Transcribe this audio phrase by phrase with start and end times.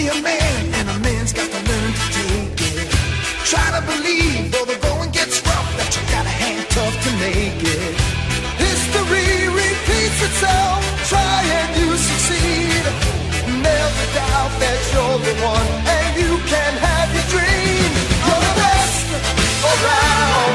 [0.00, 2.88] Only a man, and a man's got to learn to take it.
[3.44, 6.02] Try to believe, though the going gets rough, that you
[6.70, 7.94] tough to make it.
[8.56, 12.84] History repeats itself, try and you succeed.
[13.60, 17.90] Never doubt that you're the one, and you can have your dream.
[18.24, 19.06] You're the best
[19.70, 20.54] around.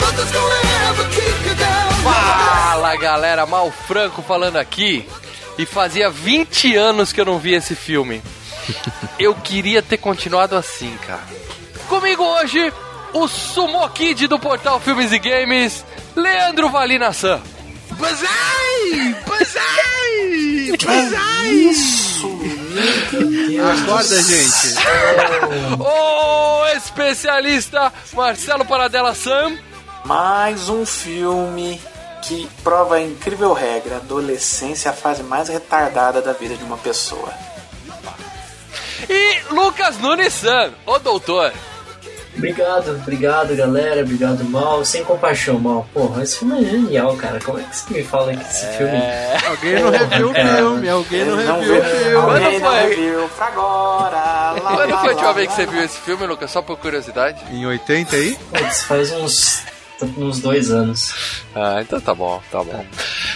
[0.00, 1.92] Nothing's gonna ever keep you down.
[2.04, 5.06] Fala galera, Mal Franco falando aqui.
[5.58, 8.22] E fazia 20 anos que eu não vi esse filme.
[9.18, 11.22] Eu queria ter continuado assim, cara.
[11.88, 12.72] Comigo hoje,
[13.12, 15.84] o Sumo Kid do portal Filmes e Games,
[16.16, 17.40] Leandro Valina San.
[17.92, 19.16] Banzai!
[19.26, 20.76] Banzai!
[20.84, 21.72] Banzai!
[23.82, 24.74] Acorda, gente.
[25.78, 29.56] O especialista Marcelo Paradela Sam.
[30.04, 31.80] Mais um filme
[32.22, 36.78] que prova a incrível regra: adolescência é a fase mais retardada da vida de uma
[36.78, 37.32] pessoa.
[39.08, 41.52] E Lucas Nunes San, o doutor.
[42.34, 45.86] Obrigado, obrigado galera, obrigado Mal, sem compaixão Mal.
[45.92, 47.38] Porra, esse filme é genial, cara.
[47.40, 48.98] Como é que você me fala que esse filme.
[49.46, 52.14] Alguém não reviu o filme, alguém não reviu o filme.
[52.14, 52.94] alguém Quando foi?
[52.96, 54.52] viu pra agora.
[54.62, 56.50] Lá, Quando foi a última vez que você viu esse filme, Lucas?
[56.50, 57.42] Só por curiosidade?
[57.50, 58.38] Em 80 aí?
[58.50, 59.62] Putz, faz uns.
[60.16, 61.42] uns dois anos.
[61.54, 62.84] Ah, então tá bom, tá bom.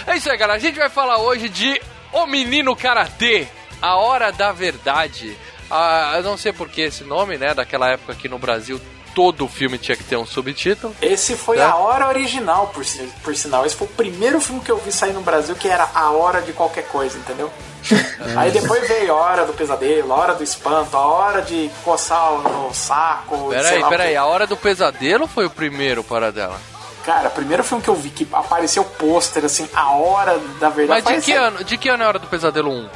[0.07, 0.57] É isso aí, galera.
[0.57, 1.79] A gente vai falar hoje de
[2.11, 3.47] O Menino Karatê,
[3.79, 5.37] A Hora da Verdade.
[5.69, 7.53] Ah, eu não sei por que esse nome, né?
[7.53, 8.79] Daquela época aqui no Brasil,
[9.13, 10.95] todo filme tinha que ter um subtítulo.
[11.01, 11.63] Esse foi Né?
[11.63, 12.85] a hora original, por,
[13.23, 13.65] por sinal.
[13.65, 16.41] Esse foi o primeiro filme que eu vi sair no Brasil que era a hora
[16.41, 17.51] de qualquer coisa, entendeu?
[18.35, 22.31] Aí depois veio a hora do pesadelo, a hora do espanto, a hora de coçar
[22.33, 23.49] no saco.
[23.49, 24.15] Peraí, o peraí.
[24.15, 26.59] A Hora do Pesadelo foi o primeiro para dela.
[27.05, 30.67] Cara, o primeiro filme que eu vi que apareceu o pôster, assim, a hora da
[30.69, 31.03] verdade.
[31.05, 32.89] Mas de que ano, de que ano é a Hora do Pesadelo 1?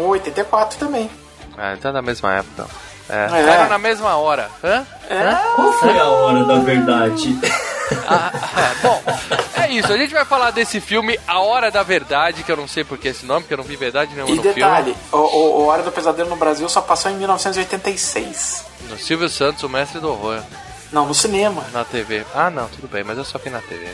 [0.00, 1.08] Um 84 também.
[1.56, 2.66] Ah, então é da mesma época.
[3.08, 3.28] É.
[3.30, 3.40] É.
[3.42, 4.48] Era na mesma hora.
[4.62, 4.86] Hã?
[5.56, 7.38] Qual foi a hora da verdade?
[8.06, 9.02] Ah, é, bom,
[9.62, 9.92] é isso.
[9.92, 12.96] A gente vai falar desse filme A Hora da Verdade, que eu não sei por
[12.96, 15.66] que esse nome, porque eu não vi verdade nenhuma E no detalhe, o, o, o
[15.66, 18.64] Hora do Pesadelo no Brasil só passou em 1986.
[18.78, 18.92] filme.
[18.92, 20.42] No Silvio Santos, o mestre do horror.
[20.92, 21.64] Não, no cinema.
[21.72, 22.24] Na TV.
[22.34, 23.88] Ah, não, tudo bem, mas eu só vi na TV.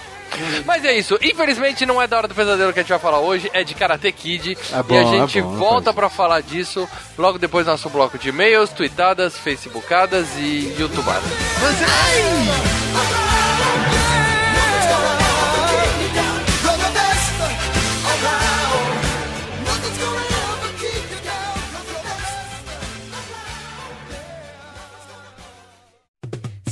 [0.64, 3.18] Mas é isso, infelizmente não é da hora do pesadelo que a gente vai falar
[3.18, 4.56] hoje, é de Karate Kid.
[4.72, 7.72] É bom, e a é gente bom, volta é pra falar disso logo depois do
[7.72, 11.30] nosso bloco de e-mails, tweetadas, facebookadas e youtubadas.
[12.92, 13.47] You're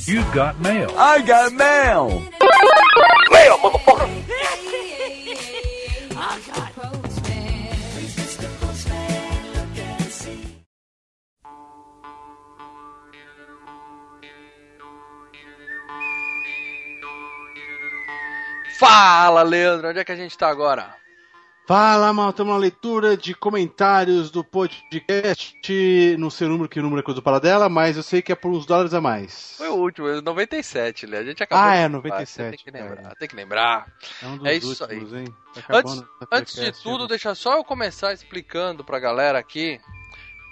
[0.07, 0.89] You've got mail.
[0.97, 2.23] I got mail!
[18.79, 20.95] Fala, Leandro, onde é que a gente tá agora?
[21.67, 25.57] Fala, mal, estamos na leitura de comentários do podcast.
[26.17, 28.37] Não sei o número, que número é coisa do Paradela, mas eu sei que é
[28.37, 29.55] por uns dólares a mais.
[29.59, 31.19] Foi o último, é 97, Lê.
[31.19, 33.15] A gente acabou Ah, de é, falar, 97, Tem que lembrar, é.
[33.19, 33.87] tem que lembrar.
[34.23, 35.25] É um É isso últimos, hein?
[35.55, 37.09] Tá Antes, antes de tudo, né?
[37.09, 39.81] deixa só eu começar explicando pra galera aqui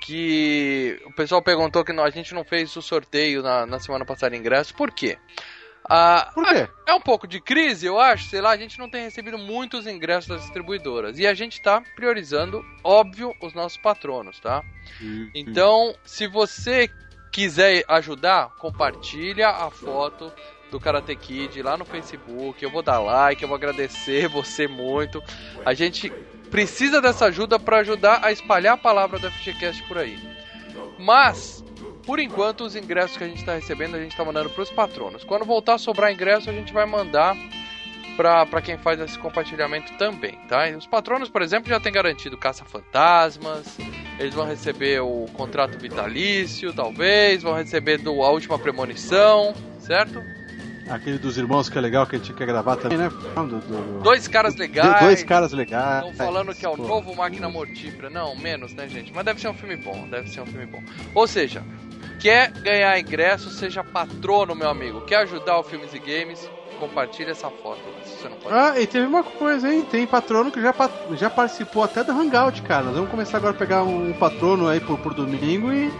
[0.00, 4.04] que o pessoal perguntou que não- a gente não fez o sorteio na, na semana
[4.04, 4.74] passada ingresso.
[4.74, 5.16] Por quê?
[5.88, 6.68] Ah, Por quê?
[6.86, 9.86] É um pouco de crise, eu acho, sei lá, a gente não tem recebido muitos
[9.86, 11.18] ingressos das distribuidoras.
[11.18, 14.62] E a gente tá priorizando, óbvio, os nossos patronos, tá?
[15.34, 16.88] Então, se você
[17.32, 20.32] quiser ajudar, compartilha a foto
[20.70, 22.62] do Karate Kid lá no Facebook.
[22.62, 25.22] Eu vou dar like, eu vou agradecer você muito.
[25.64, 26.12] A gente
[26.50, 30.18] precisa dessa ajuda para ajudar a espalhar a palavra do FGCast por aí.
[30.98, 31.64] Mas,
[32.06, 34.70] por enquanto, os ingressos que a gente está recebendo, a gente está mandando para os
[34.70, 35.24] patronos.
[35.24, 37.36] Quando voltar a sobrar ingresso, a gente vai mandar
[38.16, 40.68] para quem faz esse compartilhamento também, tá?
[40.68, 43.76] E os patronos, por exemplo, já tem garantido caça-fantasmas,
[44.18, 50.22] eles vão receber o contrato vitalício, talvez, vão receber do, a última premonição, certo?
[50.88, 53.08] Aquele dos irmãos que é legal que a gente quer gravar também, né?
[53.08, 55.00] Do- do- Dois caras legais.
[55.02, 56.04] Dois caras legais.
[56.06, 58.10] Estão falando que é o novo Máquina Mortífera.
[58.10, 59.10] Não, menos, né, gente?
[59.10, 60.82] Mas deve ser um filme bom, deve ser um filme bom.
[61.14, 61.62] Ou seja,
[62.24, 65.02] quer ganhar ingresso, seja patrono, meu amigo.
[65.02, 66.50] Quer ajudar o Filmes e Games,
[66.80, 67.82] compartilha essa foto.
[68.50, 69.82] Ah, e teve uma coisa, hein?
[69.82, 70.74] Tem patrono que já,
[71.12, 72.84] já participou até do Hangout, cara.
[72.84, 75.92] Nós vamos começar agora a pegar um patrono aí por, por domingo e.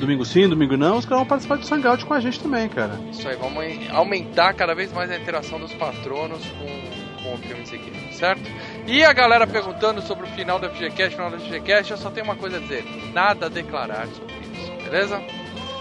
[0.00, 2.98] Domingo sim, domingo não, os caras vão participar do Hangout com a gente também, cara.
[3.12, 7.72] Isso aí, vamos aumentar cada vez mais a interação dos patronos com, com o Filmes
[7.72, 8.42] e Games, certo?
[8.84, 12.26] E a galera perguntando sobre o final do FGCast, final do FGCast, eu só tenho
[12.26, 12.84] uma coisa a dizer:
[13.14, 15.22] nada a declarar sobre isso, beleza?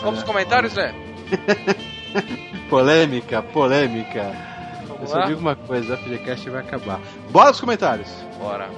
[0.02, 0.94] Vamos aos comentários, né?
[2.70, 4.34] Polêmica, polêmica.
[4.82, 5.26] Eu Vamos só lá?
[5.26, 7.00] digo uma coisa, o FGCast vai acabar.
[7.30, 8.10] Bora os comentários.
[8.40, 8.70] Bora.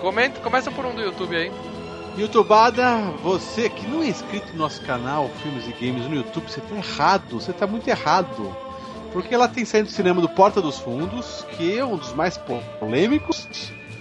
[0.00, 1.50] Comenta, começa por um do YouTube aí.
[2.18, 6.60] Youtubada, você que não é inscrito no nosso canal Filmes e Games no YouTube, você
[6.60, 8.54] tá errado, você tá muito errado.
[9.12, 12.38] Porque lá tem saindo do cinema do Porta dos Fundos, que é um dos mais
[12.80, 13.46] polêmicos,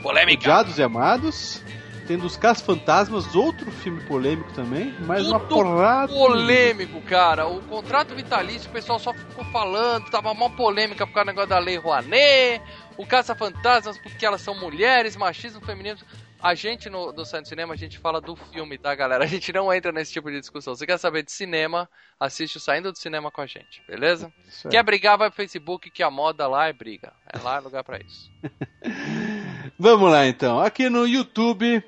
[0.01, 0.41] Polêmica.
[0.43, 1.63] odiados e amados.
[2.11, 6.11] Tem dos Casos Fantasmas, outro filme polêmico também, mais uma porrada.
[6.11, 7.47] polêmico, cara.
[7.47, 11.49] O contrato vitalício, o pessoal só ficou falando, tava uma polêmica por causa do negócio
[11.49, 12.61] da lei Rouanet,
[12.97, 15.99] o caça-fantasmas porque elas são mulheres, machismo feminino.
[16.43, 19.23] A gente no, do Saindo do Cinema, a gente fala do filme, tá, galera?
[19.23, 20.75] A gente não entra nesse tipo de discussão.
[20.75, 21.87] Você quer saber de cinema,
[22.19, 24.33] assiste o Saindo do Cinema com a gente, beleza?
[24.69, 27.13] Quer brigar, vai pro Facebook, que a moda lá é briga.
[27.31, 28.29] É lá é lugar pra isso.
[29.79, 30.59] Vamos lá então.
[30.59, 31.81] Aqui no YouTube.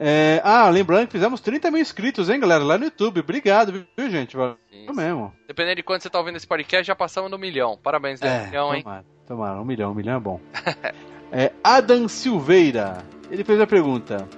[0.00, 2.62] É, Ah, lembrando que fizemos 30 mil inscritos, hein, galera?
[2.62, 3.20] Lá no YouTube.
[3.20, 4.36] Obrigado, viu, gente?
[4.36, 4.94] Valeu Isso.
[4.94, 5.34] mesmo.
[5.46, 7.76] Dependendo de quando você tá ouvindo esse podcast, já passamos do milhão.
[7.82, 8.46] Parabéns, né?
[8.46, 8.82] milhão, hein?
[8.82, 10.40] tomara, tomara, um milhão, um milhão é bom.
[11.32, 12.98] é, Adam Silveira,
[13.30, 14.28] ele fez a pergunta: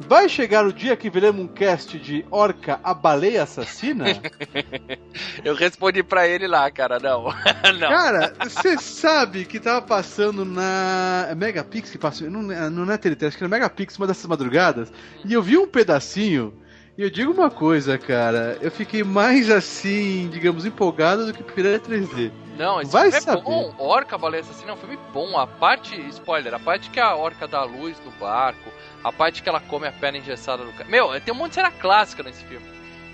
[0.00, 4.04] Vai chegar o dia que veremos um cast de Orca, a baleia assassina?
[5.42, 7.24] Eu respondi pra ele lá, cara, não.
[7.78, 7.88] não.
[7.88, 12.98] Cara, você sabe que tava passando na é Megapix que passou, não, é- não é
[12.98, 14.92] TNT, acho que era Megapix uma dessas madrugadas,
[15.24, 16.52] e eu vi um pedacinho.
[16.98, 21.78] E eu digo uma coisa, cara, eu fiquei mais assim, digamos, empolgado do que Piranha
[21.78, 22.32] 3D.
[22.56, 23.40] Não, esse Vai filme saber.
[23.40, 23.74] é bom.
[23.78, 25.36] Orca, Baleia Assassina é um filme bom.
[25.38, 28.70] A parte, spoiler, a parte que a orca dá luz no barco,
[29.06, 30.90] a parte que ela come a perna engessada do cara.
[30.90, 32.66] Meu, tem um monte de cena clássica nesse filme.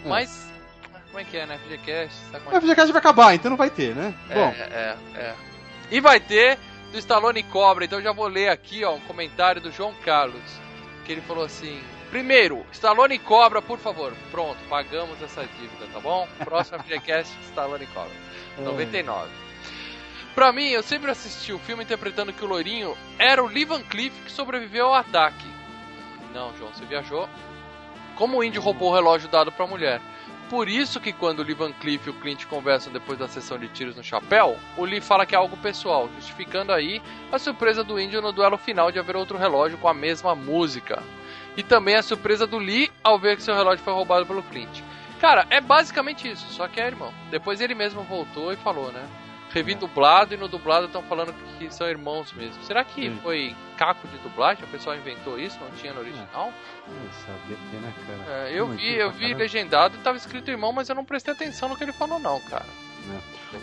[0.03, 0.09] Hum.
[0.09, 0.50] Mas,
[1.09, 1.59] como é que é, né?
[1.59, 4.15] FGCast, sabe como A é que FGCast vai acabar, então não vai ter, né?
[4.31, 4.35] é?
[4.35, 5.35] Bom, É, é, é.
[5.91, 6.59] E vai ter
[6.91, 10.43] do Stallone Cobra, então eu já vou ler aqui, ó, um comentário do João Carlos,
[11.05, 11.79] que ele falou assim...
[12.11, 14.15] Primeiro, Stallone Cobra, por favor.
[14.31, 16.27] Pronto, pagamos essa dívida, tá bom?
[16.44, 18.12] Próximo FGCast, Stallone Cobra.
[18.59, 19.31] 99.
[20.35, 23.83] Pra mim, eu sempre assisti o filme interpretando que o loirinho era o Lee Van
[23.83, 25.62] Cleef que sobreviveu ao ataque.
[26.32, 27.29] Não, João, você viajou.
[28.17, 30.00] Como o índio roubou o relógio dado pra mulher.
[30.49, 33.58] Por isso que quando o Lee Van Cleef e o Clint conversam depois da sessão
[33.58, 37.00] de tiros no chapéu, o Lee fala que é algo pessoal, justificando aí
[37.32, 41.02] a surpresa do índio no duelo final de haver outro relógio com a mesma música.
[41.56, 44.82] E também a surpresa do Lee ao ver que seu relógio foi roubado pelo Clint.
[45.19, 47.14] Cara, é basicamente isso, só que é irmão.
[47.31, 49.08] Depois ele mesmo voltou e falou, né?
[49.52, 52.62] Revi dublado e no dublado estão falando que são irmãos mesmo.
[52.64, 53.19] Será que Sim.
[53.22, 54.64] foi caco de dublagem?
[54.64, 55.58] O pessoal inventou isso?
[55.60, 56.52] Não tinha no original?
[56.88, 58.49] não sabia, né, cara?
[58.49, 59.38] É, eu Não, vi, eu vi caramba.
[59.38, 62.40] legendado e tava escrito irmão, mas eu não prestei atenção no que ele falou, não,
[62.40, 62.64] cara.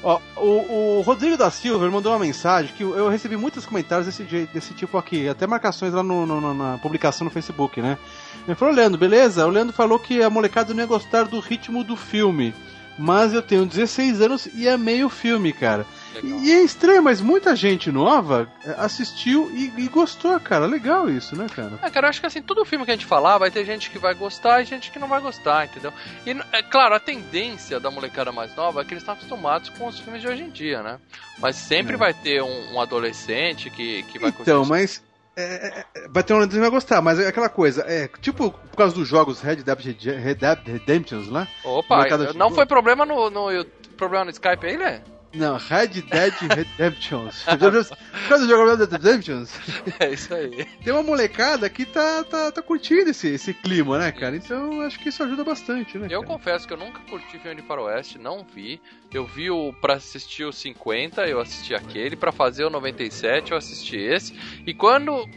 [0.03, 4.23] Ó, o, o Rodrigo da Silva mandou uma mensagem que eu, recebi muitos comentários desse,
[4.53, 7.97] desse tipo aqui, até marcações lá no- no- na publicação no Facebook, né?
[8.45, 9.47] Ele falou, Leandro, beleza?
[9.47, 12.53] O Leandro falou que a molecada não ia gostar do ritmo do filme.
[13.01, 15.85] Mas eu tenho 16 anos e amei o filme, cara.
[16.13, 16.39] Legal.
[16.39, 20.65] E é estranho, mas muita gente nova eh, assistiu e, e gostou, cara.
[20.65, 21.79] Legal isso, né, cara?
[21.81, 23.89] É, cara, eu acho que assim, todo filme que a gente falar, vai ter gente
[23.89, 25.93] que vai gostar e gente que não vai gostar, entendeu?
[26.25, 29.87] E, é claro, a tendência da molecada mais nova é que eles estão acostumados com
[29.87, 30.99] os filmes de hoje em dia, né?
[31.37, 31.97] Mas sempre É.
[31.97, 35.01] vai ter um, um adolescente que, que vai Então, mas.
[35.41, 38.77] É, é, vai ter um que vai gostar, mas é aquela coisa, é tipo por
[38.77, 41.47] causa dos jogos Red Dead, Red Dead Redemptions lá.
[41.63, 42.51] Opa, molecada não chegou.
[42.51, 43.65] foi problema no, no
[43.97, 45.01] problema no Skype aí, né?
[45.33, 47.43] Não, Red Dead Redemptions.
[47.43, 49.51] por causa do jogo Red Dead Redemptions,
[49.99, 50.65] É isso aí.
[50.83, 54.35] tem uma molecada que tá, tá, tá curtindo esse, esse clima, né, cara?
[54.35, 56.07] Então acho que isso ajuda bastante, né?
[56.09, 56.33] Eu cara?
[56.33, 58.81] confesso que eu nunca curti filme de faroeste, não vi.
[59.13, 63.57] Eu vi o pra assistir o 50, eu assisti aquele, pra fazer o 97, eu
[63.57, 64.33] assisti esse.
[64.65, 65.27] E quando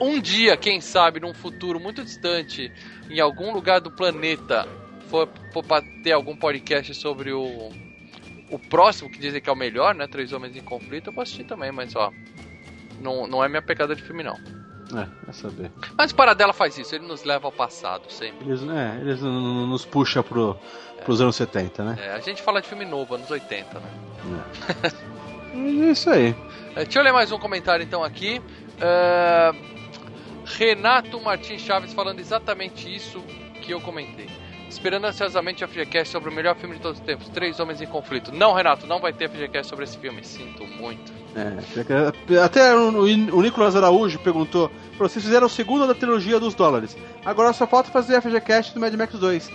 [0.00, 2.72] um dia, quem sabe, num futuro muito distante,
[3.08, 4.66] em algum lugar do planeta,
[5.08, 7.70] for, for pra ter algum podcast sobre o
[8.52, 10.06] o próximo, que dizem que é o melhor, né?
[10.06, 12.12] Três Homens em Conflito, eu vou assistir também, mas ó,
[13.00, 14.38] não, não é minha pegada de filme, não.
[14.94, 15.72] É, é saber.
[15.96, 18.46] Mas o Paradela faz isso, ele nos leva ao passado sempre.
[18.46, 20.58] Eles, é, eles nos puxam pro,
[21.02, 21.96] pros anos 70, né?
[21.98, 23.90] É, a gente fala de filme novo, anos 80, né?
[25.54, 26.34] É isso aí.
[26.74, 28.40] É, deixa eu ler mais um comentário então aqui.
[28.80, 29.52] É,
[30.46, 33.22] Renato Martins Chaves falando exatamente isso
[33.60, 34.30] que eu comentei.
[34.72, 37.86] Esperando ansiosamente a FGCast sobre o melhor filme de todos os tempos, Três Homens em
[37.86, 38.32] Conflito.
[38.32, 40.24] Não, Renato, não vai ter FGCast sobre esse filme.
[40.24, 41.12] Sinto muito.
[41.36, 46.96] É, até o, Nicolas Araújo perguntou: "Pô, vocês fizeram o segundo da trilogia dos dólares.
[47.22, 49.50] Agora só falta fazer a FGCast do Mad Max 2.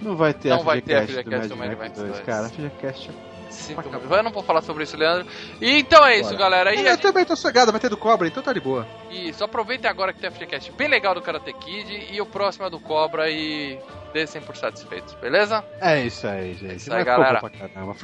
[0.00, 2.20] Não vai ter Não a vai ter a FGCast FGCast do Mad Max 2.
[2.20, 3.10] Cara, a FGCast
[3.50, 4.14] Sinto muito.
[4.14, 5.26] Eu não vou falar sobre isso, Leandro.
[5.60, 6.72] E então é isso, galera.
[6.74, 8.86] E Eu também tô sossegado, vai ter do Cobra, então tá de boa.
[9.10, 12.66] Isso, aproveitem agora que tem a FGCast bem legal do Karate Kid e o próximo
[12.66, 13.78] é do Cobra e
[14.12, 15.64] descem por satisfeitos, beleza?
[15.80, 16.76] É isso aí, gente.
[16.76, 17.40] isso aí, Mas galera.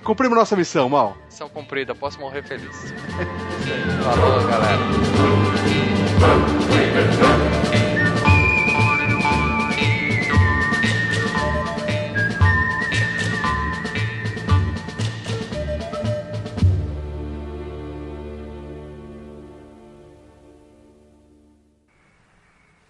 [0.02, 1.16] Cumprimos nossa missão, mal.
[1.26, 2.92] Missão cumprida, posso morrer feliz.
[2.92, 4.02] Aí.
[4.02, 4.76] Falou, galera.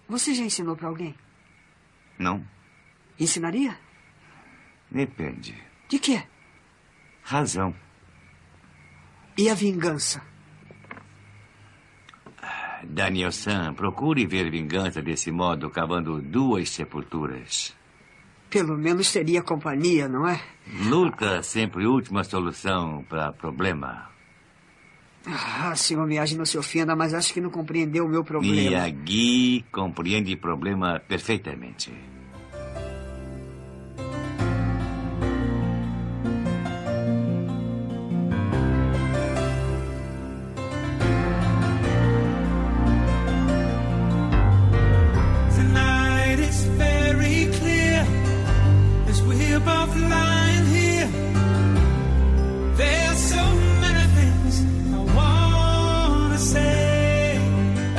[0.07, 1.13] Você já ensinou pra alguém?
[2.17, 2.43] Não,
[3.19, 3.77] Ensinaria?
[4.89, 5.55] depende.
[5.89, 6.23] De quê?
[7.23, 7.73] Razão.
[9.37, 10.21] E a vingança?
[12.83, 17.75] Daniel-san, procure ver vingança desse modo, cavando duas sepulturas.
[18.49, 20.41] Pelo menos teria companhia, não é?
[20.85, 24.09] Luta sempre última solução para problema.
[25.25, 28.55] Ah, senhor Miyagi não se ofenda, mas acho que não compreendeu o meu problema.
[28.55, 31.91] Miyagi compreende problema perfeitamente.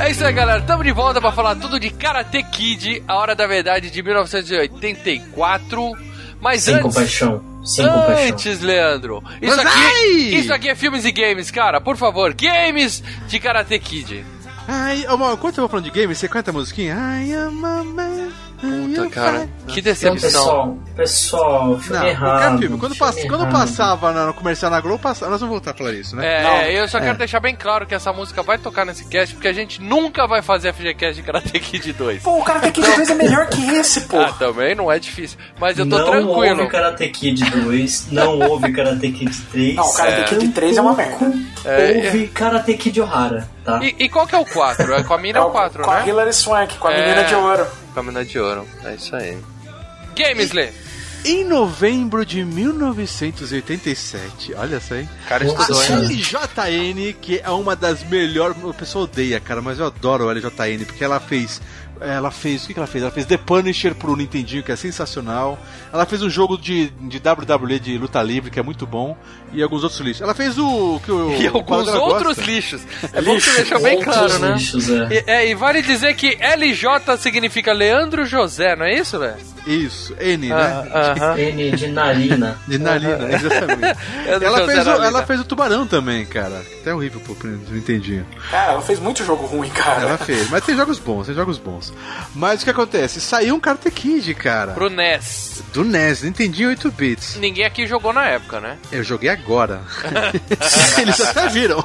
[0.08, 0.62] É isso aí, galera.
[0.62, 5.92] Tamo de volta pra falar tudo de Karate Kid, A Hora da Verdade de 1984.
[6.40, 7.44] Mas Sem antes, compaixão.
[7.62, 8.28] Sem compaixão.
[8.32, 10.10] antes, Leandro, isso Mas aqui, ai!
[10.34, 11.78] isso aqui é filmes e games, cara.
[11.78, 14.24] Por favor, games de Karate Kid.
[14.66, 16.96] Ai, ô, mal, enquanto eu vou falando de game, você canta a musiquinha?
[16.98, 18.47] Ai, am a man.
[18.60, 20.14] Puta, cara, que Então, decepção.
[20.16, 22.58] pessoal, pessoal, filme Não, errado.
[22.58, 22.78] filme.
[22.78, 23.52] Quando, pass- filme quando errado.
[23.52, 26.26] passava no comercial na Globo, passava, nós vamos voltar a falar isso, né?
[26.26, 27.02] É, Não, é, eu só é.
[27.02, 30.26] quero deixar bem claro que essa música vai tocar nesse cast, porque a gente nunca
[30.26, 32.22] vai fazer a FGCast de Karate Kid 2.
[32.22, 34.18] Pô, o Karate Kid 2 é melhor que esse, pô.
[34.18, 35.38] Ah, também não é difícil.
[35.60, 36.58] Mas eu tô não tranquilo.
[36.60, 39.74] houve Karate Kid 2, não houve Karate Kid 3.
[39.76, 41.32] Não, o Karate Kid 3 é uma merda.
[41.64, 43.78] É, houve Karate Kid Ohara, tá?
[43.82, 44.94] E, e qual que é o 4?
[44.94, 46.08] É com a mina é o 4, com a né?
[46.08, 47.00] Hilary Swank, com a É.
[47.02, 47.66] menina de ouro.
[48.02, 48.66] Mina de ouro.
[48.84, 49.36] É isso aí.
[50.16, 50.70] Games, Lê.
[51.24, 55.08] Em novembro de 1987, olha só, hein?
[55.28, 55.84] Cara, estudou, A?
[55.84, 58.56] LJN, que é uma das melhores.
[58.62, 61.60] O pessoal odeia, cara, mas eu adoro a LJN, porque ela fez.
[62.00, 62.64] Ela fez.
[62.64, 63.02] O que que ela fez?
[63.02, 65.58] Ela fez The Punisher pro Nintendinho, que é sensacional.
[65.92, 69.16] Ela fez um jogo de, de WWE de luta livre, que é muito bom.
[69.52, 70.22] E alguns outros lixos.
[70.22, 71.00] Ela fez o.
[71.04, 72.42] Que o E alguns outros gosta.
[72.50, 72.82] lixos.
[73.12, 74.52] É bom que você deixa bem claro, né?
[74.52, 75.08] lixos, é.
[75.10, 79.36] E, é, e vale dizer que LJ significa Leandro José, não é isso, velho?
[79.66, 80.54] Isso, N, né?
[80.54, 81.38] Ah, aham.
[81.38, 82.58] N de narina.
[82.66, 83.98] De narina, exatamente.
[84.48, 86.62] Ela, fez o, ela fez o tubarão também, cara.
[86.80, 88.26] Até horrível pro pro Nintendinho.
[88.50, 90.02] Cara, ela fez muito jogo ruim, cara.
[90.02, 91.88] Ela fez, mas tem jogos bons, tem jogos bons.
[92.35, 93.21] Mas o que acontece?
[93.21, 94.73] Saiu um Karate Kid, cara.
[94.73, 95.62] Pro NES.
[95.73, 97.37] Do NES, Nintendinho 8 bits.
[97.37, 98.76] Ninguém aqui jogou na época, né?
[98.92, 99.80] Eu joguei agora.
[100.99, 101.85] Eles até viram.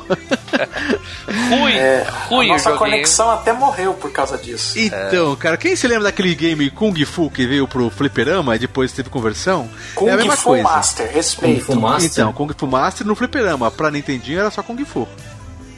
[1.50, 2.78] Ruim, É, a o nossa joguinho.
[2.80, 4.78] conexão até morreu por causa disso.
[4.80, 8.92] Então, cara, quem se lembra daquele game Kung Fu que veio pro Fliperama e depois
[8.92, 9.70] teve conversão?
[9.96, 10.64] Kung é a mesma Fu coisa.
[10.64, 11.66] Master, respeito.
[11.66, 12.10] Kung Fu Master?
[12.12, 13.70] Então, Kung Fu Master no Fliperama.
[13.72, 15.08] Pra Nintendinho era só Kung Fu.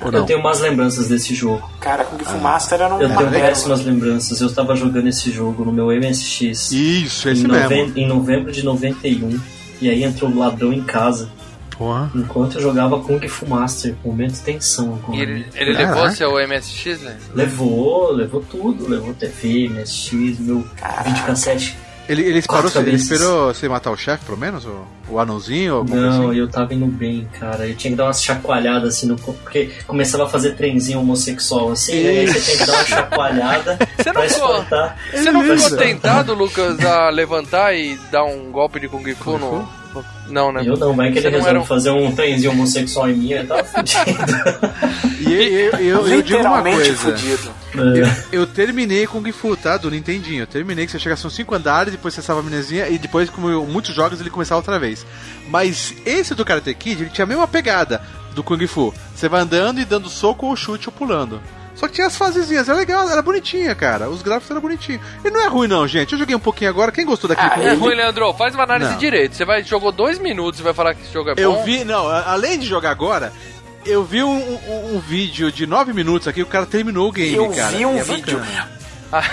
[0.05, 0.25] Ou Eu não?
[0.25, 1.69] tenho umas lembranças desse jogo.
[1.79, 4.39] Cara, Kung Fu Master era Eu uma tenho péssimas lembranças.
[4.41, 7.97] Eu estava jogando esse jogo no meu MSX Isso, em, esse noven- mesmo.
[8.00, 9.39] em novembro de 91.
[9.81, 11.29] E aí entrou um ladrão em casa.
[11.77, 12.09] Porra.
[12.15, 13.95] Enquanto eu jogava Kung Fu Master.
[14.03, 17.17] Momento de tensão E ele, ele levou seu MSX, né?
[17.33, 18.88] Levou, levou tudo.
[18.89, 20.65] Levou TV, MSX, meu
[21.03, 21.75] videocassete.
[22.07, 24.63] Ele, ele, esperou, ele esperou você matar o chefe, pelo menos?
[24.65, 25.83] O, o anãozinho?
[25.89, 26.38] Não, assim?
[26.39, 27.67] eu tava indo bem, cara.
[27.67, 29.15] Eu tinha que dar umas chacoalhadas assim no.
[29.15, 32.09] Porque começava a fazer trenzinho homossexual assim, né?
[32.09, 34.97] Aí você tem que dar uma chacoalhada Você não pra ficou- espantar.
[35.12, 35.77] Você não ficou Beleza.
[35.77, 39.67] tentado, Lucas, a levantar e dar um golpe de Kung Fu no,
[40.27, 40.61] Não, né?
[40.65, 43.45] Eu não, vai que ele resolve era um- fazer um trenzinho homossexual em mim, eu
[43.47, 44.01] tava fudido.
[45.21, 46.95] E eu, eu, eu digo uma coisa.
[46.95, 47.51] fudido.
[48.31, 49.77] Eu, eu terminei Kung Fu, tá?
[49.77, 50.43] Do Nintendinho.
[50.43, 53.29] Eu terminei que você chega, são cinco andares, depois você salva a amnesia e depois,
[53.29, 55.05] como eu- muitos jogos, ele começava outra vez.
[55.49, 58.01] Mas esse do Karate Kid, ele tinha a mesma pegada
[58.33, 58.93] do Kung Fu.
[59.15, 61.41] Você vai andando e dando soco ou chute ou pulando.
[61.75, 64.10] Só que tinha as fasezinhas, era legal, era bonitinha, cara.
[64.10, 65.01] Os gráficos eram bonitinhos.
[65.25, 66.13] E não é ruim, não, gente.
[66.13, 66.91] Eu joguei um pouquinho agora.
[66.91, 68.34] Quem gostou daquele Kung É ruim, Leandro.
[68.34, 68.98] Faz uma análise Não.
[68.98, 69.36] direito.
[69.36, 71.41] Você vai jogou dois minutos e vai falar que esse jogo é bom.
[71.41, 73.34] Eu vi, não, além de jogar agora,
[73.86, 77.36] eu vi um, um- um vídeo de nove minutos aqui, o cara terminou o game,
[77.36, 77.67] Eu cara.
[77.77, 78.39] vi um é vídeo.
[78.39, 78.75] bacana.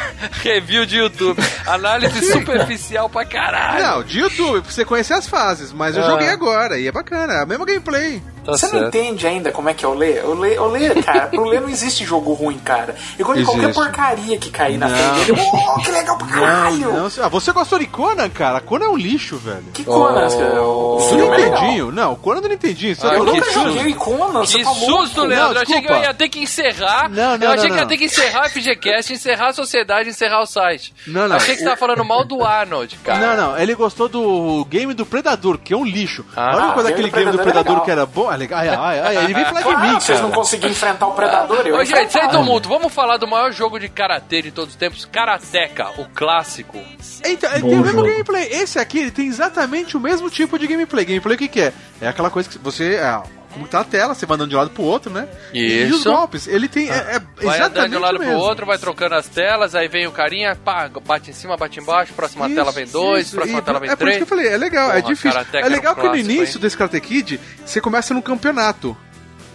[0.42, 1.42] Review de YouTube.
[1.66, 3.82] Análise superficial pra caralho.
[3.82, 6.06] Não, de YouTube, pra você conhecer as fases, mas eu Ah.
[6.10, 8.22] joguei agora e é bacana, é a mesma gameplay.
[8.44, 10.20] Tá Você não entende ainda como é que é o Lê?
[10.20, 12.94] O Lê, o Lê cara, pro Lê não existe jogo ruim, cara.
[13.18, 14.96] Igual de qualquer porcaria que cair na Não.
[15.14, 15.48] frente dele.
[15.52, 16.92] Oh, que legal pra caralho!
[16.92, 18.60] Não, ah, você gostou de Conan, cara?
[18.60, 19.64] Conan é um lixo, velho.
[19.72, 20.26] Que Conan?
[20.26, 21.36] O Do filme.
[21.36, 21.92] Nintendinho?
[21.92, 22.96] Não, o Conan do Nintendinho.
[22.96, 24.86] Você Ah, tá Eu nunca joguei Conan, você Que tá louco?
[25.06, 25.46] susto, Leandro.
[25.48, 27.08] Não, eu achei que eu ia ter que encerrar.
[27.08, 27.88] Não, não, eu achei não, que ia não.
[27.88, 30.92] ter que encerrar o FGCast, encerrar a sociedade, encerrar o site.
[31.06, 31.36] Não, não.
[31.36, 33.36] Achei que você tava falando mal do Arnold, cara.
[33.36, 36.24] Não, não, ele gostou do game do Predador, que é um lixo.
[36.36, 38.31] Ah, a única coisa game daquele do game do Predador é que era bom.
[38.32, 38.60] Ah, legal.
[38.60, 40.22] Ai, ai, ai, ele vem falar de mim, vocês cara.
[40.22, 41.66] não conseguiram enfrentar o Predador.
[41.66, 42.32] Eu Ô, gente, sem enfrentava.
[42.38, 46.78] tumulto, vamos falar do maior jogo de karatê de todos os tempos, Karateka, o clássico.
[47.24, 48.10] Então, ele Bom tem o mesmo jogo.
[48.10, 48.48] gameplay.
[48.50, 51.04] Esse aqui, ele tem exatamente o mesmo tipo de gameplay.
[51.04, 51.72] Gameplay o que, que é?
[52.00, 52.94] É aquela coisa que você.
[52.96, 55.28] É, como tá a tela, você vai andando de um lado pro outro, né?
[55.52, 56.10] E os Isso.
[56.10, 56.46] golpes.
[56.46, 56.88] Ele tem.
[56.90, 56.94] É,
[57.40, 60.06] é Vai andando de um lado o pro outro, vai trocando as telas, aí vem
[60.06, 63.36] o carinha, pá, bate em cima, bate embaixo, próxima Isso, tela vem dois, isso.
[63.36, 64.16] próxima E tela vem É por isso três.
[64.18, 65.40] que eu falei, é legal, é Porra, difícil.
[65.40, 66.60] É era um legal que no início hein?
[66.62, 68.96] desse Karate Kid, você começa num campeonato,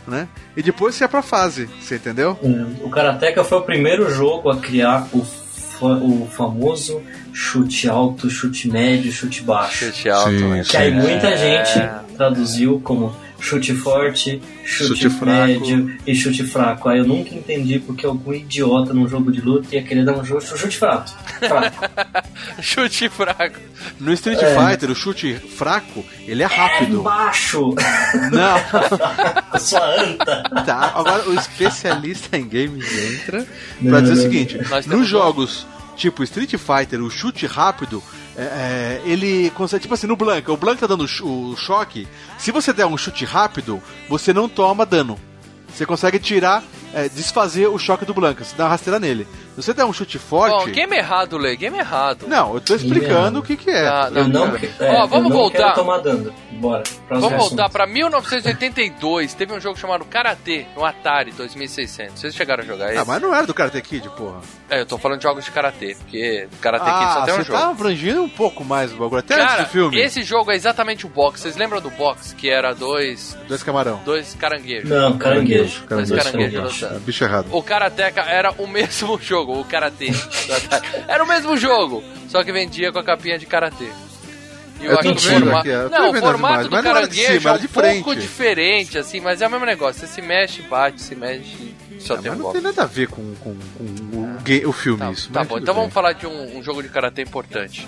[0.07, 0.27] né?
[0.55, 2.37] E depois você é pra fase, você entendeu?
[2.81, 7.01] O Karateka foi o primeiro jogo a criar o, fa- o famoso
[7.33, 9.85] chute alto, chute médio, chute baixo.
[9.85, 10.63] Chute alto, Sim, né?
[10.67, 11.37] Que aí muita É.
[11.37, 15.25] gente traduziu como chute forte, chute, Chute fraco.
[15.47, 16.89] médio e chute fraco.
[16.89, 20.23] Aí eu nunca entendi porque algum idiota num jogo de luta ia querer dar um
[20.25, 21.09] jogo chute fraco.
[21.39, 21.85] fraco.
[22.61, 23.59] Chute fraco.
[23.99, 24.55] No Street É.
[24.55, 27.01] Fighter, o chute fraco, ele é É rápido.
[27.03, 27.75] baixo!
[28.31, 28.57] Não,
[29.59, 30.43] sua anta!
[30.65, 30.91] tá.
[30.95, 33.45] Agora o especialista em games entra
[33.83, 35.65] pra dizer o seguinte: nos jogos
[35.95, 38.01] tipo Street Fighter, o chute rápido.
[38.37, 42.07] É, é, ele consegue, tipo assim, no Blanca, o Blanca tá dando o choque.
[42.37, 45.19] Se você der um chute rápido, você não toma dano.
[45.67, 46.63] Você consegue tirar,
[47.05, 49.27] é, desfazer o choque do Blanca, você dá uma rasteira nele.
[49.55, 50.53] Se você der um chute forte.
[50.65, 52.27] Bom, game errado, Lê, game errado.
[52.27, 53.87] Não, eu tô explicando o que, que é.
[53.87, 54.69] Ah, Eu não, cara.
[54.79, 55.57] é, Ó, eu vamos não voltar.
[55.57, 56.33] quero tomar dano.
[56.53, 56.83] Bora.
[57.09, 59.33] Vamos voltar pra 1982.
[59.33, 62.19] Teve um jogo chamado Karate no Atari 2600.
[62.19, 62.97] Vocês chegaram a jogar esse?
[62.97, 64.39] Ah, mas não era do Karate Kid, porra.
[64.69, 67.37] É, eu tô falando de jogos de Karatê, porque Karate Kid Ah, só tem um
[67.37, 67.59] você jogo.
[67.59, 69.99] tá abrangindo um pouco mais o bagulho, até antes Cara, do filme.
[69.99, 71.41] esse jogo é exatamente o box.
[71.41, 72.33] Vocês lembram do box?
[72.33, 74.01] Que era dois, Dois camarão.
[74.03, 74.89] dois caranguejos.
[74.89, 75.83] Não, caranguejo.
[75.87, 76.86] Dois Caranguejo.
[76.87, 77.05] É, lutando.
[77.05, 77.47] bicho errado.
[77.51, 80.11] O Karateka era o mesmo jogo, o Karatê.
[81.07, 83.89] era o mesmo jogo, só que vendia com a capinha de Karatê.
[84.79, 86.65] E Eu tô acho que o vendo forma- aqui, eu tô Não, o formato imagens,
[86.67, 87.67] do mas não era de caranguejo cima, é um de
[88.03, 90.01] pouco diferente, assim, mas é o mesmo negócio.
[90.01, 92.59] Você se mexe, bate, se mexe só Ah, tem mas um não golpe.
[92.59, 95.31] tem nada a ver com, com, com o, o filme isso.
[95.31, 95.81] Tá bom, então bem.
[95.81, 97.87] vamos falar de um, um jogo de karatê importante.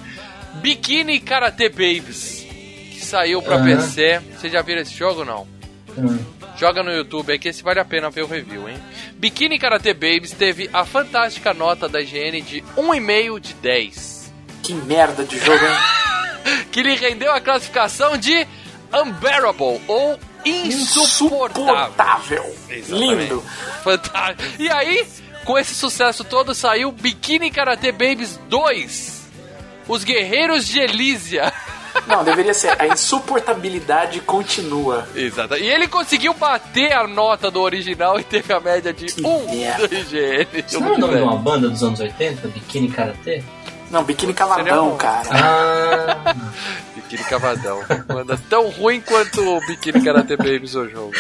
[0.55, 2.47] Bikini Karate Babies,
[2.91, 3.65] que saiu pra Aham.
[3.65, 4.19] PC.
[4.35, 5.47] Vocês já viram esse jogo ou não?
[5.99, 6.39] Hum.
[6.57, 8.77] Joga no YouTube aí que esse vale a pena ver o review, hein?
[9.13, 14.33] Bikini Karate Babies teve a fantástica nota da IGN de 1,5 de 10,
[14.63, 16.65] Que merda de jogo, hein?
[16.71, 18.45] que lhe rendeu a classificação de
[18.93, 22.43] Unbearable ou insuportável.
[22.69, 22.97] Insuportável.
[22.97, 23.43] Lindo.
[23.83, 24.61] Fantástico.
[24.61, 25.07] E aí,
[25.45, 29.19] com esse sucesso todo, saiu Bikini Karate Babies 2.
[29.87, 31.53] Os Guerreiros de Elísia.
[32.07, 32.75] Não, deveria ser.
[32.81, 35.07] A insuportabilidade continua.
[35.15, 35.55] Exato.
[35.55, 39.87] E ele conseguiu bater a nota do original e teve a média de 1 merda.
[39.87, 40.47] do IGN.
[40.67, 42.47] Isso não é o nome de uma banda dos anos 80?
[42.49, 43.43] Biquíni Karatê?
[43.91, 44.97] Não, biquíni caladão, bom.
[44.97, 45.27] cara.
[45.31, 46.35] Ah,
[46.95, 47.81] Biquíni Cavadão.
[48.07, 51.11] Manda tão ruim quanto o Biquíni Karate Babies o jogo.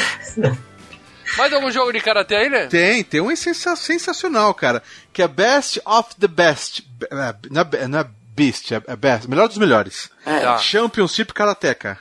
[1.37, 2.67] Mais algum jogo de karatê aí, né?
[2.67, 4.81] Tem, tem um sensa- sensacional, cara.
[5.13, 6.81] Que é Best of the Best.
[6.87, 8.07] Be- é, Não é, não é
[8.39, 9.29] Beast, é é Best.
[9.29, 10.09] Melhor dos melhores.
[10.25, 10.57] É, Tá.
[10.57, 11.97] Championship Karateka.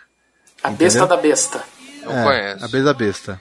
[0.63, 1.17] a besta entendeu?
[1.17, 1.63] da besta.
[2.05, 2.65] Não é, conheço.
[2.65, 3.41] A besta da besta.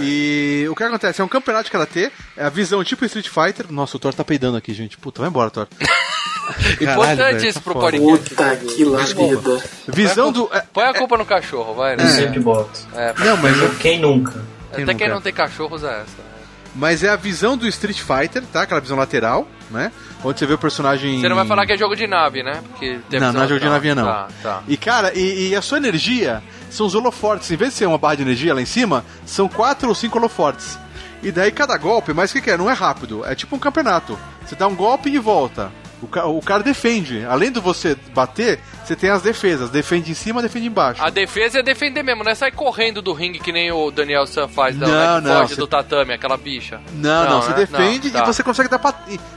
[0.00, 1.20] E o que acontece?
[1.20, 3.72] É um campeonato de karatê, é a visão tipo Street Fighter.
[3.72, 4.96] Nossa, o Thor tá peidando aqui, gente.
[4.98, 5.66] Puta, vai embora, Thor.
[6.80, 8.28] Importante velho, isso tá pro podcast.
[8.34, 9.62] Puta que lambida.
[9.88, 10.48] Visão do.
[10.52, 12.04] é- Põe a culpa no cachorro, vai, né?
[12.04, 12.78] eu sempre boto.
[12.94, 13.78] É, não, mas.
[13.78, 14.44] Quem nunca?
[14.70, 15.14] até Quem quem nunca?
[15.14, 16.33] não tem cachorro usa essa.
[16.74, 18.62] Mas é a visão do Street Fighter, tá?
[18.62, 19.92] Aquela visão lateral, né?
[20.24, 21.20] Onde você vê o personagem.
[21.20, 22.62] Você não vai falar que é jogo de nave, né?
[22.70, 24.04] Porque Não, não é jogo de nave, não.
[24.04, 24.62] Tá, tá.
[24.66, 27.50] E cara, e, e a sua energia são os holofortes.
[27.50, 30.18] Em vez de ser uma barra de energia lá em cima, são quatro ou cinco
[30.18, 30.78] holofortes.
[31.22, 32.56] E daí cada golpe, mas o que, que é?
[32.56, 33.24] Não é rápido.
[33.24, 34.18] É tipo um campeonato.
[34.44, 35.70] Você dá um golpe e volta.
[36.02, 37.24] O cara defende.
[37.24, 39.70] Além de você bater, você tem as defesas.
[39.70, 41.02] Defende em cima, defende embaixo.
[41.02, 44.26] A defesa é defender mesmo, não é sair correndo do ringue que nem o Daniel
[44.26, 45.32] San faz, não, Não, né?
[45.34, 46.80] Não, foge do tatame, aquela bicha.
[46.94, 47.56] Não, não, você né?
[47.56, 48.22] defende Não, tá.
[48.22, 48.94] e você consegue dar pra.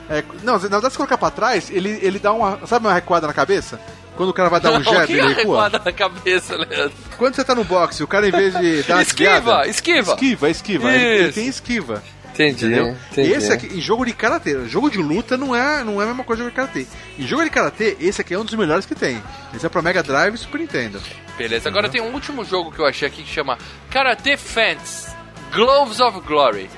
[0.10, 2.60] é, não, na verdade, se colocar pra trás, ele, ele dá uma.
[2.68, 3.80] Sabe uma recuada na cabeça?
[4.16, 5.36] Quando o cara vai dar um Não, jab, ele recua.
[5.36, 6.92] recuada na cabeça, Leandro.
[7.20, 10.12] Quando você tá no boxe, o cara em vez de dar Esquiva, desviada- esquiva.
[10.14, 10.92] Esquiva, esquiva.
[10.92, 12.02] Ele, ele tem esquiva.
[12.38, 12.95] Entendi, Entendeu?
[13.12, 13.30] entendi.
[13.30, 16.08] E esse aqui, em jogo de karatê, jogo de luta não é, não é a
[16.08, 16.88] mesma coisa que jogo de karatê.
[17.17, 19.21] Em jogo de karatê, esse aqui é um dos melhores que tem.
[19.56, 21.02] Esse é pra Mega Drive e Super Nintendo.
[21.38, 23.58] Beleza, agora tem um último jogo que eu achei aqui que chama
[23.89, 25.08] Karate Fans
[25.52, 26.69] Gloves of Glory.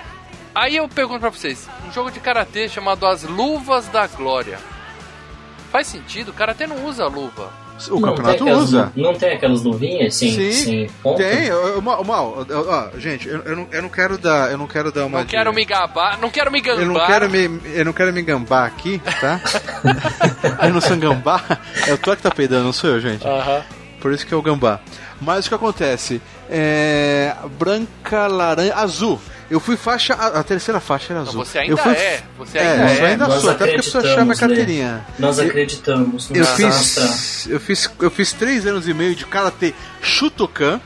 [0.55, 4.59] Aí eu pergunto pra vocês, um jogo de karatê chamado As Luvas da Glória.
[5.71, 6.29] Faz sentido?
[6.29, 7.51] O karatê não usa luva.
[7.87, 8.91] O Não campeonato aquelas usa.
[8.93, 11.23] Não tem aquelas luvinhas sem, Sim, sem ponta?
[11.23, 11.49] Tem,
[11.81, 12.45] mal,
[12.97, 15.53] gente, eu, eu não, eu não quero dar, eu não quero dar uma Não quero
[15.53, 16.81] me gabar, não quero me gambar.
[16.81, 19.39] Eu não quero me, eu não quero me gambar aqui, tá?
[20.67, 21.41] eu não sou um gambá.
[21.87, 23.25] É o que tá peidando, não sou eu, gente.
[23.25, 23.63] Aham.
[24.01, 24.81] Por isso que é o gambá.
[25.21, 26.21] Mas o que acontece?
[26.49, 27.33] É.
[27.57, 29.19] Branca, laranja, azul.
[29.49, 30.13] Eu fui faixa.
[30.13, 31.43] A, a terceira faixa era azul.
[31.43, 33.09] você ainda eu fui, é, você é, ainda eu é.
[33.11, 34.47] ainda Nós sou, até porque a pessoa chama a acreditamos, né?
[34.57, 35.05] carteirinha.
[35.17, 36.29] Nós Eu- acreditamos.
[36.31, 37.01] Eu Nossa.
[37.07, 37.89] fiz, eu fiz.
[37.99, 40.79] Eu fiz três anos e meio de karatê Shutokan,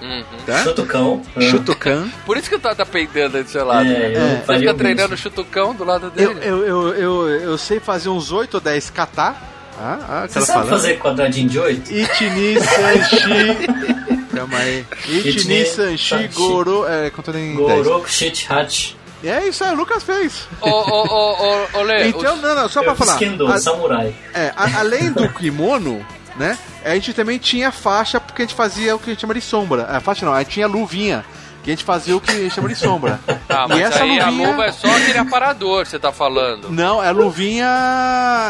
[0.00, 0.22] Uhum.
[0.46, 0.62] tá?
[0.62, 1.22] Chutucão.
[1.34, 1.40] Ah.
[1.40, 2.08] Shutokan.
[2.26, 3.88] Por isso que o Thor tá peidando aí do seu lado.
[3.88, 5.16] É, eu Você fica treinando o mesmo.
[5.16, 6.46] chutucão do lado Eu, dele.
[6.46, 9.34] eu, eu, eu, eu sei fazer uns 8 ou 10 kata.
[9.78, 10.68] Ah, ah, Você aquela sabe falando.
[10.70, 11.92] fazer quadradinho de oito?
[11.92, 14.05] Ichini Sanshi.
[14.36, 14.84] Calma aí.
[15.08, 16.28] Ichini Sanshi.
[16.34, 16.86] Goro.
[16.86, 17.84] É, contando em 10.
[17.86, 18.96] Goroku Shit Hat.
[19.24, 20.46] É isso aí, o Lucas fez.
[20.60, 21.32] Ô, ô, ô,
[21.74, 23.16] ô, ô, Lê, Então, não, não, só pra falar.
[23.18, 24.14] Kendo, a- samurai.
[24.34, 26.04] é, a- além do kimono,
[26.36, 26.56] né?
[26.84, 29.40] A gente também tinha faixa porque a gente fazia o que a gente chama de
[29.40, 29.84] sombra.
[29.90, 31.24] A faixa não, a gente tinha luvinha.
[31.66, 33.18] Que a gente fazia o que a gente chama de sombra.
[33.48, 34.50] Ah, e mas essa aí a luvinha.
[34.50, 36.70] luva é só aquele aparador você tá falando.
[36.70, 37.66] Não, é luvinha.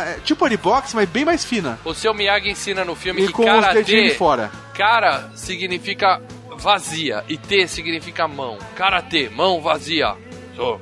[0.07, 1.79] é Tipo de boxe, mas bem mais fina.
[1.85, 4.50] O seu Miyagi ensina no filme E que com os de fora.
[4.74, 6.20] cara significa
[6.59, 8.59] vazia e T significa mão.
[8.74, 10.14] Karatê, mão vazia.
[10.55, 10.81] Só.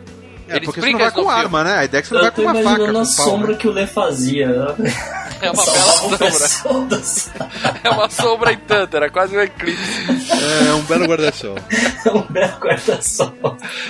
[0.48, 1.30] É, Ele porque você não vai com filme.
[1.34, 1.78] arma, né?
[1.78, 2.68] A ideia é que você não Eu vai tô com uma faca.
[2.82, 3.58] imaginando a com pau, sombra né?
[3.58, 4.46] que o Lê fazia.
[5.40, 7.02] É uma bela sombra.
[7.82, 9.82] É uma sombra e tanto, era quase um eclipse.
[10.68, 11.56] É um belo guarda-sol.
[12.14, 13.32] um belo guarda-sol.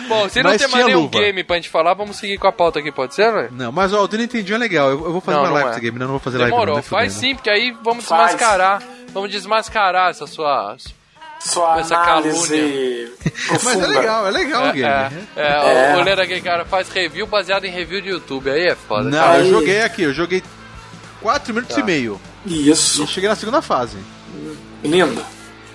[0.09, 1.19] Bom, se não Mas tem mais nenhum luva.
[1.21, 3.49] game pra gente falar, vamos seguir com a pauta aqui, pode ser, velho?
[3.53, 4.90] Não, mas ó, o do Nintendinho é legal.
[4.90, 5.71] Eu, eu vou fazer Não, uma não live é.
[5.73, 6.51] desse game, não, não vou fazer live.
[6.53, 8.33] não, Demorou, faz sim, porque aí vamos Faz.
[8.33, 8.83] desmascarar.
[9.12, 10.77] Vamos desmascarar essa sua.
[11.44, 13.12] Sua Essa análise
[13.62, 15.28] Mas é legal, é legal o É, game.
[15.37, 15.96] é, é, É.
[15.96, 18.50] o Lera aqui, cara, faz review baseado em review de YouTube.
[18.50, 19.11] Aí é foda.
[19.11, 19.38] Não, cara.
[19.40, 20.42] eu joguei aqui, eu joguei
[21.20, 21.83] 4 minutos Tá.
[21.83, 22.20] e meio.
[22.46, 23.04] Isso.
[23.04, 23.98] E cheguei na segunda fase.
[24.83, 25.24] Lindo.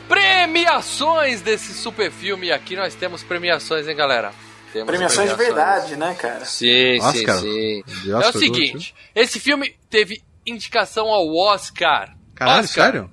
[0.08, 2.52] Premiações desse super filme.
[2.52, 4.32] Aqui nós temos premiações, hein, galera?
[4.74, 6.46] Temos Premiações de verdade, né, cara?
[6.46, 7.40] Sim, Oscar.
[7.40, 8.12] sim, sim.
[8.12, 12.16] É o seguinte, esse filme teve indicação ao Oscar.
[12.36, 13.12] Caralho, Oscar sério?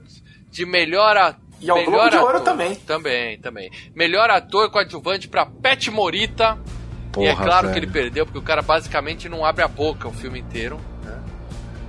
[0.51, 1.46] De melhor ator.
[1.67, 2.41] E ao melhor Globo de Ouro ator.
[2.43, 2.75] também.
[2.77, 3.71] Também, também.
[3.95, 6.59] Melhor ator coadjuvante pra Pet Morita.
[7.19, 7.73] e é Porra, claro velho.
[7.73, 10.79] que ele perdeu, porque o cara basicamente não abre a boca o filme inteiro.
[11.05, 11.13] né?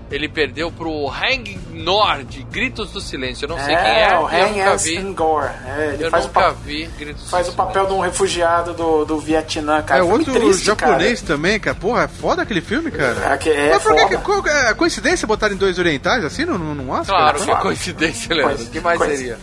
[0.10, 3.44] Ele perdeu pro Hang Nord, Gritos do Silêncio.
[3.44, 5.00] Eu não sei quem é, o eu Hang nunca S.
[5.00, 5.50] Ngor.
[5.66, 8.00] É, ele Eu faz, o, nunca pa- vi Gritos do faz o papel de um
[8.00, 10.00] refugiado do, do Vietnã, cara.
[10.00, 11.76] é outro triste, japonês também, cara.
[11.76, 13.16] Porra, é foda aquele filme, cara.
[13.16, 13.34] Cara.
[13.34, 14.44] É, que é Mas por que, foda.
[14.44, 17.18] que é coincidência botarem dois orientais assim no, no, no Oscar?
[17.18, 18.64] Claro que é coincidência, Leandro.
[18.64, 19.38] O que mais seria?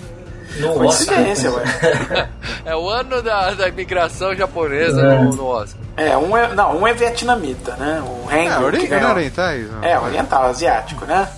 [0.61, 1.64] No Coincidência, ué.
[2.67, 5.19] É o ano da, da imigração japonesa É.
[5.23, 5.79] no, no Oscar.
[5.99, 6.55] É, um é.
[6.55, 8.03] Não, um é vietnamita, né?
[8.03, 8.47] O Hang.
[8.47, 9.71] É, ori- é orientais?
[9.71, 9.85] Não.
[9.85, 11.29] É, oriental, asiático, né?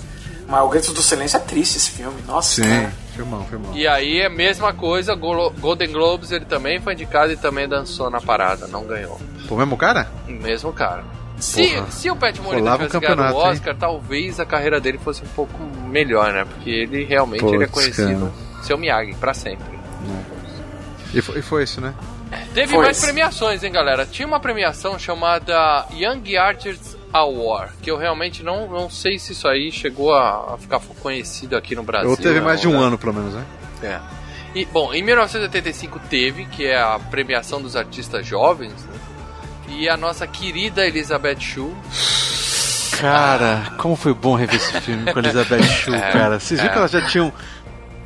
[0.49, 2.23] Mas o Gritos do Silêncio é triste esse filme.
[2.29, 2.93] Nossa, Sim, cara.
[3.17, 3.73] filmão, filmão.
[3.75, 8.09] E aí é a mesma coisa, Golden Globes ele também foi indicado e também dançou
[8.09, 9.21] na parada, não ganhou.
[9.49, 10.07] Pô, mesmo cara?
[10.29, 11.03] O mesmo cara.
[11.39, 11.91] Se, Porra.
[11.91, 15.53] se o Pat Morita tivesse ganhado o Oscar, talvez a carreira dele fosse um pouco
[15.89, 16.45] melhor, né?
[16.45, 18.33] Porque ele realmente ele é conhecido
[18.67, 19.77] seu Miyagi pra sempre.
[21.15, 21.95] E foi, e foi isso, né?
[22.53, 23.07] Teve Foi mais isso.
[23.07, 24.05] premiações, hein, galera?
[24.05, 29.47] Tinha uma premiação chamada Young Artists Award, que eu realmente não, não sei se isso
[29.47, 32.11] aí chegou a, a ficar conhecido aqui no Brasil.
[32.11, 32.87] Ou teve né, mais de um lugar.
[32.89, 33.45] ano, pelo menos, né?
[33.83, 34.01] É.
[34.55, 38.99] E, bom, em 1985 teve, que é a premiação dos artistas jovens, né?
[39.69, 41.73] E a nossa querida Elizabeth Shue.
[43.01, 46.41] Cara, como foi bom rever esse filme com a Elizabeth Shue, É, cara.
[46.41, 46.73] Vocês viram é.
[46.73, 47.33] que elas já tinham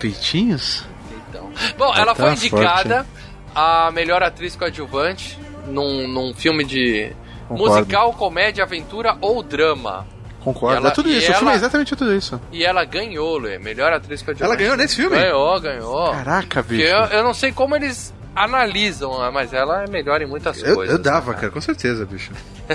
[0.00, 0.84] peitinhos?
[1.28, 1.50] Então.
[1.78, 3.06] Bom, ela Tá foi indicada
[3.54, 7.12] a melhor atriz coadjuvante num, num filme de
[7.46, 7.74] Concordo.
[7.74, 10.06] musical, comédia, aventura ou drama.
[10.40, 10.76] Concordo.
[10.78, 11.30] Ela- é tudo e isso.
[11.30, 12.40] O filme ela- é exatamente tudo isso.
[12.50, 14.42] E ela ganhou, Lê, melhor atriz coadjuvante.
[14.52, 15.16] Ela ganhou nesse filme?
[15.16, 16.10] Ganhou, ganhou.
[16.12, 16.82] Caraca, bicho.
[16.82, 20.76] eu, eu não sei como eles analisam, né, mas ela é melhor em muitas Eu,
[20.76, 20.96] coisas.
[20.96, 22.30] eu dava, cara, com certeza, bicho.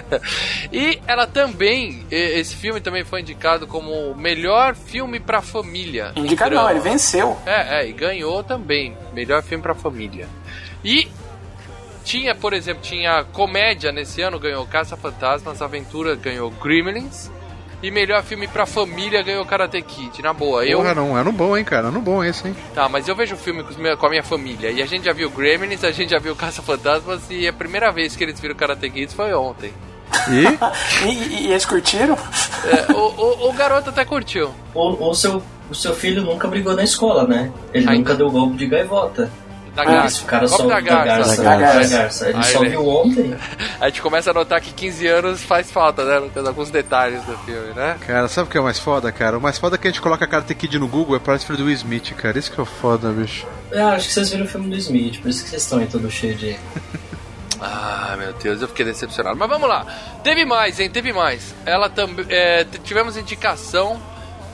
[0.72, 6.12] E ela também, esse filme também foi indicado como o melhor filme pra família.
[6.16, 7.38] Indicado não, ele venceu.
[7.46, 8.96] É, é, e ganhou também.
[9.14, 10.28] Melhor filme pra família.
[10.84, 11.08] E
[12.04, 17.32] tinha, por exemplo, tinha comédia nesse ano, ganhou Caça Fantasmas, Aventura ganhou Gremlins.
[17.84, 20.66] E melhor filme pra família ganhou Karate Kid, na boa.
[20.66, 21.88] Eu, Porra, não, era um bom, hein, cara.
[21.90, 22.56] Era um bom esse, hein.
[22.74, 23.64] Tá, mas eu vejo o filme
[23.98, 24.72] com, a minha família.
[24.72, 27.22] E a gente já viu Gremlins, a gente já viu Caça Fantasmas.
[27.30, 29.72] E a primeira vez que eles viram Karate Kid foi ontem.
[30.30, 31.06] E?
[31.08, 32.18] E, e- e eles curtiram?
[32.66, 34.52] É, o, o, o garoto até curtiu.
[34.74, 37.52] Ou, ou seu, o seu filho nunca brigou na escola, né?
[37.74, 37.98] Ele Ai.
[37.98, 39.30] nunca deu golpe de gaivota.
[39.76, 40.08] Da Ah, garça.
[40.08, 41.06] isso, o cara só da da garça.
[41.44, 41.44] garça.
[41.44, 42.30] Da garça.
[42.30, 43.36] Ele Aí, só viu ontem.
[43.82, 46.18] A gente começa a notar que 15 anos faz falta, né?
[46.20, 46.48] Lucas?
[46.48, 47.98] Alguns detalhes do filme, né?
[48.08, 49.38] Cara, sabe o que é o mais foda, cara?
[49.38, 51.58] O mais foda é que a gente coloca Karate Kid no Google é parece filho
[51.58, 52.40] do Will Smith, cara.
[52.40, 53.46] Isso que é o foda, bicho.
[53.70, 55.88] Eu acho que vocês viram o filme do Smith, por isso que vocês estão aí
[55.88, 56.56] todo cheio de.
[57.62, 59.36] Ah, meu Deus, eu fiquei decepcionado.
[59.38, 59.86] Mas vamos lá.
[60.24, 60.90] Teve mais, hein?
[60.90, 61.56] Teve mais.
[61.66, 62.26] Ela também.
[62.84, 64.00] tivemos indicação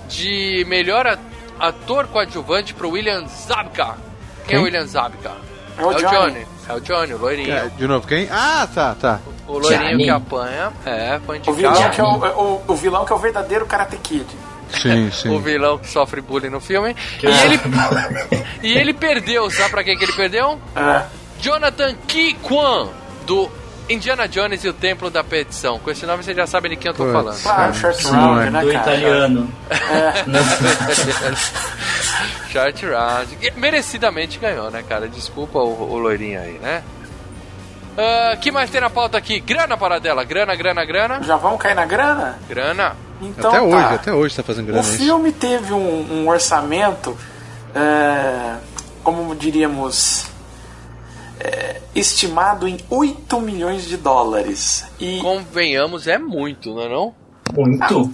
[0.07, 1.17] de melhor a-
[1.59, 3.95] ator coadjuvante pro William Zabka.
[4.47, 4.63] Quem é o?
[4.63, 5.31] William Zabka?
[5.77, 6.45] É o Johnny.
[6.69, 7.51] É o Johnny, o loirinho.
[7.53, 8.27] É, de novo, quem?
[8.31, 9.19] Ah, tá, tá.
[9.47, 10.03] O loirinho Johnny.
[10.03, 10.71] que apanha.
[10.85, 11.57] É, foi O indicado.
[11.57, 14.25] vilão, que é o, o, o vilão que é o verdadeiro Karate Kid.
[14.69, 15.41] Sim, O sim.
[15.41, 16.95] vilão que sofre bullying no filme.
[17.21, 17.59] E ele,
[18.63, 20.59] e ele perdeu, sabe pra quem que ele perdeu?
[20.75, 21.03] É.
[21.41, 22.89] Jonathan Ki Kwan,
[23.25, 23.49] do
[23.91, 25.79] Indiana Jones e o Templo da Perdição.
[25.79, 27.13] Com esse nome você já sabe de quem eu tô Putz.
[27.13, 27.41] falando.
[27.41, 28.49] Claro, short Sim, round, é.
[28.49, 28.81] né, do cara?
[28.81, 29.51] italiano.
[32.51, 33.37] Short round.
[33.55, 35.07] Merecidamente ganhou, né, cara?
[35.07, 36.83] Desculpa o, o loirinho aí, né?
[38.33, 39.39] O que mais tem na pauta aqui?
[39.39, 40.23] Grana para dela.
[40.23, 41.23] Grana, grana, grana.
[41.23, 42.37] Já vamos cair na grana?
[42.47, 42.95] Grana.
[43.21, 43.63] Então, até tá.
[43.63, 44.97] hoje, até hoje tá fazendo O grana isso.
[44.97, 47.15] filme teve um, um orçamento,
[47.75, 48.55] é,
[49.03, 50.25] como diríamos,
[51.43, 54.85] é, estimado em 8 milhões de dólares.
[54.99, 57.15] E Convenhamos, é muito, não é não?
[57.53, 58.11] Muito.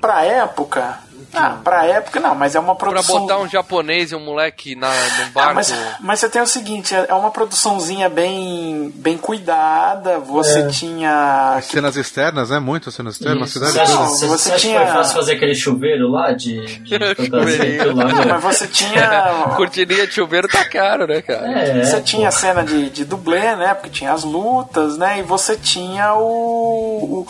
[0.00, 1.00] pra época.
[1.34, 3.20] Ah, pra época não, mas é uma Pra produção.
[3.20, 5.54] botar um japonês e um moleque na, num Ah, barco.
[5.54, 10.18] mas, mas você tem o seguinte, é é uma produçãozinha bem, bem cuidada.
[10.18, 10.68] Você É.
[10.68, 11.58] tinha.
[11.62, 12.58] Cenas externas, né?
[12.58, 13.58] Muitas cenas externas, Isso.
[13.58, 16.98] cidade Você acha, você, Você tinha- que foi fácil fazer aquele chuveiro lá de, de
[17.94, 18.24] lá, né?
[18.28, 19.52] Mas você tinha.
[19.56, 21.50] Cortininha de chuveiro tá caro, né, cara?
[21.50, 23.74] É, Você tinha a cena de, de dublê, né?
[23.74, 25.18] Porque tinha as lutas, né?
[25.20, 27.26] E você tinha o.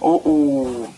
[0.00, 0.88] o, o-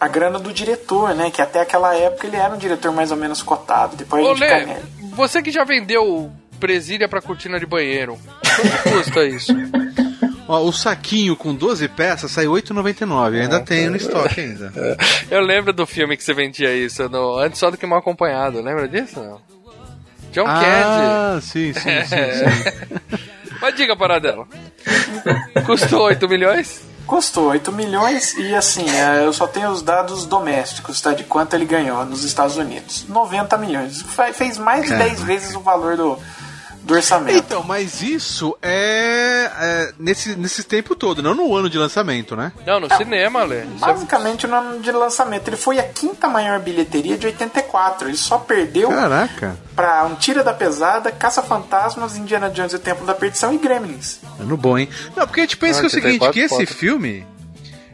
[0.00, 1.30] a grana do diretor, né?
[1.30, 3.96] Que até aquela época ele era um diretor mais ou menos cotado.
[3.96, 4.82] Depois a Ô, gente cai Lê, nele.
[5.14, 6.30] você que já vendeu
[6.60, 9.52] presilha pra cortina de banheiro, quanto custa isso?
[10.48, 13.42] Ó, o saquinho com 12 peças sai 8,99.
[13.42, 14.72] Ainda tem no estoque ainda.
[15.30, 18.62] Eu lembro do filme que você vendia isso, no, antes só do que mal acompanhado,
[18.62, 19.20] lembra disso?
[19.20, 19.40] Não?
[20.32, 20.64] John Candy.
[20.64, 23.18] Ah, sim, sim, sim, sim.
[23.60, 24.46] Mas diga para dela.
[25.66, 26.82] Custou 8 milhões?
[27.08, 31.12] Custou 8 milhões e assim, é, eu só tenho os dados domésticos, tá?
[31.14, 33.04] De quanto ele ganhou nos Estados Unidos.
[33.08, 34.02] 90 milhões.
[34.02, 36.18] Fe- Fez mais de 10 vezes o valor do,
[36.88, 37.38] do orçamento.
[37.38, 42.50] Então, mas isso é, é nesse, nesse tempo todo, não no ano de lançamento, né?
[42.66, 43.58] Não, no cinema, Lê.
[43.58, 45.46] É- Basicamente no ano de lançamento.
[45.48, 48.08] Ele foi a quinta maior bilheteria de 84.
[48.08, 53.06] Ele só perdeu Caraca, pra Um Tira da Pesada, Caça-Fantasmas, Indiana Jones e o Templo
[53.06, 54.18] da Perdição e Gremlins.
[54.40, 54.88] é no bom, hein?
[55.14, 56.78] Não, porque a gente pensa Ah, que é o seguinte, 84 que esse foto.
[56.78, 57.26] filme...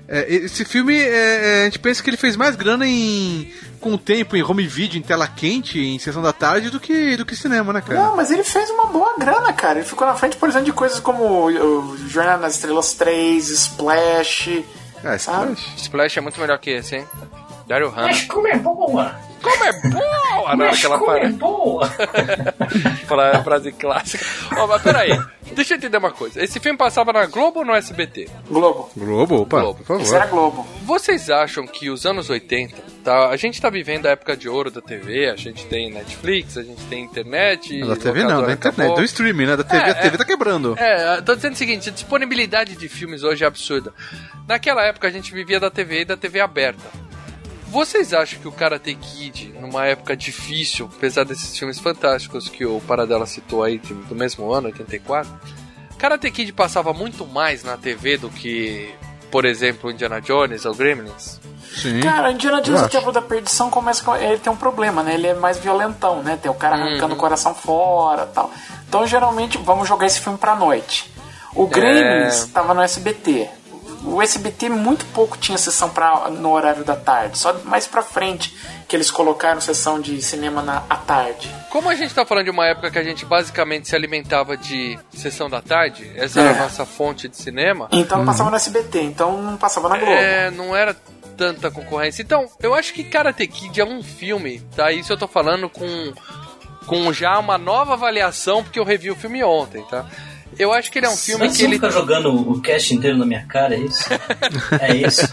[0.07, 3.93] é, esse filme, é, é, a gente pensa que ele fez mais grana em com
[3.93, 7.27] o tempo em home video, em tela quente, em sessão da tarde, do que, do
[7.27, 8.01] que cinema, né, cara?
[8.01, 9.79] Não, mas ele fez uma boa grana, cara.
[9.79, 14.65] Ele ficou na frente, por exemplo, de coisas como o Jornada nas Estrelas 3, Splash.
[15.05, 15.53] Ah, sabe?
[15.53, 15.83] Splash.
[15.83, 17.07] Splash é muito melhor que esse, hein?
[17.67, 18.09] Dario Hannah.
[18.09, 19.15] Mas como é boa!
[19.45, 20.57] Como é boa!
[20.57, 21.31] Mas que ela como é para.
[21.31, 21.89] boa!
[23.07, 24.25] Falar a frase clássica.
[24.57, 25.19] Ó, mas peraí.
[25.53, 26.43] Deixa eu entender uma coisa.
[26.43, 28.29] Esse filme passava na Globo ou no SBT?
[28.49, 28.91] Globo.
[28.97, 29.85] Globo, opa, Globo.
[29.85, 30.51] por Isso era favor.
[30.53, 30.69] Globo.
[30.83, 33.29] Vocês acham que os anos 80, tá?
[33.29, 36.63] A gente tá vivendo a época de ouro da TV, a gente tem Netflix, a
[36.63, 37.79] gente tem internet.
[37.87, 38.97] Da TV não, da internet, acabou.
[38.97, 39.57] do streaming, né?
[39.57, 40.19] Da TV, É, a TV é.
[40.19, 40.75] tá quebrando.
[40.79, 43.93] É, tô dizendo o seguinte, a disponibilidade de filmes hoje é absurda.
[44.49, 46.83] Naquela época a gente vivia da TV e da TV aberta.
[47.75, 52.81] Vocês acham que o Karate Kid, numa época difícil, apesar desses filmes fantásticos que o
[52.87, 55.29] Paradela citou aí do mesmo ano, 84,
[55.99, 58.95] Karate Kid passava muito mais na TV do que,
[59.29, 61.41] por exemplo, Indiana Jones ou Gremlins?
[61.75, 61.99] Sim.
[62.01, 62.93] Cara, Indiana Jones o acho.
[62.97, 64.15] Templo da Perdição começa com.
[64.15, 65.15] Ele tem um problema, né?
[65.15, 66.39] Ele é mais violentão, né?
[66.41, 67.15] Tem o cara arrancando Uhum.
[67.15, 68.53] o coração fora tal.
[68.89, 71.13] Então, geralmente, vamos jogar esse filme pra noite.
[71.53, 73.49] O Gremlins tava no SBT.
[74.05, 78.55] O SBT muito pouco tinha sessão pra, no horário da tarde, só mais pra frente
[78.87, 81.51] que eles colocaram sessão de cinema na, à tarde.
[81.71, 84.99] Como a gente tá falando de uma época que a gente basicamente se alimentava de
[85.15, 86.59] sessão da tarde, essa era É.
[86.59, 87.89] a nossa fonte de cinema.
[87.91, 90.13] Então passava no SBT, então não passava na Globo.
[90.13, 90.95] É, não era
[91.37, 92.23] tanta concorrência.
[92.23, 94.93] Então, eu acho que Karate Kid é um filme, tá?
[94.93, 96.13] Isso eu tô falando com,
[96.87, 100.05] com já uma nova avaliação, porque eu revi o filme ontem, tá?
[100.59, 101.75] Eu acho que ele é um filme Mas que você ele.
[101.75, 104.05] fica jogando o cast inteiro na minha cara, é isso?
[104.81, 105.27] é isso?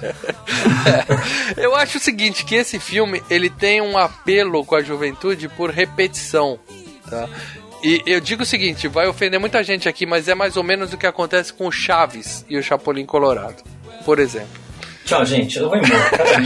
[1.58, 5.70] Eu acho o seguinte, que esse filme, ele tem um apelo com a juventude por
[5.70, 6.60] repetição,
[7.10, 7.28] tá?
[7.84, 10.94] E eu digo o seguinte, vai ofender muita gente aqui, mas é mais ou menos
[10.94, 13.64] o que acontece com o Chaves e o Chapolin Colorado,
[14.06, 14.61] por exemplo.
[15.12, 15.60] Tchau, gente.
[15.60, 16.10] Eu vou embora.
[16.10, 16.42] Cara,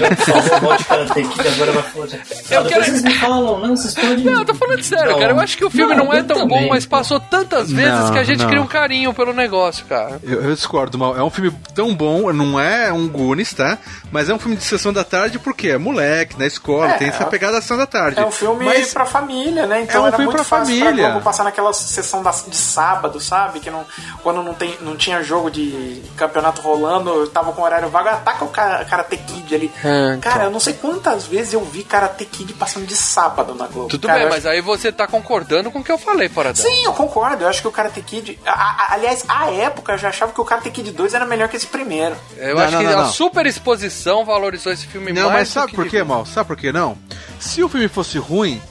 [0.50, 2.06] já, volte Karate Kid agora vai falar.
[2.08, 2.24] de- Não,
[2.64, 4.18] depois quero- vocês me falam, não, vocês podem.
[4.18, 5.20] Não, eu tô falando sério, Não.
[5.20, 5.34] cara.
[5.34, 6.64] Eu acho que o filme não, Não, é eu tão também.
[6.64, 8.48] bom, mas passou tantas vezes Não, que a gente não.
[8.50, 10.20] cria um carinho pelo negócio, cara.
[10.24, 11.16] Eu, eu discordo, mal.
[11.16, 13.78] É um filme tão bom, não é um Goonies, tá?
[14.12, 17.10] Mas é um filme de sessão da tarde porque é moleque, na escola, É, tem
[17.10, 18.20] essa pegada da sessão da tarde.
[18.20, 19.82] É um filme Mas pra família, né?
[19.84, 20.94] Então É um era filme muito pra fácil família.
[21.04, 23.60] pra Globo passar naquela sessão da- de sábado, sabe?
[23.60, 23.86] Que não,
[24.24, 28.44] quando não, tem, não tinha jogo de campeonato rolando, eu tava com horário vago, ataca
[28.46, 29.72] o Karate Kid ali.
[29.84, 33.68] É, Cara, eu não sei quantas vezes eu vi Karate Kid passando de sábado na
[33.68, 33.90] Globo.
[33.90, 36.68] Tudo Cara, bem, mas aí você tá concordando com o que eu falei, fora dela.
[36.70, 37.44] Sim, eu concordo.
[37.44, 38.40] Eu acho que o Karate Kid.
[38.46, 41.50] a- a- aliás, à época eu já achava que o Karate Kid 2 era melhor
[41.50, 42.16] que esse primeiro.
[42.38, 43.12] Eu Não, acho não, que não, a não.
[43.12, 46.26] super exposição valorizou esse filme Não, mais mas do sabe que por quê, mal?
[46.26, 46.98] Sabe por que não?
[47.40, 48.62] Se o filme fosse ruim,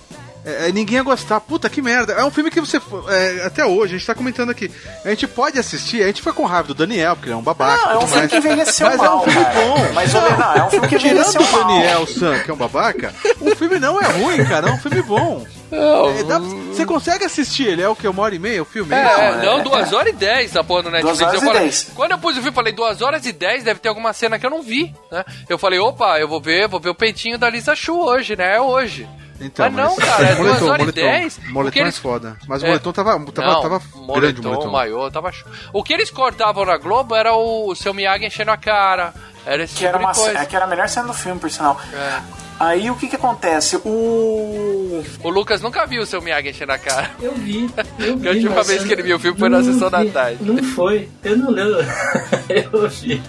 [0.44, 1.40] é, é, ninguém ia gostar.
[1.40, 2.12] Puta que merda.
[2.14, 2.78] É um filme que você.
[3.08, 4.70] é, até hoje, a gente tá comentando aqui.
[5.04, 7.42] A gente pode assistir, a gente foi com raiva do Daniel, porque ele é um
[7.42, 7.82] babaca.
[7.86, 8.30] Não, é um tudo filme mais.
[8.30, 9.54] que envelheceu Mas é mal, um filme cara.
[9.60, 9.92] bom.
[9.94, 11.66] Mas, não, não, é um filme que Tirando envelheceu o mal.
[11.68, 14.68] Daniel San, que é um babaca, o filme não é ruim, cara.
[14.68, 15.46] É um filme bom.
[15.72, 17.82] É, dá- você consegue assistir ele?
[17.82, 18.06] É o que?
[18.06, 18.94] Uma hora e meia o filme?
[18.94, 21.18] É, Não, é, não, duas horas e dez na porra do Netflix.
[21.18, 21.86] Duas horas eu e falei- dez.
[21.94, 24.38] Quando eu pus o filme, eu falei duas horas e dez, deve ter alguma cena
[24.38, 25.24] que eu não vi, né?
[25.48, 28.56] Eu falei, opa, eu vou ver, vou ver o peitinho da Lisa Chu hoje, né?
[28.56, 29.08] É hoje.
[29.40, 30.92] Então, mas não, cara, é moletom, horas e moletom.
[30.92, 31.38] dez.
[31.48, 32.36] Moletom o que eles- é foda.
[32.46, 32.68] Mas o É.
[32.68, 34.70] moletom tava, tava, Não, tava moletom, grande o moletom.
[34.70, 35.48] maiô, tava show.
[35.72, 39.12] O que eles cortavam na Globo era o seu Miyagi enchendo a cara.
[39.46, 40.38] Era esse Que tipo era, de uma, coisa.
[40.38, 41.78] é, que era a melhor cena do filme, por sinal.
[41.92, 42.43] É.
[42.58, 43.76] Aí o que que acontece?
[43.84, 45.02] O.
[45.22, 47.10] O Lucas nunca viu o seu Miyagi enchendo a cara.
[47.20, 48.28] Eu vi, eu vi.
[48.28, 50.38] A última mas vez que ele viu o filme foi na sessão da tarde.
[50.42, 51.78] Não foi, eu não lembro.
[52.48, 53.20] eu vi.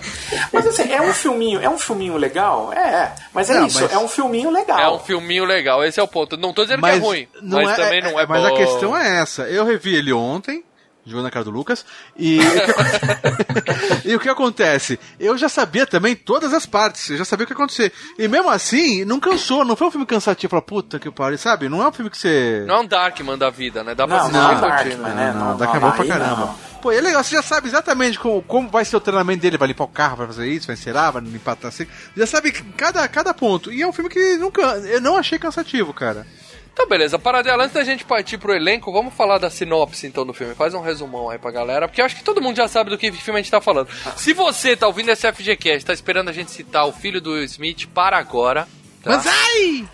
[0.54, 2.72] Mas assim, é um filminho, é um filminho legal?
[2.74, 3.16] É, é.
[3.34, 4.80] Mas é Não, isso, mas- é um filminho legal.
[4.80, 6.38] É um filminho legal, esse é o ponto.
[6.38, 8.48] Não tô dizendo que é ruim, mas também não é, Mas bom.
[8.48, 9.44] a questão é essa.
[9.44, 10.64] Eu revi ele ontem,
[11.06, 11.86] jogando na cara do Lucas,
[12.18, 15.00] e o que, aconte- e o que acontece?
[15.20, 17.92] Eu já sabia também todas as partes, eu já sabia o que ia acontecer.
[18.18, 21.70] E mesmo assim, não cansou, não foi um filme cansativo, falar, puta que pariu, sabe?
[21.70, 22.64] Não é um filme que você...
[22.68, 23.94] Não é um Darkman da vida, né?
[23.94, 24.56] Dá pra Não, não é.
[24.62, 25.32] Darkman, né?
[25.34, 26.36] Não, Não, a não, pouco pra caramba.
[26.38, 26.76] não.
[26.82, 29.58] Pô, e é legal, você já sabe exatamente como, como vai ser o treinamento dele,
[29.58, 31.88] vai limpar o carro, vai fazer isso, vai encerar, vai limpar a assim.
[32.16, 33.72] Já sabe cada, cada ponto.
[33.72, 34.62] E é um filme que nunca.
[34.62, 36.28] Eu não achei cansativo, cara.
[36.76, 37.18] Então, beleza.
[37.18, 40.54] Paradela, antes da gente partir pro elenco, vamos falar da sinopse então do filme.
[40.56, 42.98] Faz um resumão aí pra galera, porque eu acho que todo mundo já sabe do
[42.98, 43.88] que filme a gente tá falando.
[44.18, 47.46] Se você tá ouvindo esse FGCast, tá esperando a gente citar o filho do Will
[47.46, 48.68] Smith, para agora.
[49.02, 49.12] Tá?
[49.12, 49.88] Banzai!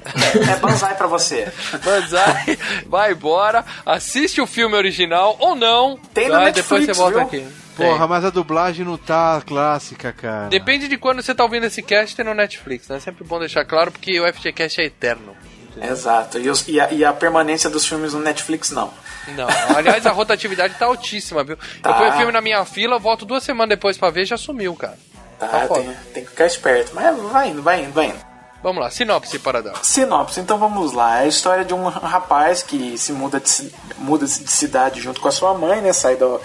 [0.52, 1.52] É banzai pra você.
[1.84, 6.00] Banzai, vai embora, assiste o filme original ou não.
[6.16, 6.40] Tem tá?
[6.40, 7.28] no Depois você Netflix, volta viu?
[7.28, 7.48] aqui.
[7.76, 10.50] Porra, mas a dublagem não tá clássica, cara.
[10.50, 12.98] Depende de quando você tá ouvindo esse cast, tem no Netflix, né?
[12.98, 15.36] É sempre bom deixar claro, porque o FGCast é eterno.
[15.80, 16.40] Exato.
[16.40, 18.92] E, os- e a, e a permanência dos filmes no Netflix, não.
[19.36, 21.58] Não, aliás, a rotatividade tá altíssima, viu?
[21.76, 21.94] Eu Tá.
[21.94, 24.98] ponho o filme na minha fila, volto duas semanas depois pra ver, já sumiu, cara.
[25.40, 26.92] Tá, Tá tem, tem que ficar esperto.
[26.94, 28.32] Mas vai indo, vai indo, vai indo.
[28.64, 29.84] Vamos lá, sinopse para dar.
[29.84, 31.22] Sinopse, então vamos lá.
[31.22, 35.28] É a história de um rapaz que se muda de, muda de cidade junto com
[35.28, 35.92] a sua mãe, né?
[35.94, 36.40] Sai, do,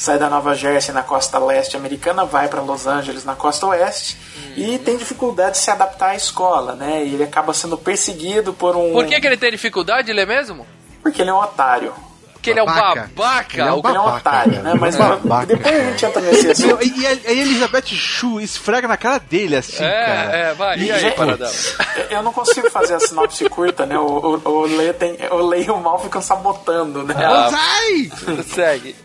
[0.00, 4.16] sai da Nova Jersey na costa leste americana, vai para Los Angeles na costa oeste
[4.56, 7.04] e tem dificuldade de se adaptar à escola, né?
[7.04, 8.92] E ele acaba sendo perseguido por um.
[8.92, 10.66] Por que, que ele tem dificuldade, ele é mesmo?
[11.02, 11.92] Porque ele é um otário.
[12.32, 13.10] Porque ele é um Babaca.
[13.14, 13.52] babaca.
[13.58, 14.62] Ele é um o- Ele é um Babaca, otário, cara.
[14.62, 14.74] né?
[14.80, 15.46] Mas é babaca.
[15.46, 16.78] depois a gente entra nesse E, assunto.
[16.82, 20.36] e a, Elizabeth Shue esfrega na cara dele, assim, É, cara.
[20.38, 20.78] é, vai.
[20.78, 21.52] E aí, Gente, Paradela?
[22.08, 23.98] Eu não consigo fazer a sinopse curta, né?
[23.98, 24.06] O,
[24.42, 27.14] o, o, Lê tem, o Lê e o Mal ficam sabotando, né?
[27.18, 27.28] Ah.
[27.50, 28.42] Banzai!
[28.48, 28.96] Segue.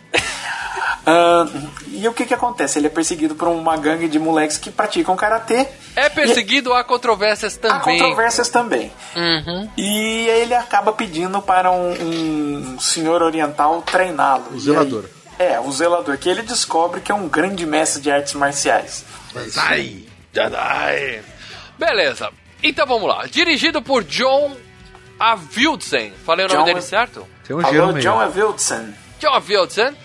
[1.08, 1.46] Ah,
[1.88, 2.80] e o que que acontece?
[2.80, 5.68] Ele é perseguido por uma gangue de moleques que praticam karatê.
[5.96, 8.00] É perseguido, há controvérsias Há também.
[8.00, 8.92] controvérsias também.
[9.16, 9.70] Uhum.
[9.78, 11.92] E ele acaba pedindo para um,
[12.74, 14.46] um senhor oriental treiná-lo.
[14.52, 15.06] O zelador.
[15.06, 19.06] aí- é, o zelador, que ele descobre que é um grande mestre de artes marciais.
[19.34, 20.06] Banzai!
[20.34, 21.22] Jedi.
[21.78, 22.30] Beleza.
[22.64, 23.26] Então vamos lá.
[23.28, 24.56] Dirigido por John
[25.20, 26.14] Avildsen.
[26.26, 27.28] Falei o nome John- dele certo?
[27.46, 27.94] Tem um Alô.
[28.00, 28.94] John Avildsen.
[29.26, 29.96] John Avildsen.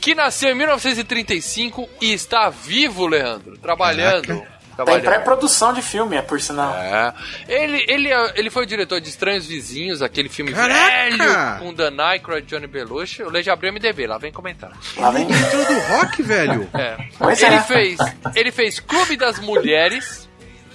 [0.00, 4.26] que nasceu em 1935 e está vivo, Leandro, trabalhando.
[4.26, 5.04] Tá em trabalhando.
[5.04, 6.74] pré-produção de filme, é por sinal.
[6.74, 7.14] É.
[7.48, 11.16] Ele, ele, ele foi o diretor de Estranhos Vizinhos, aquele filme Caraca!
[11.16, 13.22] velho com Dan Aykroyd e Johnny Belushi.
[13.22, 14.72] O Lê já abriu MDB, lá vem comentar.
[14.98, 15.24] Lá vem.
[15.24, 16.68] Entrou do rock, velho.
[16.74, 16.96] É.
[17.16, 17.60] Pois ele, é.
[17.62, 17.98] fez,
[18.34, 20.28] ele fez Clube das Mulheres,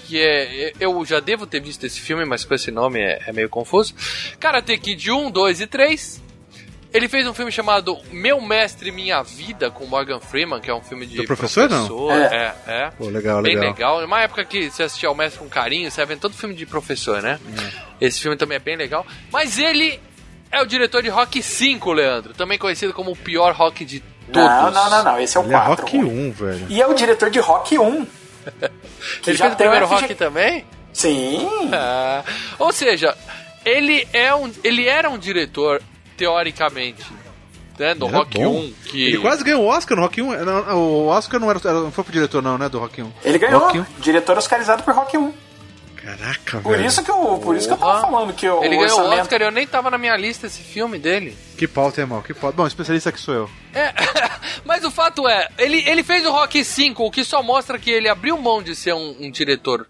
[0.07, 0.73] que é.
[0.79, 3.93] Eu já devo ter visto esse filme, mas com esse nome é, é meio confuso.
[4.39, 6.28] Karate Kid 1, 2 e 3.
[6.91, 10.81] Ele fez um filme chamado Meu Mestre Minha Vida, com Morgan Freeman, que é um
[10.81, 11.85] filme de Do professor, não?
[11.87, 12.11] professor.
[12.33, 12.91] É, é.
[12.97, 13.71] Pô, legal, Bem legal.
[13.97, 14.05] legal.
[14.05, 17.21] Uma época que você assistia ao Mestre com carinho, você vê todo filme de professor,
[17.21, 17.39] né?
[18.01, 19.05] Esse filme também é bem legal.
[19.31, 19.99] Mas ele
[20.51, 22.33] é o diretor de Rock 5, Leandro.
[22.33, 23.99] Também conhecido como o pior rock de
[24.31, 24.49] todos.
[24.49, 25.19] Não, não, não, não.
[25.19, 25.85] Esse é o Ele é 4.
[25.85, 26.65] Rock 1, velho.
[26.69, 28.05] E é o diretor de Rock 1.
[29.21, 30.65] que Ele já fez o primeiro FG rock também?
[30.91, 31.47] Sim.
[31.71, 32.23] Ah,
[32.57, 33.15] ou seja,
[33.63, 35.81] ele é um, ele era um diretor
[36.19, 37.01] teoricamente,
[37.79, 38.59] né, do Era Rock bom.
[38.59, 40.43] 1 que Ele quase ganhou o Oscar no Rock 1.
[40.43, 42.67] Não, O Oscar não, era, não foi pro diretor, não, né?
[42.67, 43.11] Do Rock 1.
[43.23, 43.61] Ele ganhou.
[43.61, 43.85] Rock 1.
[43.99, 45.33] Diretor oscarizado por Rock 1.
[45.95, 46.87] Caraca, Por velho.
[46.87, 49.09] isso que eu, por isso que eu tava falando que o ele ganhou o.
[49.11, 51.37] Oscar e eu nem tava na minha lista esse filme dele.
[51.57, 52.55] Que pauta, irmão, que pauta.
[52.55, 53.49] Bom, especialista que sou eu.
[53.73, 53.93] É,
[54.65, 57.91] mas o fato é, ele, ele fez o Rock 5, o que só mostra que
[57.91, 59.85] ele abriu mão de ser um, um diretor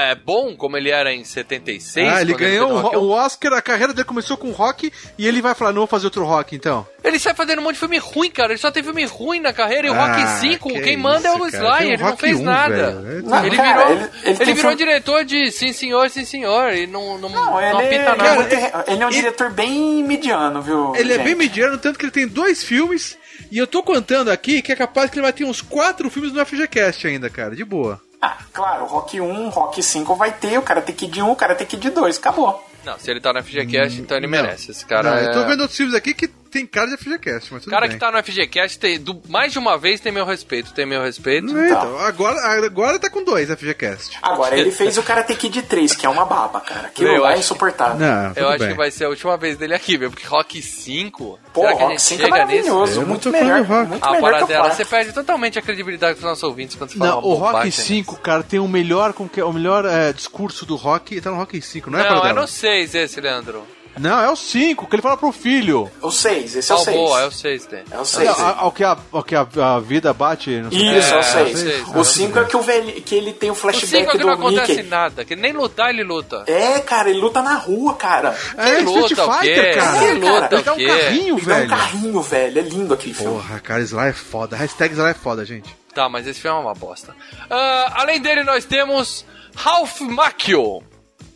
[0.00, 2.08] é, bom, como ele era em 76.
[2.08, 3.02] ah, ele ganhou o, ro- 1.
[3.02, 6.06] o Oscar, a carreira dele começou com rock e ele vai falar, não vou fazer
[6.06, 6.86] outro rock, então.
[7.04, 8.52] Ele sai fazendo um monte de filme ruim, cara.
[8.52, 9.88] Ele só tem filme ruim na carreira.
[9.88, 11.78] E o Ah, Rock 5, que quem manda é o isso, cara.
[11.78, 11.90] Tem Sly.
[11.90, 12.92] o Ele não fez 1, nada.
[12.92, 13.22] velho.
[13.26, 16.72] Não, ele cara, virou, ele- ele, ele virou filme- diretor de sim senhor, sim senhor.
[16.72, 18.24] E não, não, Não, não, ele, apita ele, nada.
[18.28, 18.54] é, muito-
[18.90, 20.94] ele é um diretor bem mediano, viu?
[20.94, 21.24] Ele é gente?
[21.24, 23.18] bem mediano, tanto que ele tem dois filmes.
[23.50, 26.32] E eu tô contando aqui que é capaz que ele vai ter uns quatro filmes
[26.32, 28.00] no FGCast ainda, cara, de boa.
[28.24, 31.90] Ah, claro, Rock 1, Rock 5 vai ter, o Karate Kid 1, o Karate Kid
[31.90, 32.64] 2, acabou.
[32.84, 34.30] Não, se ele tá no FGCast, então ele Não.
[34.30, 34.70] merece.
[34.70, 35.26] Esse cara Não, é...
[35.26, 37.86] Eu tô vendo outros filmes aqui que tem cara de FGCast, mas O tudo cara
[37.88, 37.96] bem.
[37.96, 40.72] que tá no FGCast, tem, do, mais de uma vez, tem meu respeito.
[40.72, 41.46] Tem meu respeito.
[41.52, 44.18] Não, então, agora, agora tá com dois FGCast.
[44.22, 46.88] Agora, ele fez o Karate Kid 3, que é uma baba, cara.
[46.88, 47.98] Aquilo Eu lá é insuportável.
[47.98, 48.68] Não, Eu acho bem.
[48.68, 50.10] que vai ser a última vez dele aqui, meu.
[50.10, 51.38] Porque Rock 5...
[51.52, 52.46] Pô, será que a Rock gente 5 é chega nesse?
[52.70, 53.88] maravilhoso, Eu não muito melhor, de Rock.
[53.88, 54.76] muito A melhor que dela, 4.
[54.76, 57.70] você perde totalmente a credibilidade dos nossos ouvintes quando você fala Não, o Rock bobagem.
[57.72, 61.30] 5, cara, tem o melhor, como que é, o melhor é, discurso do Rock, tá
[61.30, 62.40] no Rock 5, não é, Não, é Paradela?
[62.42, 63.66] no 6 esse, Leandro.
[63.98, 65.90] Não, é o 5, que ele fala pro filho.
[66.00, 66.96] O 6, esse é o Ah, 6.
[66.96, 67.82] boa, é o 6, tem.
[67.90, 68.26] É o 6.
[68.38, 70.50] Não, a- ao que, a, ao que a, a vida bate.
[70.50, 71.58] Não sei Isso, é o É, 6.
[71.58, 74.10] seis, O 5 é que, o velho, que ele tem o O 5 flashback é
[74.12, 74.88] que não acontece Mickey.
[74.88, 76.44] nada, que nem lutar ele luta.
[76.46, 78.36] É, cara, ele luta na rua, cara.
[78.56, 79.98] É, Que luta, Street o Fighter, cara.
[79.98, 81.68] Que É, luta, Ele dá um carrinho, Ele dá um velho.
[81.68, 82.58] carrinho, velho.
[82.58, 83.32] É lindo aquele filme.
[83.34, 84.56] Porra, cara, Sly é foda.
[84.56, 85.76] Hashtag Sly é foda, gente.
[85.94, 87.14] Tá, mas esse filme é uma bosta.
[87.50, 89.24] Ah, além dele, nós temos
[89.54, 90.82] Ralph Macchio.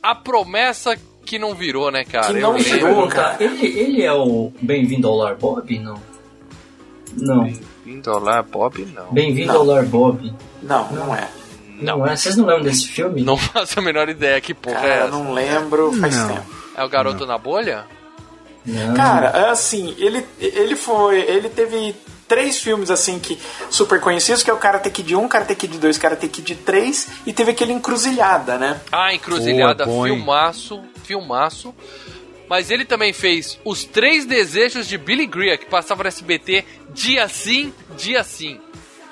[0.03, 0.97] A promessa
[1.27, 2.29] que não virou, né, cara?
[2.29, 2.71] Que Eu não lembro.
[2.73, 5.79] virou, Tá, ele, ele é o Bem-vindo ao Lar Bob?
[5.79, 6.01] Não.
[7.17, 7.43] Não.
[7.45, 9.13] Bem-vindo ao Lar Bob, não.
[9.13, 9.61] Bem-vindo Não.
[9.61, 10.33] ao Lar Bob.
[10.63, 11.29] Não, não é.
[11.81, 12.07] Não.
[12.07, 12.17] é?
[12.17, 13.23] Vocês não lembram desse filme?
[13.23, 15.09] Não faço a menor ideia que porra é Cara, essa.
[15.11, 16.29] não lembro, faz Não.
[16.29, 16.47] tempo.
[16.77, 17.85] É o Garoto na Bolha?
[18.65, 18.95] Não.
[18.95, 21.21] Cara, é assim, ele, ele foi.
[21.21, 21.95] Ele teve
[22.27, 23.39] três filmes assim que
[23.71, 27.33] super conhecidos, que é o Karate Kid 1, Karate Kid 2, Karate Kid 3, e
[27.33, 28.81] teve aquele Encruzilhada, né?
[28.91, 30.03] Ah, Encruzilhada, hein?
[30.05, 31.75] filmaço, filmaço.
[32.49, 37.27] Mas ele também fez Os Três Desejos de Billy Greer, que passava no SBT dia
[37.29, 38.61] sim, dia sim.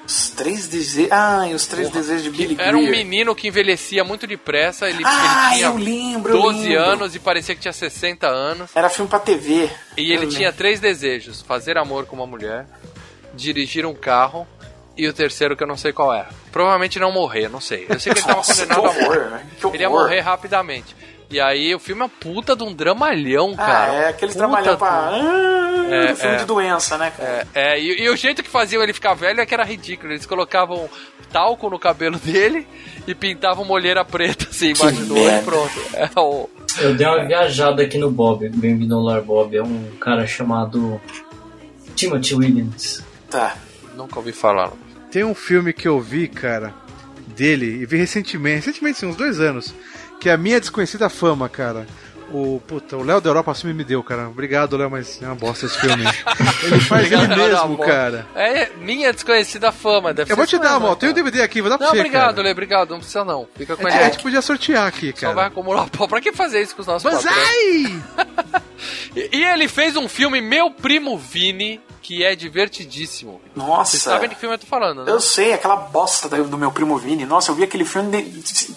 [0.06, 1.10] Os três desejos.
[1.10, 3.04] Ah, os três desejos de Billy Era um Greer.
[3.06, 6.84] menino que envelhecia muito depressa, ele, Ah, ele tinha eu lembro, eu 12 lembro.
[6.84, 8.70] anos e parecia que tinha 60 anos.
[8.76, 9.68] Era filme pra TV.
[9.96, 10.58] E ele Eu tinha lembro.
[10.58, 12.66] três desejos: fazer amor com uma mulher,
[13.32, 14.46] dirigir um carro
[14.96, 16.26] e o terceiro que eu não sei qual é.
[16.52, 17.86] Provavelmente não morrer, não sei.
[17.88, 19.06] Eu sei que ele tava condenado a morrer.
[19.08, 19.46] horror, né?
[19.72, 20.94] Ele ia morrer rapidamente.
[21.34, 23.90] E aí o filme é uma puta de um dramalhão, cara.
[23.90, 25.10] Ah, é aqueles Puta trabalham pra.
[25.10, 26.38] do- Ah, É, filme é.
[26.38, 27.46] de doença, né, cara?
[27.52, 30.12] É, é, e, e o jeito que faziam ele ficar velho é que era ridículo.
[30.12, 30.88] Eles colocavam
[31.32, 32.66] talco no cabelo dele
[33.06, 35.80] e pintavam molheira preta assim embaixo do olho e pronto.
[35.94, 36.48] É o.
[36.78, 38.48] Eu dei uma viajada aqui no Bob.
[38.50, 39.56] Bem-vindo ao Lar Bob.
[39.56, 41.00] É um cara chamado
[41.96, 43.02] Timothy Williams.
[43.28, 43.56] Tá.
[43.96, 44.72] Nunca ouvi falar.
[45.10, 46.72] Tem um filme que eu vi, cara,
[47.36, 49.74] dele, e vi recentemente, recentemente, sim, uns dois anos,
[50.24, 51.86] que é a minha desconhecida fama, cara.
[52.32, 54.26] O, puta, o Léo da Europa assim me deu, cara.
[54.26, 56.02] Obrigado, Léo, mas é uma bosta esse filme.
[56.64, 57.86] ele faz ele Obrigado, mesmo, amor.
[57.86, 58.26] cara.
[58.34, 60.14] É minha desconhecida fama.
[60.14, 60.96] Deve Eu ser vou te dar, mal.
[60.96, 61.22] Tem o cara.
[61.22, 62.42] DVD aqui, vou dar pra Não, você, obrigado, cara.
[62.42, 62.90] Lê, obrigado.
[62.92, 63.46] Não precisa não.
[63.54, 64.00] Fica com É, ele.
[64.02, 65.34] a gente podia sortear aqui, Só cara.
[65.34, 66.08] vai acumular pau.
[66.08, 67.02] Pra que fazer isso com os nossos?
[67.12, 68.02] Banzai!
[69.14, 73.40] E, e ele fez um filme, Meu Primo Vini, que é divertidíssimo.
[73.56, 73.92] Nossa.
[73.92, 75.10] Vocês sabem de que filme eu tô falando, né?
[75.10, 77.24] Eu sei, aquela bosta do meu primo Vini.
[77.24, 78.18] Nossa, eu vi aquele filme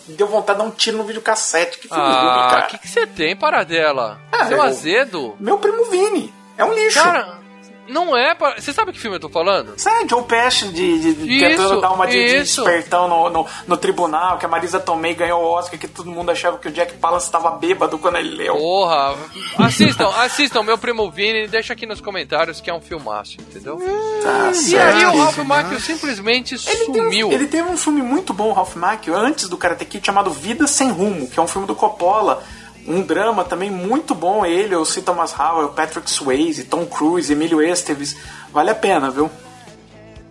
[0.08, 1.78] e deu vontade de dar um tiro no videocassete.
[1.78, 2.66] Que filme ruim, Ah, cara.
[2.66, 4.18] o que que você tem, paradela?
[4.32, 5.36] Ah, Seu eu- azedo?
[5.42, 6.34] Meu primo Vini.
[6.58, 6.98] É um lixo.
[7.04, 7.40] Cara,
[7.88, 8.56] Não é pra...
[8.60, 9.74] Você sabe que filme eu tô falando?
[9.76, 13.46] Isso é Joe Pesci de, de, Isso, tentando dar uma de, de espertão no, no,
[13.68, 16.72] no tribunal, que a Marisa Tomei ganhou o Oscar, que todo mundo achava que o
[16.72, 18.56] Jack Palance estava bêbado quando ele leu.
[18.56, 19.16] Porra,
[19.60, 23.80] assistam, assistam meu primo Vini, deixa aqui nos comentários que é um filmaço, entendeu?
[24.24, 24.98] Tá e certo.
[24.98, 27.32] aí o Ralph Macchio simplesmente sumiu.
[27.32, 30.90] Ele teve um filme muito bom, Ralph Macchio, antes do Karate Kid, chamado Vida Sem
[30.90, 32.44] Rumo, que é um filme do Coppola.
[32.88, 35.02] Um drama também muito bom, ele, o C.
[35.02, 38.16] Thomas Howell, Patrick Swayze, Tom Cruise, Emílio Esteves.
[38.52, 39.30] Vale a pena, viu?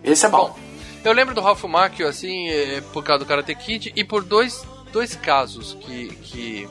[0.03, 0.57] Esse é bom.
[1.05, 4.65] Eu lembro do Ralph Macchio, assim, eh, por causa do Karate Kid e por dois,
[4.91, 6.69] dois casos que, que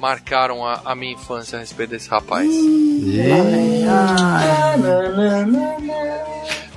[0.00, 2.50] marcaram a, a minha infância a respeito desse rapaz.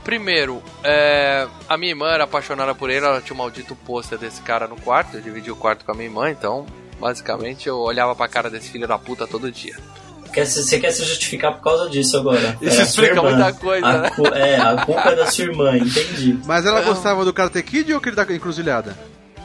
[0.03, 4.41] Primeiro, é, a minha irmã era apaixonada por ele, ela tinha um maldito pôster desse
[4.41, 6.65] cara no quarto, eu dividi o quarto com a minha irmã, então,
[6.99, 9.75] basicamente, eu olhava pra cara desse filho da puta todo dia.
[10.31, 12.57] Quer se- Você quer se justificar por causa disso agora?
[12.61, 14.09] Isso É explica muita coisa, A né?
[14.33, 16.39] É, a culpa é da sua irmã, entendi.
[16.45, 16.83] Mas ela É.
[16.83, 18.97] gostava do Karate Kid ou aquele da encruzilhada?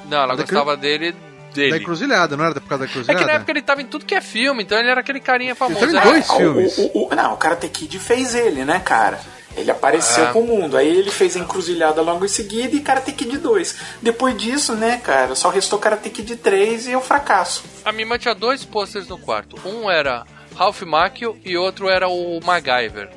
[0.09, 1.15] Não, ela Da gostava dele,
[1.53, 1.73] dele.
[1.73, 3.21] Da encruzilhada, não era por causa da É encruzilhada?
[3.21, 5.55] que na época ele tava em tudo que é filme, então ele era aquele carinha
[5.55, 5.85] famoso.
[5.85, 6.79] Ele tava em Era- dois filmes.
[6.79, 9.21] O, o- o- não, o Karate Kid fez ele, né, cara?
[9.59, 10.31] Ele apareceu É.
[10.33, 10.77] pro mundo.
[10.77, 13.77] Aí ele fez a encruzilhada logo em seguida e Karate Kid 2.
[14.01, 17.63] Depois disso, né, cara, só restou Karate Kid 3 e o fracasso.
[17.85, 19.57] A minha irmã tinha dois posters no quarto.
[19.69, 20.25] Um era
[20.57, 23.11] Ralph Macchio e outro era o MacGyver.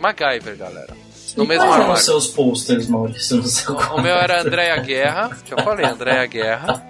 [0.00, 0.96] MacGyver, galera.
[1.36, 4.76] No E mesmo quais eram os seus posters, Maurício, no seu O meu era Andréa
[4.78, 6.82] Guerra, já falei, Andréa Guerra.